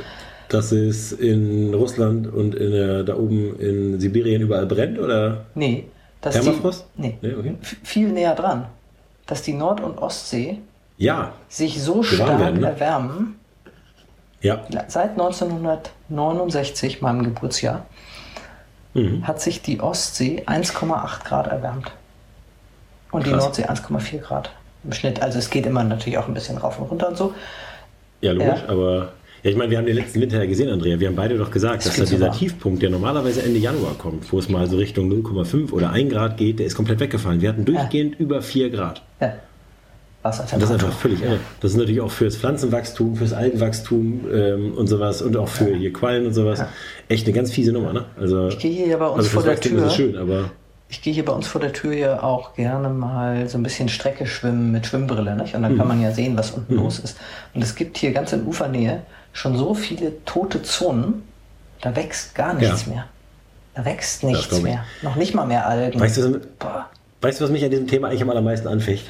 Dass 0.49 0.73
es 0.73 1.13
in 1.13 1.75
Russland 1.75 2.27
und 2.33 2.55
in 2.55 2.73
der, 2.73 3.03
da 3.05 3.17
oben 3.17 3.59
in 3.61 4.01
Sibirien 4.01 4.43
überall 4.43 4.67
brennt, 4.67 4.99
oder? 4.99 5.45
nee, 5.55 5.85
dass 6.21 6.35
Permafrost? 6.35 6.87
die 6.97 7.03
nee, 7.03 7.19
Nee, 7.23 7.35
okay. 7.35 7.57
viel 7.83 8.09
näher 8.13 8.35
dran, 8.35 8.67
dass 9.27 9.43
die 9.43 9.53
Nord- 9.55 9.81
und 9.81 9.99
Ostsee 9.99 10.59
Ja, 10.99 11.33
sich 11.49 11.83
so 11.83 12.03
stark 12.03 12.39
werden, 12.39 12.61
ne? 12.61 12.67
erwärmen, 12.69 13.39
ja. 14.43 14.61
seit 14.89 15.13
1969, 15.13 17.01
meinem 17.03 17.23
Geburtsjahr, 17.25 17.87
Mhm. 18.95 19.27
hat 19.27 19.41
sich 19.41 19.63
die 19.63 19.81
Ostsee 19.81 20.43
1,8 20.47 21.25
Grad 21.25 21.47
erwärmt. 21.47 21.93
Und 23.13 23.27
die 23.27 23.31
Krass. 23.31 23.45
Nordsee 23.45 23.65
1,4 23.67 24.19
Grad 24.19 24.51
im 24.85 24.93
Schnitt. 24.93 25.23
Also 25.23 25.39
es 25.39 25.49
geht 25.51 25.65
immer 25.67 25.85
natürlich 25.85 26.19
auch 26.19 26.27
ein 26.29 26.35
bisschen 26.35 26.59
rauf 26.59 26.79
und 26.79 26.87
runter 26.91 27.09
und 27.09 27.17
so. 27.17 27.33
Ja, 28.21 28.33
logisch, 28.33 28.61
Ja. 28.63 28.69
aber. 28.69 29.13
Ja, 29.43 29.51
ich 29.51 29.57
meine, 29.57 29.71
wir 29.71 29.79
haben 29.79 29.87
den 29.87 29.97
letzten 29.97 30.21
Winter 30.21 30.39
ja 30.39 30.47
gesehen, 30.47 30.69
Andrea. 30.69 31.01
Wir 31.01 31.09
haben 31.09 31.17
beide 31.17 31.39
doch 31.39 31.51
gesagt, 31.51 31.79
Ist 31.85 31.89
dass 31.89 31.97
da 31.97 32.05
dieser 32.17 32.27
warm. 32.29 32.37
Tiefpunkt, 32.37 32.83
der 32.83 32.91
normalerweise 32.91 33.43
Ende 33.43 33.59
Januar 33.59 33.95
kommt, 33.97 34.31
wo 34.33 34.39
es 34.39 34.49
mal 34.49 34.67
so 34.69 34.77
Richtung 34.77 35.11
0,5 35.11 35.73
oder 35.73 35.91
1 35.91 36.13
Grad 36.13 36.37
geht, 36.37 36.59
der 36.59 36.67
ist 36.67 36.75
komplett 36.75 37.01
weggefallen. 37.01 37.41
Wir 37.41 37.49
hatten 37.49 37.65
durchgehend 37.65 38.19
über 38.21 38.43
4 38.43 38.71
Grad. 38.71 39.03
Ja. 39.21 39.33
Und 40.23 40.35
das 40.39 40.45
ist 40.45 40.71
einfach 40.73 40.93
völlig 40.93 41.23
irre. 41.23 41.39
Das 41.61 41.71
ist 41.71 41.79
natürlich 41.79 42.03
auch 42.03 42.11
fürs 42.11 42.37
Pflanzenwachstum, 42.37 43.17
fürs 43.17 43.33
Algenwachstum 43.33 44.27
ähm, 44.31 44.75
und 44.75 44.87
sowas 44.87 45.23
und 45.23 45.35
auch 45.39 45.49
für 45.49 45.75
hier 45.75 45.95
Quallen 45.95 46.27
und 46.27 46.35
sowas 46.35 46.63
echt 47.09 47.27
eine 47.27 47.35
ganz 47.35 47.51
fiese 47.51 47.73
Nummer, 47.73 47.95
ne? 47.95 48.05
Also, 48.21 48.49
Ich 48.49 48.59
gehe 48.59 48.71
hier 48.71 48.87
ja 48.89 48.97
bei 48.99 49.07
uns 49.07 49.17
also 49.21 49.31
vor 49.31 49.43
der 49.45 49.53
Wachstum 49.53 49.77
ist 49.79 49.83
Tür. 49.85 49.91
schön, 49.91 50.17
aber 50.19 50.51
Ich 50.91 51.01
gehe 51.01 51.15
hier 51.15 51.25
bei 51.25 51.33
uns 51.33 51.47
vor 51.47 51.63
der 51.63 51.73
Tür 51.73 51.95
ja 51.95 52.23
auch 52.23 52.53
gerne 52.55 52.91
mal 52.91 53.49
so 53.49 53.57
ein 53.57 53.63
bisschen 53.63 53.89
Strecke 53.89 54.27
schwimmen 54.27 54.73
mit 54.73 54.87
Schwimmbrille. 54.87 55.37
Nicht? 55.37 55.55
Und 55.55 55.63
dann 55.63 55.73
Mhm. 55.73 55.79
kann 55.79 55.89
man 55.89 56.03
ja 56.03 56.13
sehen, 56.13 56.37
was 56.37 56.51
unten 56.51 56.75
los 56.75 56.99
ist. 56.99 57.17
Und 57.55 57.63
es 57.63 57.75
gibt 57.75 57.97
hier 57.97 58.13
ganz 58.13 58.31
in 58.35 58.45
Ufernähe 58.47 59.01
schon 59.33 59.57
so 59.57 59.75
viele 59.75 60.25
tote 60.25 60.63
Zonen, 60.63 61.23
da 61.81 61.95
wächst 61.97 62.35
gar 62.35 62.55
nichts 62.55 62.87
Ja. 62.87 62.93
mehr. 62.95 63.05
Da 63.75 63.85
wächst 63.85 64.25
nichts 64.25 64.61
mehr. 64.63 64.85
Noch 65.03 65.17
nicht 65.17 65.35
mal 65.35 65.47
mehr 65.47 65.67
Algen. 65.67 65.99
weißt 66.01 66.17
du, 66.19 66.41
weißt 67.21 67.41
du, 67.41 67.45
was 67.45 67.51
mich 67.51 67.65
an 67.65 67.71
diesem 67.71 67.87
Thema 67.87 68.09
eigentlich 68.09 68.23
am 68.23 68.31
allermeisten 68.31 68.69
anficht? 68.69 69.07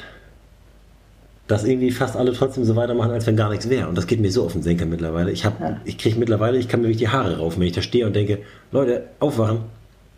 Dass 1.47 1.63
irgendwie 1.65 1.91
fast 1.91 2.15
alle 2.15 2.31
trotzdem 2.33 2.63
so 2.63 2.75
weitermachen, 2.75 3.11
als 3.11 3.25
wenn 3.27 3.35
gar 3.35 3.49
nichts 3.49 3.67
wäre. 3.69 3.87
Und 3.89 3.95
das 3.97 4.07
geht 4.07 4.21
mir 4.21 4.31
so 4.31 4.45
auf 4.45 4.53
den 4.53 4.61
Senker 4.63 4.85
mittlerweile. 4.85 5.31
Ich, 5.31 5.43
hab, 5.45 5.55
ich 5.83 5.97
kriege 5.97 6.17
mittlerweile, 6.17 6.57
ich 6.57 6.69
kann 6.69 6.81
mir 6.81 6.87
wirklich 6.87 6.99
die 6.99 7.09
Haare 7.09 7.39
raufen, 7.39 7.59
wenn 7.59 7.67
ich 7.67 7.73
da 7.73 7.81
stehe 7.81 8.05
und 8.05 8.15
denke, 8.15 8.39
Leute, 8.71 9.07
aufwachen. 9.19 9.59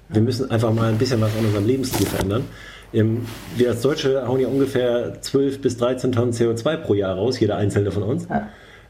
Wir 0.09 0.21
müssen 0.21 0.51
einfach 0.51 0.71
mal 0.73 0.89
ein 0.89 0.97
bisschen 0.99 1.21
was 1.21 1.31
an 1.35 1.45
unserem 1.45 1.65
Lebensstil 1.65 2.05
verändern. 2.05 2.43
Ähm, 2.93 3.25
Wir 3.55 3.69
als 3.69 3.81
Deutsche 3.81 4.27
hauen 4.27 4.41
ja 4.41 4.47
ungefähr 4.47 5.19
12 5.21 5.61
bis 5.61 5.77
13 5.77 6.11
Tonnen 6.11 6.33
CO2 6.33 6.77
pro 6.77 6.93
Jahr 6.93 7.15
raus, 7.15 7.39
jeder 7.39 7.55
einzelne 7.57 7.91
von 7.91 8.03
uns. 8.03 8.27
Ja. 8.29 8.47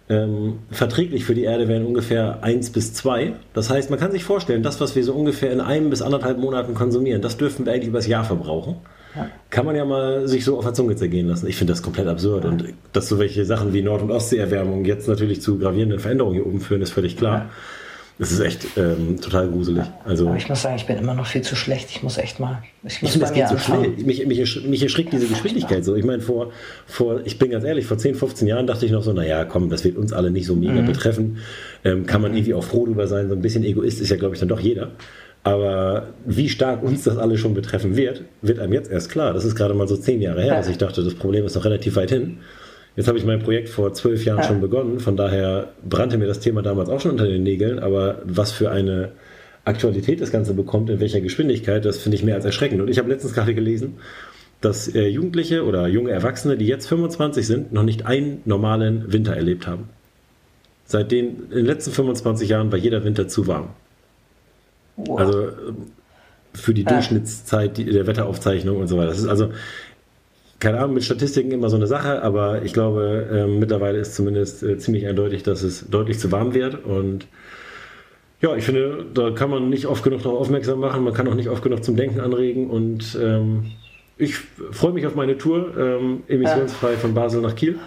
Ähm, 0.10 0.60
verträglich 0.70 1.24
für 1.24 1.34
die 1.34 1.44
Erde 1.44 1.68
wären 1.68 1.86
ungefähr 1.86 2.44
1 2.44 2.72
bis 2.72 2.94
2. 2.94 3.34
Das 3.54 3.70
heißt, 3.70 3.90
man 3.90 4.00
kann 4.00 4.12
sich 4.12 4.24
vorstellen, 4.24 4.62
das, 4.62 4.82
was 4.82 4.96
wir 4.96 5.04
so 5.04 5.14
ungefähr 5.14 5.52
in 5.52 5.62
einem 5.62 5.90
bis 5.90 6.02
anderthalb 6.02 6.38
Monaten 6.38 6.74
konsumieren, 6.74 7.22
das 7.22 7.38
dürfen 7.38 7.66
wir 7.66 7.74
eigentlich 7.74 7.88
übers 7.88 8.08
Jahr 8.08 8.26
verbrauchen. 8.26 8.76
Kann 9.50 9.66
man 9.66 9.76
ja 9.76 9.86
mal 9.86 10.28
sich 10.28 10.44
so 10.44 10.58
auf 10.58 10.66
der 10.66 10.74
Zunge 10.74 10.96
zergehen 10.96 11.28
lassen. 11.28 11.48
Ich 11.48 11.56
finde 11.56 11.72
das 11.72 11.82
komplett 11.84 12.08
absurd. 12.08 12.46
Und 12.46 12.66
dass 12.94 13.08
so 13.08 13.20
welche 13.20 13.46
Sachen 13.46 13.72
wie 13.72 13.82
Nord- 13.82 14.02
und 14.02 14.12
Ostseeerwärmung 14.12 14.86
jetzt 14.86 15.08
natürlich 15.08 15.42
zu 15.42 15.58
gravierenden 15.60 16.00
Veränderungen 16.00 16.36
hier 16.36 16.46
oben 16.48 16.60
führen, 16.60 16.82
ist 16.82 16.92
völlig 16.92 17.16
klar. 17.16 17.50
Das 18.20 18.32
ist 18.32 18.40
echt 18.42 18.66
ähm, 18.78 19.20
total 19.20 19.48
gruselig. 19.50 19.84
Also, 20.06 20.28
Aber 20.28 20.38
ich 20.38 20.48
muss 20.48 20.62
sagen, 20.62 20.76
ich 20.76 20.86
bin 20.86 20.98
immer 20.98 21.16
noch 21.16 21.26
viel 21.26 21.42
zu 21.42 21.56
schlecht. 21.56 21.90
Ich 21.90 22.04
muss 22.04 22.18
echt 22.20 22.40
mal. 22.40 22.62
Ich 22.84 22.96
ich 22.98 23.02
muss 23.02 23.12
finde, 23.14 23.26
bei 23.26 23.32
das 23.32 23.36
geht 23.40 23.48
so 23.48 23.56
anfangen. 23.74 23.96
schnell. 23.96 24.06
Mich, 24.06 24.26
mich, 24.28 24.66
mich 24.68 24.84
erschrickt 24.84 25.12
diese 25.14 25.26
Geschwindigkeit 25.28 25.84
so. 25.84 25.96
Ich 25.96 26.06
meine, 26.06 26.22
vor, 26.22 26.52
vor, 26.86 27.22
ich 27.26 27.40
bin 27.40 27.50
ganz 27.52 27.64
ehrlich, 27.66 27.86
vor 27.88 27.98
10, 27.98 28.14
15 28.16 28.48
Jahren 28.48 28.68
dachte 28.68 28.86
ich 28.86 28.92
noch 28.92 29.02
so, 29.04 29.14
naja, 29.14 29.46
komm, 29.46 29.70
das 29.70 29.84
wird 29.84 29.98
uns 29.98 30.14
alle 30.14 30.30
nicht 30.30 30.46
so 30.46 30.56
mega 30.56 30.82
betreffen. 30.82 31.38
Ähm, 31.84 32.06
kann 32.06 32.22
man 32.22 32.34
irgendwie 32.34 32.54
auch 32.54 32.64
froh 32.64 32.86
drüber 32.86 33.08
sein. 33.08 33.30
So 33.30 33.36
ein 33.36 33.42
bisschen 33.42 33.64
Egoist 33.64 34.00
ist 34.00 34.10
ja, 34.10 34.16
glaube 34.18 34.36
ich, 34.36 34.40
dann 34.40 34.50
doch 34.50 34.60
jeder. 34.60 34.92
Aber 35.44 36.08
wie 36.26 36.48
stark 36.50 36.84
uns 36.84 37.04
das 37.04 37.18
alle 37.18 37.38
schon 37.38 37.54
betreffen 37.54 37.98
wird, 37.98 38.24
wird 38.42 38.60
einem 38.60 38.74
jetzt 38.74 38.90
erst 38.90 39.10
klar. 39.10 39.34
Das 39.34 39.44
ist 39.44 39.56
gerade 39.56 39.74
mal 39.74 39.88
so 39.88 39.98
zehn 39.98 40.22
Jahre 40.22 40.40
her, 40.42 40.48
Ja. 40.54 40.56
dass 40.58 40.70
ich 40.70 40.78
dachte, 40.78 41.04
das 41.04 41.16
Problem 41.16 41.46
ist 41.46 41.56
noch 41.56 41.66
relativ 41.66 41.96
weit 41.98 42.12
hin. 42.12 42.38
Jetzt 42.96 43.08
habe 43.08 43.18
ich 43.18 43.26
mein 43.26 43.40
Projekt 43.40 43.70
vor 43.70 43.94
zwölf 43.94 44.24
Jahren 44.26 44.40
Ja. 44.40 44.44
schon 44.48 44.62
begonnen. 44.62 45.00
Von 45.00 45.18
daher 45.18 45.70
brannte 45.88 46.18
mir 46.18 46.28
das 46.28 46.40
Thema 46.40 46.62
damals 46.62 46.90
auch 46.90 47.00
schon 47.00 47.12
unter 47.12 47.26
den 47.28 47.44
Nägeln. 47.44 47.80
Aber 47.80 48.20
was 48.26 48.52
für 48.52 48.70
eine 48.72 49.12
Aktualität 49.66 50.22
das 50.22 50.32
Ganze 50.32 50.54
bekommt, 50.54 50.90
in 50.90 51.00
welcher 51.00 51.22
Geschwindigkeit, 51.22 51.86
das 51.86 51.98
finde 51.98 52.18
ich 52.18 52.24
mehr 52.24 52.36
als 52.36 52.46
erschreckend. 52.46 52.82
Und 52.82 52.90
ich 52.90 53.00
habe 53.00 53.10
letztens 53.10 53.34
gerade 53.34 53.56
gelesen, 53.56 53.96
dass 54.62 54.88
äh, 54.94 55.08
Jugendliche 55.08 55.66
oder 55.66 55.88
junge 55.88 56.12
Erwachsene, 56.12 56.56
die 56.58 56.68
jetzt 56.68 56.88
25 56.88 57.46
sind, 57.48 57.74
noch 57.74 57.84
nicht 57.84 58.06
einen 58.06 58.42
normalen 58.46 59.12
Winter 59.12 59.36
erlebt 59.36 59.68
haben. 59.68 59.90
Seit 60.86 61.12
den, 61.12 61.44
in 61.50 61.58
den 61.58 61.66
letzten 61.66 61.92
25 61.92 62.50
Jahren 62.50 62.72
war 62.72 62.78
jeder 62.78 63.04
Winter 63.04 63.28
zu 63.28 63.48
warm. 63.48 63.70
Wow. 64.98 65.20
Also 65.20 65.40
ähm, 65.48 65.78
für 66.54 66.74
die 66.74 66.84
Ja. 66.84 66.90
Durchschnittszeit 66.90 67.78
der 67.78 68.06
Wetteraufzeichnung 68.06 68.78
und 68.78 68.88
so 68.88 68.98
weiter. 68.98 69.08
Das 69.10 69.20
ist 69.20 69.28
also, 69.28 69.50
keine 70.64 70.80
Ahnung, 70.80 70.94
mit 70.94 71.04
Statistiken 71.04 71.52
immer 71.52 71.70
so 71.70 71.76
eine 71.76 71.88
Sache, 71.88 72.24
aber 72.24 72.64
ich 72.64 72.72
glaube, 72.72 73.28
ähm, 73.32 73.60
mittlerweile 73.60 74.00
ist 74.00 74.16
zumindest 74.16 74.64
äh, 74.64 74.78
ziemlich 74.78 75.06
eindeutig, 75.06 75.44
dass 75.44 75.62
es 75.62 75.90
deutlich 75.90 76.20
zu 76.20 76.32
warm 76.32 76.54
wird. 76.54 76.86
Und 76.86 77.28
ja, 78.42 78.56
ich 78.56 78.64
finde, 78.64 79.06
da 79.14 79.32
kann 79.32 79.50
man 79.50 79.70
nicht 79.70 79.88
oft 79.88 80.04
genug 80.04 80.24
darauf 80.24 80.40
aufmerksam 80.40 80.80
machen, 80.80 81.04
man 81.04 81.14
kann 81.14 81.28
auch 81.28 81.36
nicht 81.36 81.50
oft 81.50 81.64
genug 81.64 81.84
zum 81.84 81.98
Denken 81.98 82.22
anregen 82.22 82.70
und 82.70 83.18
ähm, 83.22 83.72
ich 84.18 84.36
freue 84.72 84.94
mich 84.94 85.06
auf 85.06 85.16
meine 85.16 85.38
Tour, 85.38 85.78
ähm, 85.78 86.24
emissionsfrei 86.30 86.94
von 86.94 87.14
Basel 87.14 87.42
nach 87.42 87.56
Kiel. 87.56 87.78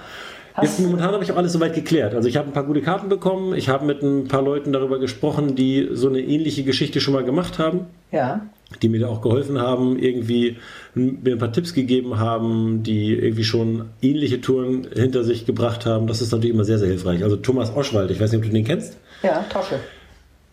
Jetzt 0.61 0.81
momentan 0.81 1.13
habe 1.13 1.25
ich 1.25 1.33
auch 1.33 1.37
alles 1.37 1.53
soweit 1.53 1.75
geklärt. 1.75 2.15
Also 2.15 2.29
ich 2.29 2.37
habe 2.37 2.49
ein 2.49 2.53
paar 2.53 2.65
gute 2.65 2.81
Karten 2.81 3.11
bekommen. 3.11 3.55
Ich 3.55 3.69
habe 3.69 3.85
mit 3.85 4.03
ein 4.03 4.27
paar 4.27 4.41
Leuten 4.41 4.73
darüber 4.73 4.99
gesprochen, 4.99 5.55
die 5.55 5.89
so 5.93 6.09
eine 6.09 6.21
ähnliche 6.21 6.65
Geschichte 6.65 7.01
schon 7.01 7.13
mal 7.13 7.25
gemacht 7.25 7.59
haben, 7.59 7.87
ja. 8.11 8.47
Die 8.83 8.89
mir 8.89 9.01
da 9.01 9.09
auch 9.09 9.23
geholfen 9.23 9.61
haben, 9.61 9.99
irgendwie 9.99 10.57
mir 10.95 11.33
ein 11.33 11.39
paar 11.39 11.53
Tipps 11.53 11.73
gegeben 11.73 12.19
haben, 12.19 12.83
die 12.83 13.13
irgendwie 13.15 13.45
schon 13.45 13.87
ähnliche 14.03 14.41
Touren 14.41 14.89
hinter 14.95 15.23
sich 15.25 15.47
gebracht 15.47 15.87
haben. 15.87 16.07
Das 16.09 16.21
ist 16.21 16.33
natürlich 16.33 16.53
immer 16.55 16.65
sehr, 16.65 16.79
sehr 16.79 16.89
hilfreich. 16.89 17.23
Also 17.23 17.37
Thomas 17.37 17.75
Oschwald, 17.75 18.11
ich 18.11 18.21
weiß 18.21 18.33
nicht, 18.33 18.39
ob 18.41 18.47
du 18.47 18.53
den 18.53 18.65
kennst, 18.65 18.97
Ja, 19.23 19.45
Tosche. 19.49 19.77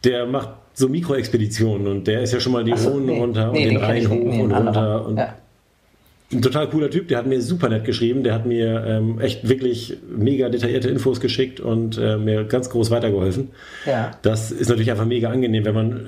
der 0.03 0.25
macht 0.27 0.49
so 0.75 0.89
Mikroexpeditionen 0.89 1.87
und 1.87 2.07
der 2.07 2.21
ist 2.21 2.33
ja 2.33 2.39
schon 2.39 2.51
mal 2.53 2.63
die 2.63 2.75
so, 2.77 2.89
Rhone 2.89 3.05
nee. 3.05 3.19
runter 3.19 3.51
Nee, 3.51 3.59
und 3.59 3.63
den 3.65 3.73
den 3.75 3.77
Rhein 3.83 4.09
hoch 4.09 4.15
Nee, 4.23 4.41
und 4.41 4.51
runter. 4.51 5.05
Und 5.07 5.17
Ja. 5.17 5.35
ein 6.31 6.41
total 6.41 6.69
cooler 6.69 6.89
Typ, 6.89 7.07
der 7.07 7.17
hat 7.19 7.27
mir 7.27 7.41
super 7.41 7.69
nett 7.69 7.83
geschrieben, 7.85 8.23
der 8.23 8.33
hat 8.35 8.45
mir 8.45 8.83
ähm, 8.87 9.19
echt 9.19 9.47
wirklich 9.49 9.97
mega 10.15 10.49
detaillierte 10.49 10.89
Infos 10.89 11.19
geschickt 11.19 11.59
und 11.59 11.97
äh, 11.97 12.17
mir 12.17 12.43
ganz 12.45 12.69
groß 12.69 12.89
weitergeholfen. 12.91 13.49
Ja. 13.85 14.11
Das 14.23 14.51
ist 14.51 14.69
natürlich 14.69 14.89
einfach 14.91 15.05
mega 15.05 15.29
angenehm, 15.29 15.65
wenn 15.65 15.75
man. 15.75 16.05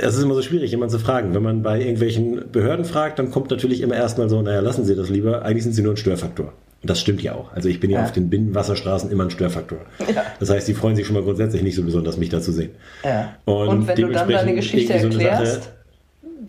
Es 0.00 0.16
ist 0.16 0.22
immer 0.22 0.34
so 0.34 0.42
schwierig, 0.42 0.70
jemanden 0.70 0.92
zu 0.92 0.98
fragen. 0.98 1.34
Wenn 1.34 1.42
man 1.42 1.62
bei 1.62 1.80
irgendwelchen 1.80 2.50
Behörden 2.52 2.84
fragt, 2.84 3.18
dann 3.18 3.30
kommt 3.30 3.50
natürlich 3.50 3.80
immer 3.80 3.96
erstmal 3.96 4.28
so, 4.28 4.40
naja, 4.42 4.60
lassen 4.60 4.84
Sie 4.84 4.94
das 4.94 5.08
lieber, 5.10 5.42
eigentlich 5.44 5.64
sind 5.64 5.72
Sie 5.72 5.82
nur 5.82 5.94
ein 5.94 5.96
Störfaktor. 5.96 6.52
Und 6.82 6.90
das 6.90 7.00
stimmt 7.00 7.22
ja 7.22 7.34
auch. 7.34 7.52
Also 7.52 7.68
ich 7.68 7.80
bin 7.80 7.90
ja, 7.90 7.98
Ja. 8.00 8.04
auf 8.04 8.12
den 8.12 8.30
Binnenwasserstraßen 8.30 9.10
immer 9.10 9.24
ein 9.24 9.30
Störfaktor. 9.30 9.78
Ja. 10.14 10.22
Das 10.38 10.50
heißt, 10.50 10.68
die 10.68 10.74
freuen 10.74 10.94
sich 10.94 11.06
schon 11.06 11.14
mal 11.14 11.22
grundsätzlich 11.22 11.62
nicht 11.62 11.74
so 11.74 11.82
besonders, 11.82 12.16
mich 12.16 12.28
da 12.28 12.40
zu 12.40 12.52
sehen. 12.52 12.70
ja. 13.02 13.34
Und 13.44 13.68
Und, 13.68 13.88
wenn 13.88 13.96
du 13.96 14.08
dann 14.12 14.28
deine 14.28 14.54
Geschichte 14.54 14.98
so 15.00 15.06
erklärst, 15.06 15.54
Sache- 15.64 15.72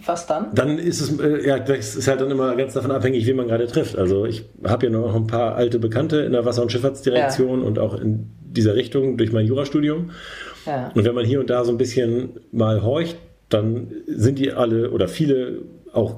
was 0.05 0.27
dann? 0.27 0.53
dann 0.53 0.77
ist 0.77 1.01
es, 1.01 1.19
äh, 1.19 1.47
ja, 1.47 1.57
das 1.59 1.95
ist 1.95 2.07
halt 2.07 2.21
dann 2.21 2.29
immer 2.29 2.55
ganz 2.55 2.73
davon 2.73 2.91
abhängig, 2.91 3.25
wen 3.25 3.35
man 3.35 3.47
gerade 3.47 3.65
trifft. 3.65 3.97
Also 3.97 4.25
ich 4.25 4.43
habe 4.63 4.85
ja 4.85 4.91
noch 4.91 5.15
ein 5.15 5.25
paar 5.25 5.55
alte 5.55 5.79
Bekannte 5.79 6.17
in 6.17 6.33
der 6.33 6.45
Wasser- 6.45 6.61
und 6.61 6.71
Schifffahrtsdirektion 6.71 7.63
und 7.63 7.79
auch 7.79 7.99
in 7.99 8.27
dieser 8.41 8.75
Richtung 8.75 9.17
durch 9.17 9.31
mein 9.31 9.45
Jurastudium. 9.47 10.11
Ja. 10.67 10.91
Und 10.93 11.03
wenn 11.03 11.15
man 11.15 11.25
hier 11.25 11.39
und 11.39 11.49
da 11.49 11.63
so 11.63 11.71
ein 11.71 11.77
bisschen 11.77 12.31
mal 12.51 12.83
horcht, 12.83 13.17
dann 13.49 13.87
sind 14.05 14.39
die 14.39 14.51
alle 14.51 14.91
oder 14.91 15.07
viele 15.07 15.59
auch 15.93 16.17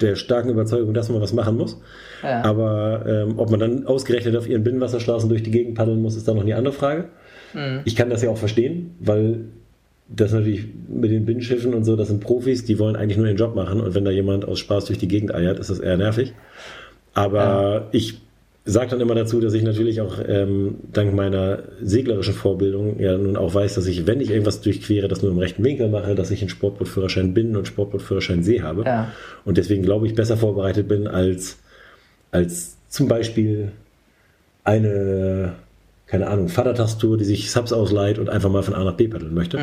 der 0.00 0.16
starken 0.16 0.48
Überzeugung, 0.48 0.94
dass 0.94 1.10
man 1.10 1.20
was 1.20 1.32
machen 1.32 1.56
muss. 1.56 1.80
Ja. 2.22 2.42
Aber 2.44 3.04
ähm, 3.06 3.38
ob 3.38 3.50
man 3.50 3.60
dann 3.60 3.86
ausgerechnet 3.86 4.36
auf 4.36 4.48
ihren 4.48 4.64
Binnenwasserstraßen 4.64 5.28
durch 5.28 5.42
die 5.42 5.50
Gegend 5.50 5.74
paddeln 5.74 6.00
muss, 6.00 6.16
ist 6.16 6.26
dann 6.26 6.36
noch 6.36 6.42
eine 6.42 6.56
andere 6.56 6.72
Frage. 6.72 7.08
Mhm. 7.52 7.80
Ich 7.84 7.96
kann 7.96 8.08
das 8.08 8.22
ja 8.22 8.30
auch 8.30 8.38
verstehen, 8.38 8.94
weil 9.00 9.40
das 10.08 10.32
natürlich 10.32 10.66
mit 10.88 11.10
den 11.10 11.24
Binnenschiffen 11.24 11.74
und 11.74 11.84
so, 11.84 11.96
das 11.96 12.08
sind 12.08 12.20
Profis, 12.20 12.64
die 12.64 12.78
wollen 12.78 12.96
eigentlich 12.96 13.16
nur 13.16 13.26
ihren 13.26 13.36
Job 13.36 13.54
machen 13.54 13.80
und 13.80 13.94
wenn 13.94 14.04
da 14.04 14.10
jemand 14.10 14.44
aus 14.44 14.58
Spaß 14.58 14.86
durch 14.86 14.98
die 14.98 15.06
Gegend 15.06 15.34
eiert, 15.34 15.58
ist 15.58 15.70
das 15.70 15.78
eher 15.78 15.96
nervig. 15.96 16.34
Aber 17.14 17.88
ich 17.92 18.20
sage 18.72 18.90
dann 18.90 19.00
immer 19.00 19.14
dazu, 19.14 19.40
dass 19.40 19.54
ich 19.54 19.62
natürlich 19.62 20.00
auch 20.00 20.18
ähm, 20.26 20.76
dank 20.92 21.14
meiner 21.14 21.60
seglerischen 21.82 22.34
Vorbildung 22.34 22.98
ja 23.00 23.16
nun 23.16 23.36
auch 23.36 23.54
weiß, 23.54 23.74
dass 23.74 23.86
ich, 23.86 24.06
wenn 24.06 24.20
ich 24.20 24.30
irgendwas 24.30 24.60
durchquere, 24.60 25.08
das 25.08 25.22
nur 25.22 25.30
im 25.30 25.38
rechten 25.38 25.64
Winkel 25.64 25.88
mache, 25.88 26.14
dass 26.14 26.30
ich 26.30 26.40
einen 26.40 26.50
Sportbootführerschein 26.50 27.34
Binnen- 27.34 27.56
und 27.56 27.66
Sportbootführerschein 27.66 28.42
See 28.42 28.62
habe. 28.62 28.84
Ja. 28.84 29.12
Und 29.44 29.58
deswegen 29.58 29.82
glaube 29.82 30.06
ich 30.06 30.14
besser 30.14 30.36
vorbereitet 30.36 30.88
bin 30.88 31.06
als, 31.06 31.58
als 32.30 32.76
zum 32.88 33.08
Beispiel 33.08 33.72
eine, 34.64 35.54
keine 36.06 36.28
Ahnung, 36.28 36.48
Vatertagstour, 36.48 37.16
die 37.16 37.24
sich 37.24 37.50
Subs 37.50 37.72
ausleiht 37.72 38.18
und 38.18 38.28
einfach 38.28 38.50
mal 38.50 38.62
von 38.62 38.74
A 38.74 38.84
nach 38.84 38.94
B 38.94 39.08
paddeln 39.08 39.34
möchte. 39.34 39.58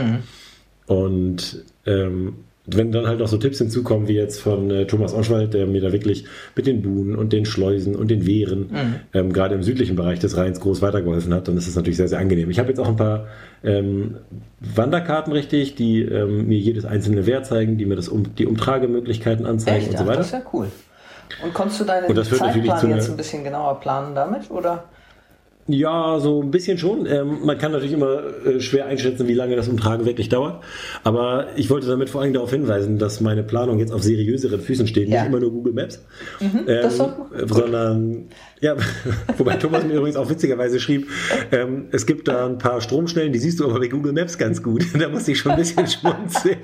Und 0.87 1.63
ähm, 1.85 2.35
wenn 2.67 2.91
dann 2.91 3.07
halt 3.07 3.19
noch 3.19 3.27
so 3.27 3.37
Tipps 3.37 3.57
hinzukommen, 3.59 4.07
wie 4.07 4.13
jetzt 4.13 4.41
von 4.41 4.69
äh, 4.69 4.85
Thomas 4.85 5.13
Oschwald, 5.13 5.53
der 5.53 5.65
mir 5.67 5.81
da 5.81 5.93
wirklich 5.93 6.25
mit 6.55 6.67
den 6.67 6.81
Buhnen 6.81 7.15
und 7.15 7.31
den 7.31 7.45
Schleusen 7.45 7.95
und 7.95 8.11
den 8.11 8.25
Wehren, 8.25 8.69
ähm, 9.13 9.31
gerade 9.31 9.55
im 9.55 9.63
südlichen 9.63 9.95
Bereich 9.95 10.19
des 10.19 10.35
Rheins 10.35 10.59
groß 10.59 10.81
weitergeholfen 10.81 11.33
hat, 11.33 11.47
dann 11.47 11.57
ist 11.57 11.67
das 11.67 11.75
natürlich 11.75 11.97
sehr, 11.97 12.09
sehr 12.09 12.19
angenehm. 12.19 12.49
Ich 12.49 12.59
habe 12.59 12.69
jetzt 12.69 12.79
auch 12.79 12.87
ein 12.89 12.97
paar 12.97 13.27
ähm, 13.63 14.17
Wanderkarten 14.59 15.31
richtig, 15.31 15.75
die 15.75 16.01
ähm, 16.01 16.47
mir 16.47 16.57
jedes 16.57 16.85
einzelne 16.85 17.25
Wehr 17.25 17.43
zeigen, 17.43 17.77
die 17.77 17.85
mir 17.85 17.95
das 17.95 18.09
um, 18.09 18.35
die 18.35 18.45
Umtragemöglichkeiten 18.45 19.45
anzeigen 19.45 19.77
Echt? 19.77 19.89
und 19.91 19.97
so 19.97 20.03
Ach, 20.03 20.07
weiter. 20.07 20.17
das 20.17 20.27
ist 20.27 20.33
ja 20.33 20.41
cool. 20.53 20.67
Und 21.43 21.53
konntest 21.53 21.79
du 21.81 21.85
natürlich 21.85 22.29
Zeitplan 22.69 22.89
jetzt 22.89 23.09
ein 23.09 23.17
bisschen 23.17 23.43
genauer 23.43 23.79
planen 23.79 24.15
damit? 24.15 24.49
Oder? 24.49 24.85
Ja, 25.69 26.19
so 26.19 26.41
ein 26.41 26.49
bisschen 26.49 26.77
schon. 26.77 27.05
Ähm, 27.05 27.39
man 27.43 27.57
kann 27.57 27.73
natürlich 27.73 27.91
immer 27.91 28.21
äh, 28.45 28.61
schwer 28.61 28.85
einschätzen, 28.85 29.27
wie 29.27 29.33
lange 29.33 29.57
das 29.57 29.67
Umtragen 29.67 30.05
wirklich 30.05 30.29
dauert. 30.29 30.63
Aber 31.03 31.47
ich 31.57 31.69
wollte 31.69 31.87
damit 31.87 32.09
vor 32.09 32.21
allem 32.21 32.33
darauf 32.33 32.51
hinweisen, 32.51 32.97
dass 32.97 33.19
meine 33.19 33.43
Planung 33.43 33.79
jetzt 33.79 33.91
auf 33.91 34.01
seriöseren 34.01 34.61
Füßen 34.61 34.87
steht. 34.87 35.09
Ja. 35.09 35.21
Nicht 35.21 35.29
immer 35.29 35.41
nur 35.41 35.51
Google 35.51 35.73
Maps, 35.73 36.01
das 36.39 36.99
ähm, 36.99 37.07
äh, 37.35 37.47
sondern, 37.47 38.29
ja, 38.61 38.77
wobei 39.37 39.57
Thomas 39.57 39.83
mir 39.83 39.95
übrigens 39.95 40.15
auch 40.15 40.29
witzigerweise 40.29 40.79
schrieb, 40.79 41.07
ähm, 41.51 41.87
es 41.91 42.05
gibt 42.05 42.29
da 42.29 42.45
ein 42.45 42.57
paar 42.59 42.79
Stromschnellen, 42.79 43.33
die 43.33 43.39
siehst 43.39 43.59
du 43.59 43.65
aber 43.65 43.79
bei 43.79 43.87
Google 43.87 44.13
Maps 44.13 44.37
ganz 44.37 44.63
gut. 44.63 44.85
da 44.97 45.09
musste 45.09 45.33
ich 45.33 45.39
schon 45.39 45.51
ein 45.51 45.57
bisschen 45.57 45.85
schmunzeln. 45.87 46.57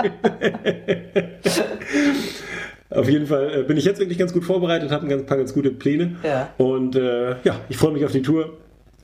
Auf 2.89 3.09
jeden 3.09 3.27
Fall 3.27 3.59
äh, 3.59 3.63
bin 3.63 3.75
ich 3.75 3.83
jetzt 3.83 3.99
wirklich 3.99 4.17
ganz 4.17 4.31
gut 4.31 4.45
vorbereitet, 4.45 4.91
habe 4.91 5.05
ein 5.05 5.09
ganz, 5.09 5.25
paar 5.25 5.37
ganz 5.37 5.53
gute 5.53 5.71
Pläne. 5.71 6.15
Ja. 6.23 6.53
Und 6.57 6.95
äh, 6.95 7.31
ja, 7.43 7.59
ich 7.67 7.75
freue 7.75 7.91
mich 7.91 8.05
auf 8.05 8.11
die 8.13 8.21
Tour. 8.21 8.57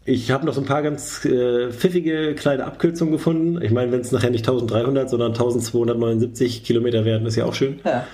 Ich 0.09 0.31
habe 0.31 0.43
noch 0.43 0.55
so 0.55 0.61
ein 0.61 0.65
paar 0.65 0.81
ganz 0.81 1.23
äh, 1.25 1.69
pfiffige 1.71 2.33
kleine 2.33 2.65
Abkürzungen 2.65 3.11
gefunden. 3.11 3.61
Ich 3.61 3.69
meine, 3.69 3.91
wenn 3.91 3.99
es 4.01 4.11
nachher 4.11 4.31
nicht 4.31 4.47
1300, 4.47 5.07
sondern 5.07 5.33
1279 5.33 6.63
Kilometer 6.63 7.05
werden, 7.05 7.27
ist 7.27 7.35
ja 7.35 7.45
auch 7.45 7.53
schön. 7.53 7.79
Ja. 7.85 8.07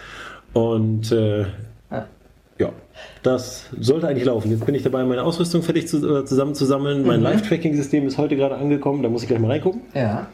Und 0.52 1.10
äh, 1.14 1.44
Ja. 1.90 2.06
ja, 2.60 2.70
das 3.24 3.68
sollte 3.80 4.10
eigentlich 4.10 4.26
laufen. 4.26 4.52
Jetzt 4.52 4.66
bin 4.66 4.76
ich 4.76 4.84
dabei, 4.84 5.06
meine 5.06 5.24
Ausrüstung 5.24 5.62
fertig 5.64 5.88
zu, 5.88 5.98
äh, 6.20 6.26
zusammenzusammeln. 6.26 7.08
Mein 7.08 7.22
Live-Tracking-System 7.22 8.06
ist 8.08 8.18
heute 8.18 8.36
gerade 8.36 8.56
angekommen. 8.56 9.02
Da 9.02 9.08
muss 9.08 9.22
ich 9.22 9.30
gleich 9.30 9.40
mal 9.40 9.52
reingucken. 9.52 9.82
Ja. 9.94 10.28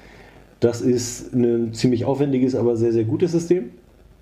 Das 0.62 0.82
ist 0.82 1.32
ein 1.34 1.74
ziemlich 1.76 2.06
aufwendiges, 2.06 2.56
aber 2.56 2.76
sehr, 2.76 2.91
sehr 2.91 3.04
gutes 3.04 3.34
System. 3.34 3.69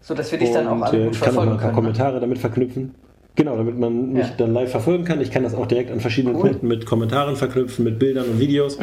So 0.02 0.13
dass 0.13 0.30
wir 0.32 0.39
dich 0.39 0.52
dann 0.52 0.67
auch 0.67 0.75
Und, 0.75 0.84
alle 0.84 0.99
äh, 1.02 1.06
gut 1.06 1.15
ich 1.15 1.21
kann 1.21 1.32
auch 1.32 1.36
mal 1.36 1.41
ein 1.43 1.47
paar 1.52 1.58
können. 1.58 1.69
ne? 1.71 1.75
Kommentare 1.75 2.19
damit 2.19 2.38
verknüpfen. 2.38 2.95
Genau, 3.36 3.56
damit 3.56 3.78
man 3.80 4.12
mich 4.13 4.28
Ja. 4.28 4.34
dann 4.38 4.54
live 4.54 4.70
verfolgen 4.72 5.06
kann. 5.06 5.22
Ich 5.22 5.32
kann 5.32 5.44
das 5.44 5.54
auch 5.54 5.65
direkt 5.65 5.92
an 5.92 6.02
verschiedenen 6.02 6.36
Cool. 6.36 6.50
Punkten 6.50 6.68
mit 6.68 6.86
Kommentaren 6.86 7.36
verknüpfen, 7.38 7.86
mit 7.86 7.98
Bildern 7.98 8.26
und 8.26 8.39
Videos. 8.39 8.78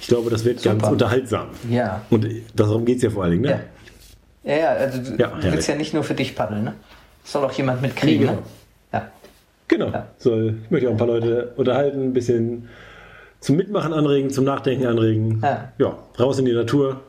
Ich 0.00 0.08
glaube, 0.08 0.30
das 0.30 0.44
wird 0.44 0.62
ganz 0.62 0.80
Super. 0.80 0.92
unterhaltsam. 0.92 1.48
Ja. 1.70 2.00
Und 2.08 2.26
darum 2.56 2.84
geht 2.86 2.96
es 2.98 3.02
ja 3.02 3.10
vor 3.10 3.24
allen 3.24 3.32
Dingen. 3.32 3.44
Ne? 3.44 3.50
Ja. 3.50 3.60
Ja, 4.44 4.58
ja, 4.58 4.68
also 4.70 4.98
du, 5.12 5.16
Ja, 5.22 5.28
du 5.40 5.52
willst 5.52 5.68
ja 5.68 5.76
nicht 5.76 5.92
nur 5.94 6.02
für 6.04 6.14
dich 6.14 6.34
paddeln, 6.34 6.64
ne? 6.64 6.74
Soll 7.22 7.44
auch 7.44 7.52
jemand 7.52 7.80
mitkriegen, 7.82 8.26
Nee, 8.26 8.32
ne? 8.32 8.38
Ja. 8.92 9.08
Genau. 9.68 9.92
Soll, 10.18 10.56
ich 10.64 10.70
möchte 10.70 10.88
auch 10.88 10.92
ein 10.92 10.96
paar 10.98 11.06
Leute 11.06 11.52
unterhalten, 11.56 12.02
ein 12.02 12.12
bisschen 12.12 12.68
zum 13.40 13.56
Mitmachen 13.56 13.92
anregen, 13.92 14.30
zum 14.30 14.44
Nachdenken 14.44 14.86
anregen. 14.86 15.40
Ja. 15.42 15.72
ja, 15.78 15.98
raus 16.18 16.38
in 16.38 16.46
die 16.46 16.52
Natur, 16.54 17.00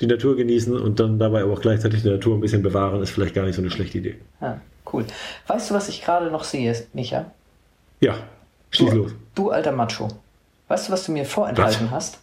die 0.00 0.06
Natur 0.06 0.34
genießen 0.36 0.76
und 0.80 0.98
dann 0.98 1.18
dabei 1.18 1.42
aber 1.42 1.52
auch 1.52 1.60
gleichzeitig 1.60 2.02
die 2.02 2.08
Natur 2.10 2.36
ein 2.36 2.40
bisschen 2.40 2.62
bewahren, 2.62 3.00
ist 3.02 3.10
vielleicht 3.10 3.34
gar 3.34 3.44
nicht 3.44 3.54
so 3.56 3.62
eine 3.62 3.70
schlechte 3.70 3.98
Idee. 3.98 4.16
ja. 4.40 4.60
Cool. 4.90 5.04
Weißt 5.46 5.70
du, 5.70 5.74
was 5.74 5.88
ich 5.88 6.02
gerade 6.02 6.30
noch 6.30 6.44
sehe, 6.44 6.74
Micha? 6.92 7.26
Ja, 8.00 8.14
schieß 8.70 8.92
los. 8.92 9.12
Du 9.34 9.50
alter 9.50 9.72
Macho. 9.72 10.08
Weißt 10.68 10.88
du, 10.88 10.92
was 10.92 11.04
du 11.04 11.12
mir 11.12 11.24
vorenthalten 11.24 11.90
hast? 11.90 12.18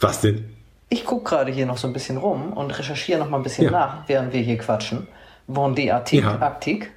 Was 0.00 0.20
denn? 0.20 0.44
Ich 0.88 1.04
gucke 1.04 1.24
gerade 1.30 1.52
hier 1.52 1.64
noch 1.66 1.78
so 1.78 1.86
ein 1.86 1.92
bisschen 1.92 2.16
rum 2.18 2.52
und 2.52 2.70
recherchiere 2.78 3.18
noch 3.18 3.28
mal 3.30 3.38
ein 3.38 3.42
bisschen 3.42 3.64
Ja. 3.66 3.70
nach, 3.70 4.08
während 4.08 4.32
wir 4.32 4.40
hier 4.40 4.58
quatschen. 4.58 5.06
Vendée 5.48 5.90
Arctique. 5.92 6.22
Ja. 6.24 6.38
Arctique. 6.40 6.90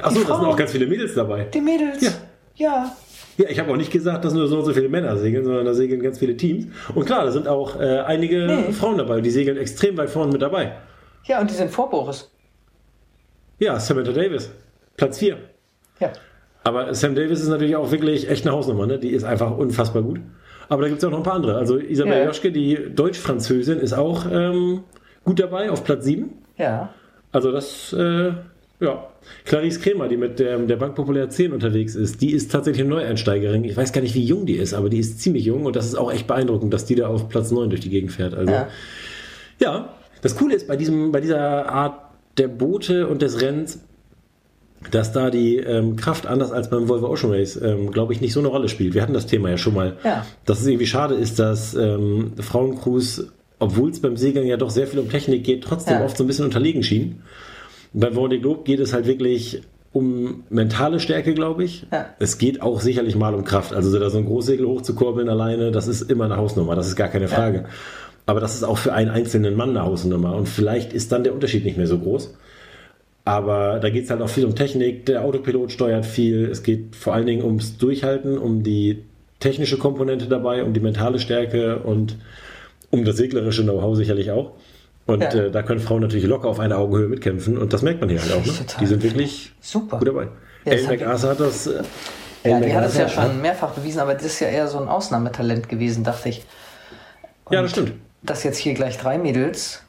Achso, 0.00 0.24
da 0.24 0.36
sind 0.36 0.44
auch 0.46 0.56
ganz 0.56 0.72
viele 0.72 0.86
Mädels 0.86 1.14
dabei. 1.14 1.44
Die 1.44 1.60
Mädels. 1.60 2.02
Ja. 2.02 2.10
Ja. 2.56 2.96
Ja, 3.38 3.48
ich 3.50 3.58
habe 3.58 3.70
auch 3.70 3.76
nicht 3.76 3.90
gesagt, 3.92 4.24
dass 4.24 4.32
nur 4.32 4.48
so 4.48 4.58
und 4.58 4.64
so 4.64 4.72
viele 4.72 4.88
Männer 4.88 5.16
segeln, 5.18 5.44
sondern 5.44 5.64
da 5.66 5.74
segeln 5.74 6.02
ganz 6.02 6.18
viele 6.18 6.36
Teams. 6.36 6.66
Und 6.94 7.04
klar, 7.04 7.24
da 7.24 7.30
sind 7.32 7.46
auch 7.48 7.78
äh, 7.78 8.00
einige 8.00 8.46
Nee. 8.46 8.72
Frauen 8.72 8.96
dabei, 8.98 9.20
die 9.20 9.30
segeln 9.30 9.58
extrem 9.58 9.96
weit 9.98 10.08
vorne 10.10 10.32
mit 10.32 10.40
dabei. 10.40 10.72
Ja, 11.24 11.40
und 11.40 11.50
die 11.50 11.54
sind 11.54 11.70
vor 11.70 11.90
Boris. 11.90 12.30
Ja, 13.58 13.78
Samantha 13.80 14.12
Davis, 14.12 14.50
Platz 14.96 15.18
4. 15.18 15.36
Ja. 16.00 16.12
Aber 16.64 16.92
Sam 16.94 17.14
Davis 17.14 17.40
ist 17.40 17.48
natürlich 17.48 17.76
auch 17.76 17.90
wirklich 17.90 18.28
echt 18.28 18.46
eine 18.46 18.54
Hausnummer, 18.54 18.86
ne? 18.86 18.98
Die 18.98 19.10
ist 19.10 19.24
einfach 19.24 19.56
unfassbar 19.56 20.02
gut. 20.02 20.20
Aber 20.68 20.82
da 20.82 20.88
gibt 20.88 20.98
es 20.98 21.04
auch 21.04 21.10
noch 21.12 21.18
ein 21.18 21.22
paar 21.24 21.34
andere. 21.34 21.56
Also 21.56 21.78
Isabel 21.78 22.12
Ja. 22.12 22.24
Joschke, 22.24 22.50
die 22.50 22.76
Deutsch-Französin, 22.94 23.78
ist 23.78 23.92
auch 23.92 24.26
ähm, 24.30 24.80
gut 25.24 25.38
dabei 25.38 25.70
auf 25.70 25.84
Platz 25.84 26.04
7. 26.04 26.28
Ja. 26.58 26.92
Also 27.30 27.52
das, 27.52 27.92
äh, 27.92 28.32
ja. 28.80 29.06
Clarice 29.44 29.80
Kremer, 29.80 30.08
die 30.08 30.16
mit 30.16 30.38
der, 30.40 30.58
der 30.58 30.76
Bank 30.76 30.94
Populär 30.96 31.30
10 31.30 31.52
unterwegs 31.52 31.94
ist, 31.94 32.20
die 32.20 32.32
ist 32.32 32.50
tatsächlich 32.50 32.84
eine 32.84 32.94
Neueinsteigerin. 32.94 33.62
Ich 33.64 33.76
weiß 33.76 33.92
gar 33.92 34.00
nicht, 34.00 34.14
wie 34.14 34.24
jung 34.24 34.44
die 34.44 34.56
ist, 34.56 34.74
aber 34.74 34.88
die 34.88 34.98
ist 34.98 35.20
ziemlich 35.20 35.44
jung 35.44 35.66
und 35.66 35.76
das 35.76 35.86
ist 35.86 35.94
auch 35.94 36.12
echt 36.12 36.26
beeindruckend, 36.26 36.74
dass 36.74 36.84
die 36.84 36.94
da 36.96 37.06
auf 37.08 37.28
Platz 37.28 37.50
9 37.52 37.70
durch 37.70 37.80
die 37.80 37.90
Gegend 37.90 38.10
fährt. 38.12 38.34
Also, 38.34 38.52
Ja. 38.52 38.68
ja, 39.60 39.94
das 40.22 40.36
Coole 40.36 40.54
ist 40.54 40.66
bei, 40.66 40.76
diesem, 40.76 41.12
bei 41.12 41.20
dieser 41.20 41.68
Art 41.68 42.05
der 42.38 42.48
Boote 42.48 43.06
und 43.08 43.22
des 43.22 43.40
Rennens, 43.40 43.80
dass 44.90 45.12
da 45.12 45.30
die 45.30 45.56
ähm, 45.56 45.96
Kraft 45.96 46.26
anders 46.26 46.52
als 46.52 46.70
beim 46.70 46.88
Volvo 46.88 47.08
Ocean 47.08 47.32
Race, 47.32 47.58
ähm, 47.60 47.90
glaube 47.90 48.12
ich, 48.12 48.20
nicht 48.20 48.32
so 48.32 48.40
eine 48.40 48.48
Rolle 48.48 48.68
spielt. 48.68 48.94
Wir 48.94 49.02
hatten 49.02 49.14
das 49.14 49.26
Thema 49.26 49.50
ja 49.50 49.56
schon 49.58 49.74
mal. 49.74 49.96
Ja. 50.04 50.24
Dass 50.44 50.60
es 50.60 50.66
irgendwie 50.66 50.86
schade 50.86 51.14
ist, 51.14 51.38
dass 51.38 51.74
ähm, 51.74 52.32
Frauencrews, 52.38 53.26
obwohl 53.58 53.90
es 53.90 54.00
beim 54.00 54.16
Segeln 54.16 54.46
ja 54.46 54.56
doch 54.56 54.70
sehr 54.70 54.86
viel 54.86 55.00
um 55.00 55.08
Technik 55.08 55.44
geht, 55.44 55.64
trotzdem 55.64 55.94
Ja. 55.98 56.04
oft 56.04 56.16
so 56.16 56.24
ein 56.24 56.26
bisschen 56.26 56.44
unterlegen 56.44 56.82
schienen. 56.82 57.22
Bei 57.92 58.08
Vendée 58.08 58.38
Globe 58.40 58.62
geht 58.64 58.78
es 58.80 58.92
halt 58.92 59.06
wirklich 59.06 59.62
um 59.92 60.44
mentale 60.50 61.00
Stärke, 61.00 61.32
glaube 61.32 61.64
ich. 61.64 61.86
Ja. 61.90 62.10
Es 62.18 62.36
geht 62.36 62.60
auch 62.60 62.82
sicherlich 62.82 63.16
mal 63.16 63.34
um 63.34 63.44
Kraft. 63.44 63.72
Also 63.72 63.98
da 63.98 64.10
so 64.10 64.18
ein 64.18 64.26
Großsegel 64.26 64.66
hochzukurbeln 64.66 65.30
alleine, 65.30 65.72
das 65.72 65.88
ist 65.88 66.02
immer 66.10 66.26
eine 66.26 66.36
Hausnummer, 66.36 66.76
das 66.76 66.86
ist 66.86 66.96
gar 66.96 67.08
keine 67.08 67.28
Frage. 67.28 67.64
Aber 68.26 68.40
das 68.40 68.54
ist 68.54 68.64
auch 68.64 68.78
für 68.78 68.92
einen 68.92 69.10
einzelnen 69.10 69.54
Mann 69.54 69.70
eine 69.70 69.82
Hausnummer. 69.84 70.34
Und 70.34 70.48
vielleicht 70.48 70.92
ist 70.92 71.12
dann 71.12 71.22
der 71.24 71.32
Unterschied 71.32 71.64
nicht 71.64 71.76
mehr 71.76 71.86
so 71.86 71.98
groß. 71.98 72.34
Aber 73.24 73.80
da 73.80 73.90
geht 73.90 74.04
es 74.04 74.10
halt 74.10 74.20
auch 74.22 74.28
viel 74.28 74.44
um 74.44 74.54
Technik. 74.54 75.06
Der 75.06 75.22
Autopilot 75.24 75.72
steuert 75.72 76.06
viel. 76.06 76.46
Es 76.50 76.62
geht 76.62 76.94
vor 76.96 77.14
allen 77.14 77.26
Dingen 77.26 77.44
ums 77.44 77.76
Durchhalten, 77.78 78.38
um 78.38 78.62
die 78.62 79.04
technische 79.40 79.78
Komponente 79.78 80.26
dabei, 80.26 80.62
um 80.64 80.72
die 80.72 80.80
mentale 80.80 81.18
Stärke 81.18 81.78
und 81.80 82.16
um 82.90 83.04
das 83.04 83.16
seglerische 83.16 83.62
Know-how 83.64 83.96
sicherlich 83.96 84.30
auch. 84.30 84.52
Und 85.06 85.22
Ja. 85.22 85.30
äh, 85.34 85.50
da 85.50 85.62
können 85.62 85.80
Frauen 85.80 86.02
natürlich 86.02 86.26
locker 86.26 86.48
auf 86.48 86.58
einer 86.60 86.78
Augenhöhe 86.78 87.08
mitkämpfen. 87.08 87.58
Und 87.58 87.72
das 87.72 87.82
merkt 87.82 88.00
man 88.00 88.08
hier 88.10 88.20
halt 88.20 88.32
auch. 88.32 88.44
Ne? 88.44 88.52
Die 88.80 88.86
sind 88.86 89.02
wirklich 89.02 89.52
Super. 89.60 89.98
gut 89.98 90.08
dabei. 90.08 90.22
Ja, 90.64 90.72
das 90.72 90.74
Elle 90.74 90.88
hat- 90.88 91.00
McArthur 91.00 91.30
hat 91.30 91.40
das. 91.40 91.66
Äh, 91.68 91.82
Ja, 92.44 92.60
die 92.60 92.74
hat 92.74 92.86
es 92.86 92.96
ja 92.96 93.08
schon 93.08 93.40
mehrfach 93.40 93.70
bewiesen, 93.72 93.98
aber 94.00 94.14
das 94.14 94.24
ist 94.24 94.40
ja 94.40 94.48
eher 94.48 94.68
so 94.68 94.78
ein 94.78 94.86
Ausnahmetalent 94.88 95.68
gewesen, 95.68 96.04
dachte 96.04 96.28
ich. 96.28 96.44
Ja, 97.50 97.60
das 97.62 97.72
stimmt. 97.72 97.92
Dass 98.26 98.42
jetzt 98.42 98.58
hier 98.58 98.74
gleich 98.74 98.98
drei 98.98 99.18
Mädels 99.18 99.82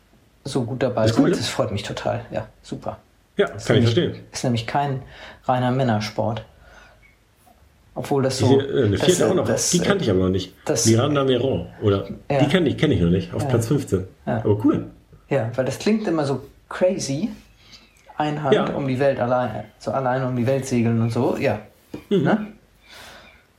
so 0.44 0.64
gut 0.64 0.82
dabei 0.84 1.06
Ist 1.06 1.16
sind, 1.16 1.24
cool, 1.24 1.30
ne? 1.32 1.36
das 1.36 1.50
freut 1.50 1.72
mich 1.72 1.84
total. 1.84 2.22
Ja, 2.32 2.48
super. 2.62 2.98
Ja, 3.36 3.48
kann 3.48 3.76
ich 3.78 3.84
verstehen. 3.84 4.16
Ist 4.32 4.44
nämlich 4.44 4.66
kein 4.66 5.02
reiner 5.46 5.72
Männersport. 5.72 6.44
Obwohl 7.96 8.24
das 8.24 8.38
so. 8.38 8.48
Hier, 8.48 8.70
äh, 8.86 8.90
das, 8.98 9.22
auch 9.24 9.34
noch. 9.34 9.46
das, 9.48 9.70
die 9.72 9.80
kannte 9.80 10.04
ich 10.04 10.10
aber 10.10 10.20
noch 10.20 10.30
nicht. 10.30 10.54
das- 10.66 10.86
Miranda 10.86 11.24
Meron. 11.24 11.68
Oder 11.82 12.08
Ja. 12.30 12.40
die 12.40 12.48
kenne 12.48 12.70
ich, 12.70 12.78
kenn 12.78 12.92
ich 12.92 13.02
noch 13.02 13.10
nicht. 13.10 13.34
Auf 13.34 13.48
Platz 13.48 13.68
15. 13.68 14.08
Ja. 14.26 14.38
Aber 14.38 14.64
cool. 14.64 14.86
Ja, 15.30 15.50
weil 15.56 15.66
das 15.66 15.80
klingt 15.80 16.08
immer 16.08 16.26
so 16.26 16.42
crazy. 16.70 17.30
Einhand 18.18 18.54
Ja. 18.56 18.66
um 18.76 18.88
die 18.88 18.98
Welt 19.00 19.20
allein, 19.20 19.66
so 19.78 19.92
alleine 19.92 20.28
um 20.28 20.36
die 20.36 20.48
Welt 20.48 20.66
segeln 20.66 21.02
und 21.02 21.12
so. 21.12 21.38
Ja. 21.38 21.60
Mhm. 22.10 22.24
Ne? 22.24 22.48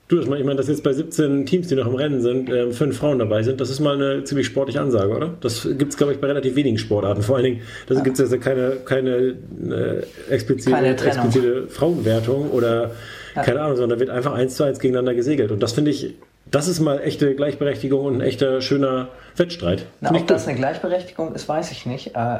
Du, 0.08 0.16
das 0.16 0.26
mal, 0.26 0.38
ich 0.38 0.44
meine, 0.44 0.56
dass 0.56 0.68
jetzt 0.68 0.82
bei 0.82 0.94
17 0.94 1.44
Teams, 1.44 1.68
die 1.68 1.74
noch 1.74 1.86
im 1.86 1.94
Rennen 1.94 2.22
sind, 2.22 2.48
äh, 2.48 2.72
fünf 2.72 2.96
Frauen 2.96 3.18
dabei 3.18 3.42
sind, 3.42 3.60
das 3.60 3.68
ist 3.68 3.78
mal 3.78 3.94
eine 3.94 4.24
ziemlich 4.24 4.46
sportliche 4.46 4.80
Ansage, 4.80 5.14
oder? 5.14 5.34
Das 5.42 5.64
gibt 5.64 5.92
es, 5.92 5.98
glaube 5.98 6.14
ich, 6.14 6.20
bei 6.20 6.28
relativ 6.28 6.56
wenigen 6.56 6.78
Sportarten. 6.78 7.22
Vor 7.22 7.36
allen 7.36 7.44
Dingen, 7.44 7.60
da 7.86 7.94
ja. 7.94 8.00
gibt 8.00 8.18
es 8.18 8.30
ja 8.30 8.38
keine, 8.38 8.78
keine 8.86 9.10
äh, 9.10 10.02
explizite, 10.30 10.70
keine 10.70 10.96
explizite 10.96 11.68
Frauenwertung 11.68 12.50
oder 12.50 12.92
ja. 13.36 13.42
keine 13.42 13.60
Ahnung, 13.60 13.76
sondern 13.76 13.98
da 13.98 14.00
wird 14.00 14.08
einfach 14.08 14.32
eins 14.32 14.56
zu 14.56 14.64
eins 14.64 14.78
gegeneinander 14.78 15.14
gesegelt. 15.14 15.52
Und 15.52 15.62
das 15.62 15.72
finde 15.72 15.90
ich, 15.90 16.14
das 16.50 16.68
ist 16.68 16.80
mal 16.80 17.00
echte 17.00 17.34
Gleichberechtigung 17.34 18.06
und 18.06 18.14
ein 18.14 18.20
echter 18.22 18.62
schöner 18.62 19.08
Wettstreit. 19.36 19.84
Na, 20.00 20.14
ob 20.14 20.26
das 20.26 20.48
eine 20.48 20.56
Gleichberechtigung 20.56 21.34
ist, 21.34 21.46
weiß 21.50 21.70
ich 21.70 21.84
nicht. 21.84 22.16
Äh 22.16 22.38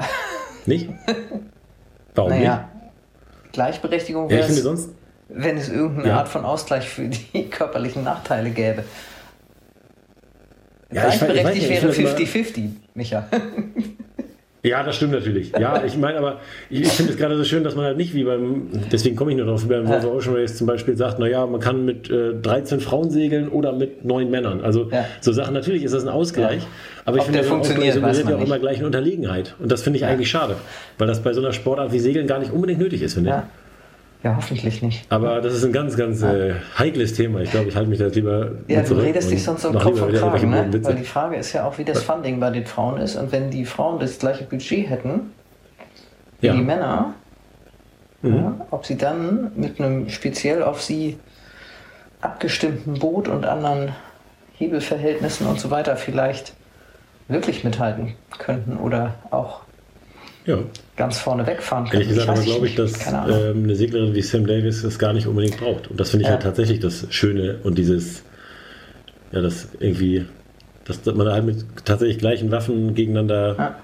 nicht? 0.65 0.89
Warum 2.15 2.31
naja, 2.31 2.71
nicht? 2.73 3.53
Gleichberechtigung 3.53 4.31
wäre. 4.31 4.41
Ja, 4.41 4.47
ich 4.47 4.53
finde 4.53 4.63
sonst 4.63 4.91
wenn 5.29 5.57
es 5.57 5.69
irgendeine 5.69 6.09
ja. 6.09 6.19
Art 6.19 6.29
von 6.29 6.45
Ausgleich 6.45 6.89
für 6.89 7.09
die 7.09 7.45
körperlichen 7.51 8.05
Nachteile 8.05 8.51
gäbe. 8.51 8.85
Ja, 10.91 11.03
Gleichberechtigt 11.03 11.69
wäre 11.69 11.91
50-50, 11.91 12.71
Micha. 12.95 13.29
Ja, 14.63 14.83
das 14.83 14.97
stimmt 14.97 15.13
natürlich. 15.13 15.53
Ja, 15.53 15.85
ich 15.85 15.97
meine, 15.97 16.19
aber 16.19 16.41
ich, 16.69 16.83
ich 16.83 16.89
finde 16.89 17.13
es 17.13 17.19
gerade 17.19 17.37
so 17.37 17.45
schön, 17.45 17.63
dass 17.63 17.77
man 17.77 17.85
halt 17.85 17.97
nicht 17.97 18.13
wie 18.15 18.25
beim, 18.25 18.69
deswegen 18.91 19.15
komme 19.15 19.31
ich 19.31 19.37
nur 19.37 19.47
drauf, 19.47 19.65
wie 19.65 19.69
beim 19.69 19.87
Volvo 19.87 20.09
Ocean 20.11 20.35
Race 20.35 20.57
zum 20.57 20.67
Beispiel 20.67 20.97
sagt, 20.97 21.21
naja, 21.21 21.47
man 21.47 21.61
kann 21.61 21.85
mit 21.85 22.11
äh, 22.11 22.35
13 22.35 22.81
Frauen 22.81 23.11
segeln 23.11 23.49
oder 23.49 23.73
mit 23.73 24.05
9 24.05 24.29
Männern. 24.29 24.63
Also 24.63 24.91
ja. 24.91 25.05
so 25.21 25.33
Sachen, 25.33 25.55
natürlich 25.55 25.85
ist 25.85 25.95
das 25.95 26.03
ein 26.03 26.09
Ausgleich, 26.09 26.63
ja. 26.63 26.69
aber 27.05 27.19
ich 27.19 27.23
finde, 27.23 27.41
der 27.41 27.53
Ausgleich 27.53 27.95
suggeriert 27.95 28.29
ja 28.29 28.37
auch 28.37 28.45
immer 28.45 28.59
gleich 28.59 28.79
eine 28.79 28.87
Unterlegenheit. 28.87 29.55
Und 29.61 29.71
das 29.71 29.83
finde 29.83 29.99
ich 29.99 30.03
ja. 30.03 30.09
eigentlich 30.09 30.31
schade, 30.31 30.57
weil 30.99 31.07
das 31.07 31.23
bei 31.23 31.33
so 31.33 31.41
einer 31.41 31.53
Sportart 31.53 31.93
wie 31.93 32.01
Segeln 32.01 32.27
gar 32.27 32.41
nicht 32.41 32.53
unbedingt 32.53 32.81
nötig 32.81 33.03
ist, 33.03 33.15
finde 33.15 33.31
ich. 33.31 33.68
Ja, 34.29 34.37
hoffentlich 34.37 34.83
nicht. 34.83 35.11
Aber 35.11 35.41
das 35.41 35.55
ist 35.55 35.65
ein 35.65 35.73
ganz, 35.73 35.97
ganz 35.97 36.21
äh, 36.23 36.53
heikles 36.79 37.15
Thema. 37.15 37.41
Ich 37.41 37.51
glaube, 37.51 37.71
ich 37.71 37.77
halte 37.77 37.89
mich 37.89 37.99
da 37.99 38.09
lieber. 38.09 38.51
Ja, 38.67 38.83
du 38.83 38.95
redest 38.95 39.31
dich 39.31 39.43
sonst 39.43 39.65
um 39.65 39.79
Kopf 39.79 40.03
und 40.03 40.13
Kragen, 40.13 40.51
ne? 40.51 40.69
Weil 40.83 40.97
die 40.97 41.05
Frage 41.05 41.37
ist 41.37 41.55
ja 41.55 41.65
auch, 41.65 41.79
wie 41.79 41.85
das 41.85 42.03
Funding 42.03 42.39
bei 42.39 42.51
den 42.51 42.67
Frauen 42.67 43.01
ist. 43.01 43.17
Und 43.17 43.33
wenn 43.33 43.51
die 43.51 43.65
Frauen 43.65 43.99
das 43.99 44.19
gleiche 44.19 44.45
Budget 44.45 44.91
hätten 44.91 45.33
wie 46.43 46.49
ja. 46.49 46.53
die 46.53 46.61
Männer, 46.61 47.15
mhm. 48.21 48.37
ja, 48.37 48.67
ob 48.71 48.85
sie 48.85 48.99
dann 48.99 49.51
mit 49.57 49.81
einem 49.81 50.11
speziell 50.11 50.63
auf 50.63 50.83
sie 50.83 51.19
abgestimmten 52.21 52.99
Boot 52.99 53.29
und 53.29 53.47
anderen 53.47 53.95
Hebelverhältnissen 54.59 55.47
und 55.47 55.59
so 55.59 55.71
weiter 55.71 55.97
vielleicht 55.97 56.53
wirklich 57.29 57.65
mithalten 57.65 58.15
könnten 58.37 58.77
oder 58.77 59.15
auch 59.31 59.63
ja. 60.49 60.59
ganz 60.97 61.19
vorne 61.19 61.47
wegfahren 61.47 61.85
kann. 61.85 61.95
Ehrlich 61.95 62.09
gesagt 62.09 62.29
aber 62.31 62.43
glaube 62.43 62.67
ich, 62.67 62.75
dass 62.75 63.07
ähm, 63.07 63.65
eine 63.65 63.77
Seglerin 63.77 64.15
wie 64.15 64.23
Sam 64.23 64.47
Davis 64.47 64.83
das 64.83 64.99
gar 64.99 65.13
nicht 65.13 65.27
unbedingt 65.27 65.59
braucht. 65.59 65.89
Und 65.89 66.01
das 66.01 66.11
finde 66.11 66.23
ich 66.23 66.29
ja. 66.29 66.35
halt 66.35 66.43
tatsächlich 66.43 66.81
das 66.81 67.07
Schöne 67.11 67.59
und 67.63 67.77
dieses, 67.79 68.23
ja, 69.31 69.41
das 69.41 69.69
irgendwie, 69.79 70.25
dass, 70.85 71.05
man 71.05 71.29
halt 71.29 71.45
mit 71.45 71.65
tatsächlich 71.85 72.19
gleichen 72.19 72.51
Waffen 72.51 72.95
gegeneinander 72.95 73.55
ja. 73.59 73.79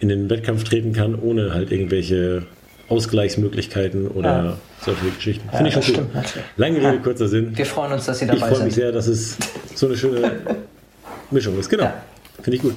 in 0.00 0.08
den 0.08 0.30
Wettkampf 0.30 0.64
treten 0.64 0.92
kann, 0.92 1.14
ohne 1.14 1.52
halt 1.52 1.70
irgendwelche 1.70 2.44
Ausgleichsmöglichkeiten 2.88 4.08
oder 4.08 4.44
ja. 4.44 4.56
solche 4.80 5.10
Geschichten. 5.10 5.48
Finde 5.50 5.68
ich 5.68 5.84
schon 5.84 6.06
cool. 6.14 6.22
Lange 6.56 6.78
Rede, 6.78 7.00
kurzer 7.00 7.28
Sinn. 7.28 7.56
Wir 7.56 7.66
freuen 7.66 7.92
uns, 7.92 8.06
dass 8.06 8.20
Sie 8.20 8.26
dabei 8.26 8.38
sind. 8.38 8.48
Ich 8.48 8.56
freue 8.56 8.64
mich 8.64 8.74
sehr, 8.74 8.92
dass 8.92 9.06
es 9.06 9.36
so 9.74 9.86
eine 9.86 9.96
schöne 9.96 10.32
Mischung 11.30 11.58
ist. 11.58 11.68
Genau. 11.68 11.92
Finde 12.40 12.56
ich 12.56 12.62
gut. 12.62 12.76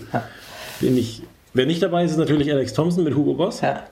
Bin 0.81 0.97
ich 0.97 1.21
Wer 1.53 1.65
nicht 1.65 1.81
dabei 1.81 2.03
ist, 2.03 2.11
ist 2.11 2.17
natürlich 2.17 2.51
Alex 2.51 2.73
Thompson 2.73 3.03
mit 3.03 3.15
Hugo 3.15 3.33
Boss. 3.33 3.61
Ja. 3.61 3.83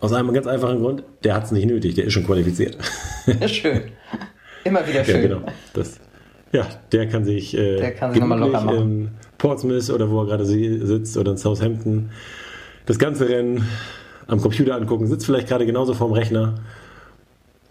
Aus 0.00 0.12
einem 0.12 0.32
ganz 0.32 0.46
einfachen 0.46 0.80
Grund, 0.80 1.02
der 1.22 1.34
hat 1.34 1.44
es 1.44 1.52
nicht 1.52 1.66
nötig, 1.66 1.94
der 1.94 2.04
ist 2.04 2.12
schon 2.12 2.26
qualifiziert. 2.26 2.76
Ja, 3.26 3.48
schön. 3.48 3.82
Immer 4.64 4.86
wieder 4.86 5.04
schön. 5.04 5.16
Ja, 5.16 5.22
genau. 5.22 5.40
Das, 5.72 5.98
ja, 6.52 6.66
der 6.92 7.08
kann 7.08 7.24
sich, 7.24 7.56
äh, 7.56 7.76
der 7.76 7.92
kann 7.92 8.12
sich 8.12 8.22
locker 8.22 8.76
in 8.76 9.10
Portsmouth 9.38 9.90
oder 9.90 10.10
wo 10.10 10.20
er 10.20 10.26
gerade 10.26 10.44
sitzt 10.44 11.16
oder 11.16 11.32
in 11.32 11.38
Southampton 11.38 12.10
das 12.86 12.98
ganze 12.98 13.28
Rennen 13.28 13.66
am 14.26 14.40
Computer 14.40 14.74
angucken, 14.74 15.06
sitzt 15.06 15.26
vielleicht 15.26 15.48
gerade 15.48 15.66
genauso 15.66 15.94
vorm 15.94 16.12
Rechner 16.12 16.54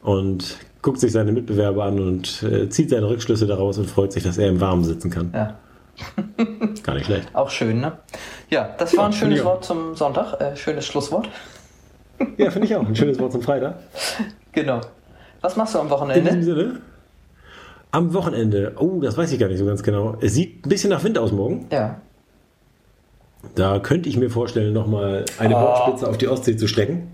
und 0.02 0.58
guckt 0.82 1.00
sich 1.00 1.12
seine 1.12 1.32
Mitbewerber 1.32 1.86
an 1.86 2.00
und 2.00 2.44
äh, 2.44 2.70
zieht 2.70 2.90
seine 2.90 3.08
Rückschlüsse 3.08 3.48
daraus 3.48 3.78
und 3.78 3.90
freut 3.90 4.12
sich, 4.12 4.24
dass 4.24 4.38
er 4.38 4.50
im 4.50 4.60
Warmen 4.60 4.84
sitzen 4.84 5.10
kann. 5.10 5.32
Ja. 5.34 5.58
Gar 6.84 6.96
nicht 6.96 7.06
schlecht. 7.06 7.30
Auch 7.34 7.50
schön, 7.50 7.80
ne? 7.80 7.98
Ja, 8.50 8.70
das 8.78 8.96
war 8.98 9.06
ein 9.06 9.14
schönes 9.14 9.44
Wort 9.44 9.64
zum 9.64 9.96
Sonntag, 9.96 10.40
äh, 10.42 10.56
schönes 10.56 10.86
Schlusswort. 10.86 11.30
Ja, 12.38 12.52
finde 12.52 12.68
ich 12.68 12.76
auch. 12.76 12.88
Ein 12.88 12.96
schönes 12.96 13.20
Wort 13.20 13.34
zum 13.34 13.42
Freitag. 13.42 13.80
Genau. 14.54 14.80
Was 15.42 15.58
machst 15.58 15.76
du 15.76 15.80
am 15.80 15.90
Wochenende? 15.90 16.30
In 16.30 16.40
diesem 16.40 16.56
Sinne? 16.56 16.82
Am 17.92 18.14
Wochenende, 18.14 18.76
oh, 18.78 19.02
das 19.02 19.18
weiß 19.18 19.32
ich 19.34 19.40
gar 19.40 19.50
nicht 19.50 19.58
so 19.58 19.66
ganz 19.66 19.84
genau. 19.84 20.16
Es 20.22 20.34
sieht 20.36 20.66
ein 20.66 20.70
bisschen 20.70 20.92
nach 20.92 21.04
Wind 21.04 21.18
aus 21.18 21.32
morgen. 21.32 21.68
Ja. 21.72 22.00
Da 23.56 23.80
könnte 23.80 24.08
ich 24.08 24.16
mir 24.16 24.30
vorstellen, 24.30 24.74
nochmal 24.74 25.26
eine 25.38 25.58
oh. 25.58 25.60
Bordspitze 25.60 26.08
auf 26.08 26.18
die 26.18 26.28
Ostsee 26.28 26.56
zu 26.56 26.68
stecken. 26.68 27.13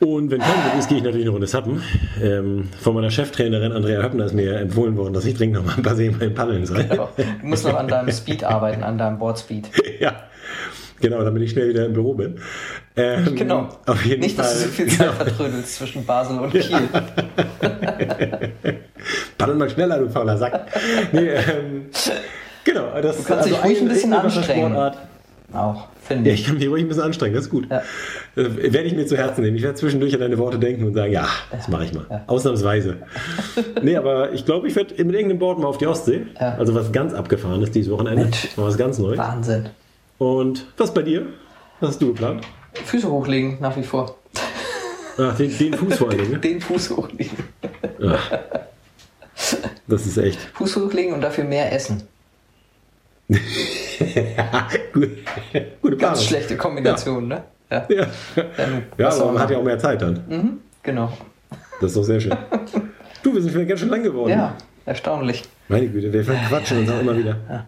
Und 0.00 0.30
wenn 0.30 0.40
kein 0.40 0.64
Wind 0.64 0.78
ist, 0.78 0.88
gehe 0.88 0.98
ich 0.98 1.02
natürlich 1.02 1.26
eine 1.26 1.32
Runde 1.32 1.48
Sappen. 1.48 1.82
Ähm, 2.22 2.68
von 2.80 2.94
meiner 2.94 3.10
Cheftrainerin 3.10 3.72
Andrea 3.72 4.00
Höppner 4.00 4.26
ist 4.26 4.34
mir 4.34 4.56
empfohlen 4.58 4.96
worden, 4.96 5.12
dass 5.12 5.24
ich 5.24 5.34
dringend 5.34 5.56
noch 5.56 5.64
mal 5.64 5.74
ein 5.76 5.82
paar 5.82 5.96
Seemeile 5.96 6.30
paddeln 6.30 6.66
soll. 6.66 6.84
Genau. 6.84 7.08
Du 7.16 7.46
musst 7.46 7.66
noch 7.66 7.76
an 7.76 7.88
deinem 7.88 8.12
Speed 8.12 8.44
arbeiten, 8.44 8.84
an 8.84 8.96
deinem 8.96 9.18
Boardspeed. 9.18 9.70
ja, 10.00 10.14
genau, 11.00 11.24
damit 11.24 11.42
ich 11.42 11.50
schnell 11.50 11.70
wieder 11.70 11.84
im 11.84 11.94
Büro 11.94 12.14
bin. 12.14 12.38
Ähm, 12.94 13.34
genau. 13.34 13.68
Auf 13.86 14.04
jeden 14.04 14.20
Nicht, 14.20 14.36
Fall. 14.36 14.44
dass 14.44 14.62
du 14.62 14.68
so 14.68 14.68
viel 14.68 14.86
Zeit 14.86 14.98
genau. 14.98 15.12
vertrödelst 15.12 15.74
zwischen 15.74 16.06
Basel 16.06 16.38
und 16.38 16.52
Kiel. 16.52 16.78
Paddel 19.36 19.54
mal 19.56 19.68
schneller, 19.70 19.98
du 19.98 20.08
fauler 20.08 20.38
Sack. 20.38 20.66
Nee, 21.10 21.28
ähm, 21.28 21.86
genau, 22.64 23.00
das 23.00 23.16
du 23.16 23.24
kannst 23.24 23.44
also 23.44 23.48
dich 23.48 23.64
ruhig 23.64 23.80
ein 23.80 23.88
bisschen 23.88 24.12
anstrengen. 24.12 24.72
Sportart. 24.72 24.98
Auch, 25.52 25.88
finde 26.08 26.30
ich. 26.30 26.36
Ja, 26.36 26.40
ich 26.40 26.46
kann 26.46 26.58
mich 26.58 26.68
ruhig 26.68 26.84
ein 26.84 26.88
bisschen 26.88 27.04
anstrengen, 27.04 27.34
das 27.34 27.44
ist 27.44 27.50
gut. 27.50 27.70
Ja. 27.70 27.82
Das 28.34 28.56
werde 28.56 28.82
ich 28.82 28.94
mir 28.94 29.06
zu 29.06 29.16
Herzen 29.16 29.42
nehmen. 29.42 29.56
Ich 29.56 29.62
werde 29.62 29.76
zwischendurch 29.76 30.14
an 30.14 30.20
deine 30.20 30.38
Worte 30.38 30.58
denken 30.58 30.84
und 30.84 30.94
sagen, 30.94 31.12
ja, 31.12 31.28
das 31.52 31.68
mache 31.68 31.84
ich 31.84 31.92
mal. 31.92 32.06
Ja. 32.10 32.24
Ausnahmsweise. 32.26 32.96
nee, 33.82 33.96
aber 33.96 34.32
ich 34.32 34.44
glaube, 34.44 34.66
ich 34.66 34.74
werde 34.74 34.92
mit 35.04 35.14
irgendeinem 35.14 35.38
Board 35.38 35.58
mal 35.60 35.68
auf 35.68 35.78
die 35.78 35.86
Ostsee. 35.86 36.26
Ja. 36.40 36.56
Also 36.56 36.74
was 36.74 36.90
ganz 36.90 37.14
abgefahren 37.14 37.62
ist 37.62 37.74
dieses 37.74 37.92
Wochenende. 37.92 38.24
Mensch. 38.24 38.56
Mal 38.56 38.66
was 38.66 38.76
ganz 38.76 38.98
Neues. 38.98 39.18
Wahnsinn. 39.18 39.68
Und 40.18 40.66
was 40.76 40.92
bei 40.92 41.02
dir? 41.02 41.26
Was 41.80 41.90
hast 41.90 42.02
du 42.02 42.08
geplant? 42.08 42.44
Füße 42.72 43.08
hochlegen, 43.08 43.58
nach 43.60 43.76
wie 43.76 43.84
vor. 43.84 44.16
Ach, 45.18 45.36
den, 45.36 45.56
den 45.56 45.74
Fuß 45.74 45.96
vor 45.96 46.10
allem, 46.10 46.30
ne? 46.30 46.38
Den 46.42 46.60
Fuß 46.60 46.90
hochlegen. 46.90 47.38
Ach, 48.04 48.38
das 49.88 50.06
ist 50.06 50.16
echt. 50.16 50.38
Fuß 50.54 50.76
hochlegen 50.76 51.12
und 51.12 51.20
dafür 51.20 51.44
mehr 51.44 51.72
essen. 51.72 52.04
Gut. 54.92 55.10
Gute 55.82 55.96
Ganz 55.96 56.24
schlechte 56.24 56.56
Kombination, 56.56 57.30
ja. 57.30 57.36
ne? 57.36 57.44
Ja, 57.70 57.86
ja. 57.88 58.06
Ja 58.96 59.08
aber 59.08 59.32
man 59.32 59.42
hat 59.42 59.50
ja 59.50 59.58
auch 59.58 59.64
mehr 59.64 59.78
Zeit 59.78 60.00
dann. 60.00 60.24
Mhm, 60.28 60.58
genau. 60.82 61.12
Das 61.80 61.90
ist 61.90 61.96
doch 61.96 62.02
sehr 62.02 62.20
schön. 62.20 62.32
du, 63.22 63.34
wir 63.34 63.42
sind 63.42 63.52
schon 63.52 63.66
ganz 63.66 63.80
schön 63.80 63.88
lang 63.88 64.02
geworden. 64.02 64.30
Ja, 64.30 64.56
erstaunlich. 64.86 65.44
Meine 65.68 65.88
Güte, 65.88 66.12
wir 66.12 66.22
quatschen 66.22 66.78
uns 66.78 66.90
auch 66.90 67.00
immer 67.00 67.16
wieder. 67.16 67.36
Ja. 67.48 67.66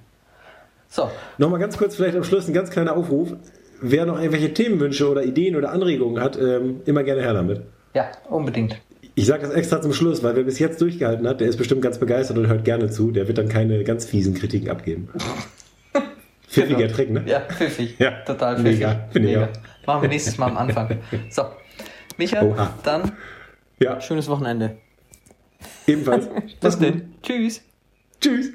So. 0.93 1.09
Nochmal 1.39 1.61
ganz 1.61 1.79
kurz, 1.79 1.95
vielleicht 1.95 2.17
am 2.17 2.25
Schluss 2.25 2.49
ein 2.49 2.53
ganz 2.53 2.69
kleiner 2.71 2.97
Aufruf. 2.97 3.35
Wer 3.81 4.07
noch 4.07 4.19
irgendwelche 4.19 4.53
Themenwünsche 4.53 5.09
oder 5.09 5.23
Ideen 5.23 5.55
oder 5.55 5.71
Anregungen 5.71 6.21
hat, 6.21 6.37
ähm, 6.37 6.81
immer 6.85 7.05
gerne 7.05 7.23
her 7.23 7.33
damit. 7.33 7.63
Ja, 7.95 8.11
unbedingt. 8.29 8.81
Ich 9.15 9.27
sage 9.27 9.43
das 9.43 9.53
extra 9.53 9.81
zum 9.81 9.93
Schluss, 9.93 10.25
weil 10.25 10.35
wer 10.35 10.43
bis 10.43 10.59
jetzt 10.59 10.81
durchgehalten 10.81 11.29
hat, 11.29 11.41
der 11.41 11.49
ist 11.49 11.59
bestimmt 11.59 11.83
ganz 11.83 11.99
begeistert 11.99 12.39
und 12.39 12.49
hört 12.49 12.65
gerne 12.65 12.91
zu. 12.91 13.13
Der 13.13 13.29
wird 13.29 13.39
dann 13.39 13.49
keine 13.49 13.85
ganz 13.85 14.05
fiesen 14.05 14.35
Kritiken 14.35 14.69
abgeben. 14.69 15.09
Pfiffiger 16.51 16.79
genau. 16.79 16.95
Trick, 16.95 17.11
ne? 17.11 17.23
Ja, 17.27 17.41
pfiffig. 17.41 17.99
Ja. 17.99 18.11
Total 18.23 18.57
pfiffig. 18.57 18.81
Mega. 18.81 19.09
Mega. 19.15 19.49
Machen 19.87 20.03
wir 20.03 20.09
nächstes 20.09 20.37
Mal 20.37 20.51
am 20.51 20.57
Anfang. 20.57 20.99
So, 21.31 21.45
Micha, 22.17 22.43
Oha. 22.43 22.75
dann 22.83 23.13
ja. 23.79 24.01
schönes 24.01 24.29
Wochenende. 24.29 24.77
Ebenfalls. 25.87 26.29
Bis 26.61 26.79
dann. 26.79 27.15
Tschüss. 27.23 27.63
Tschüss. 28.21 28.51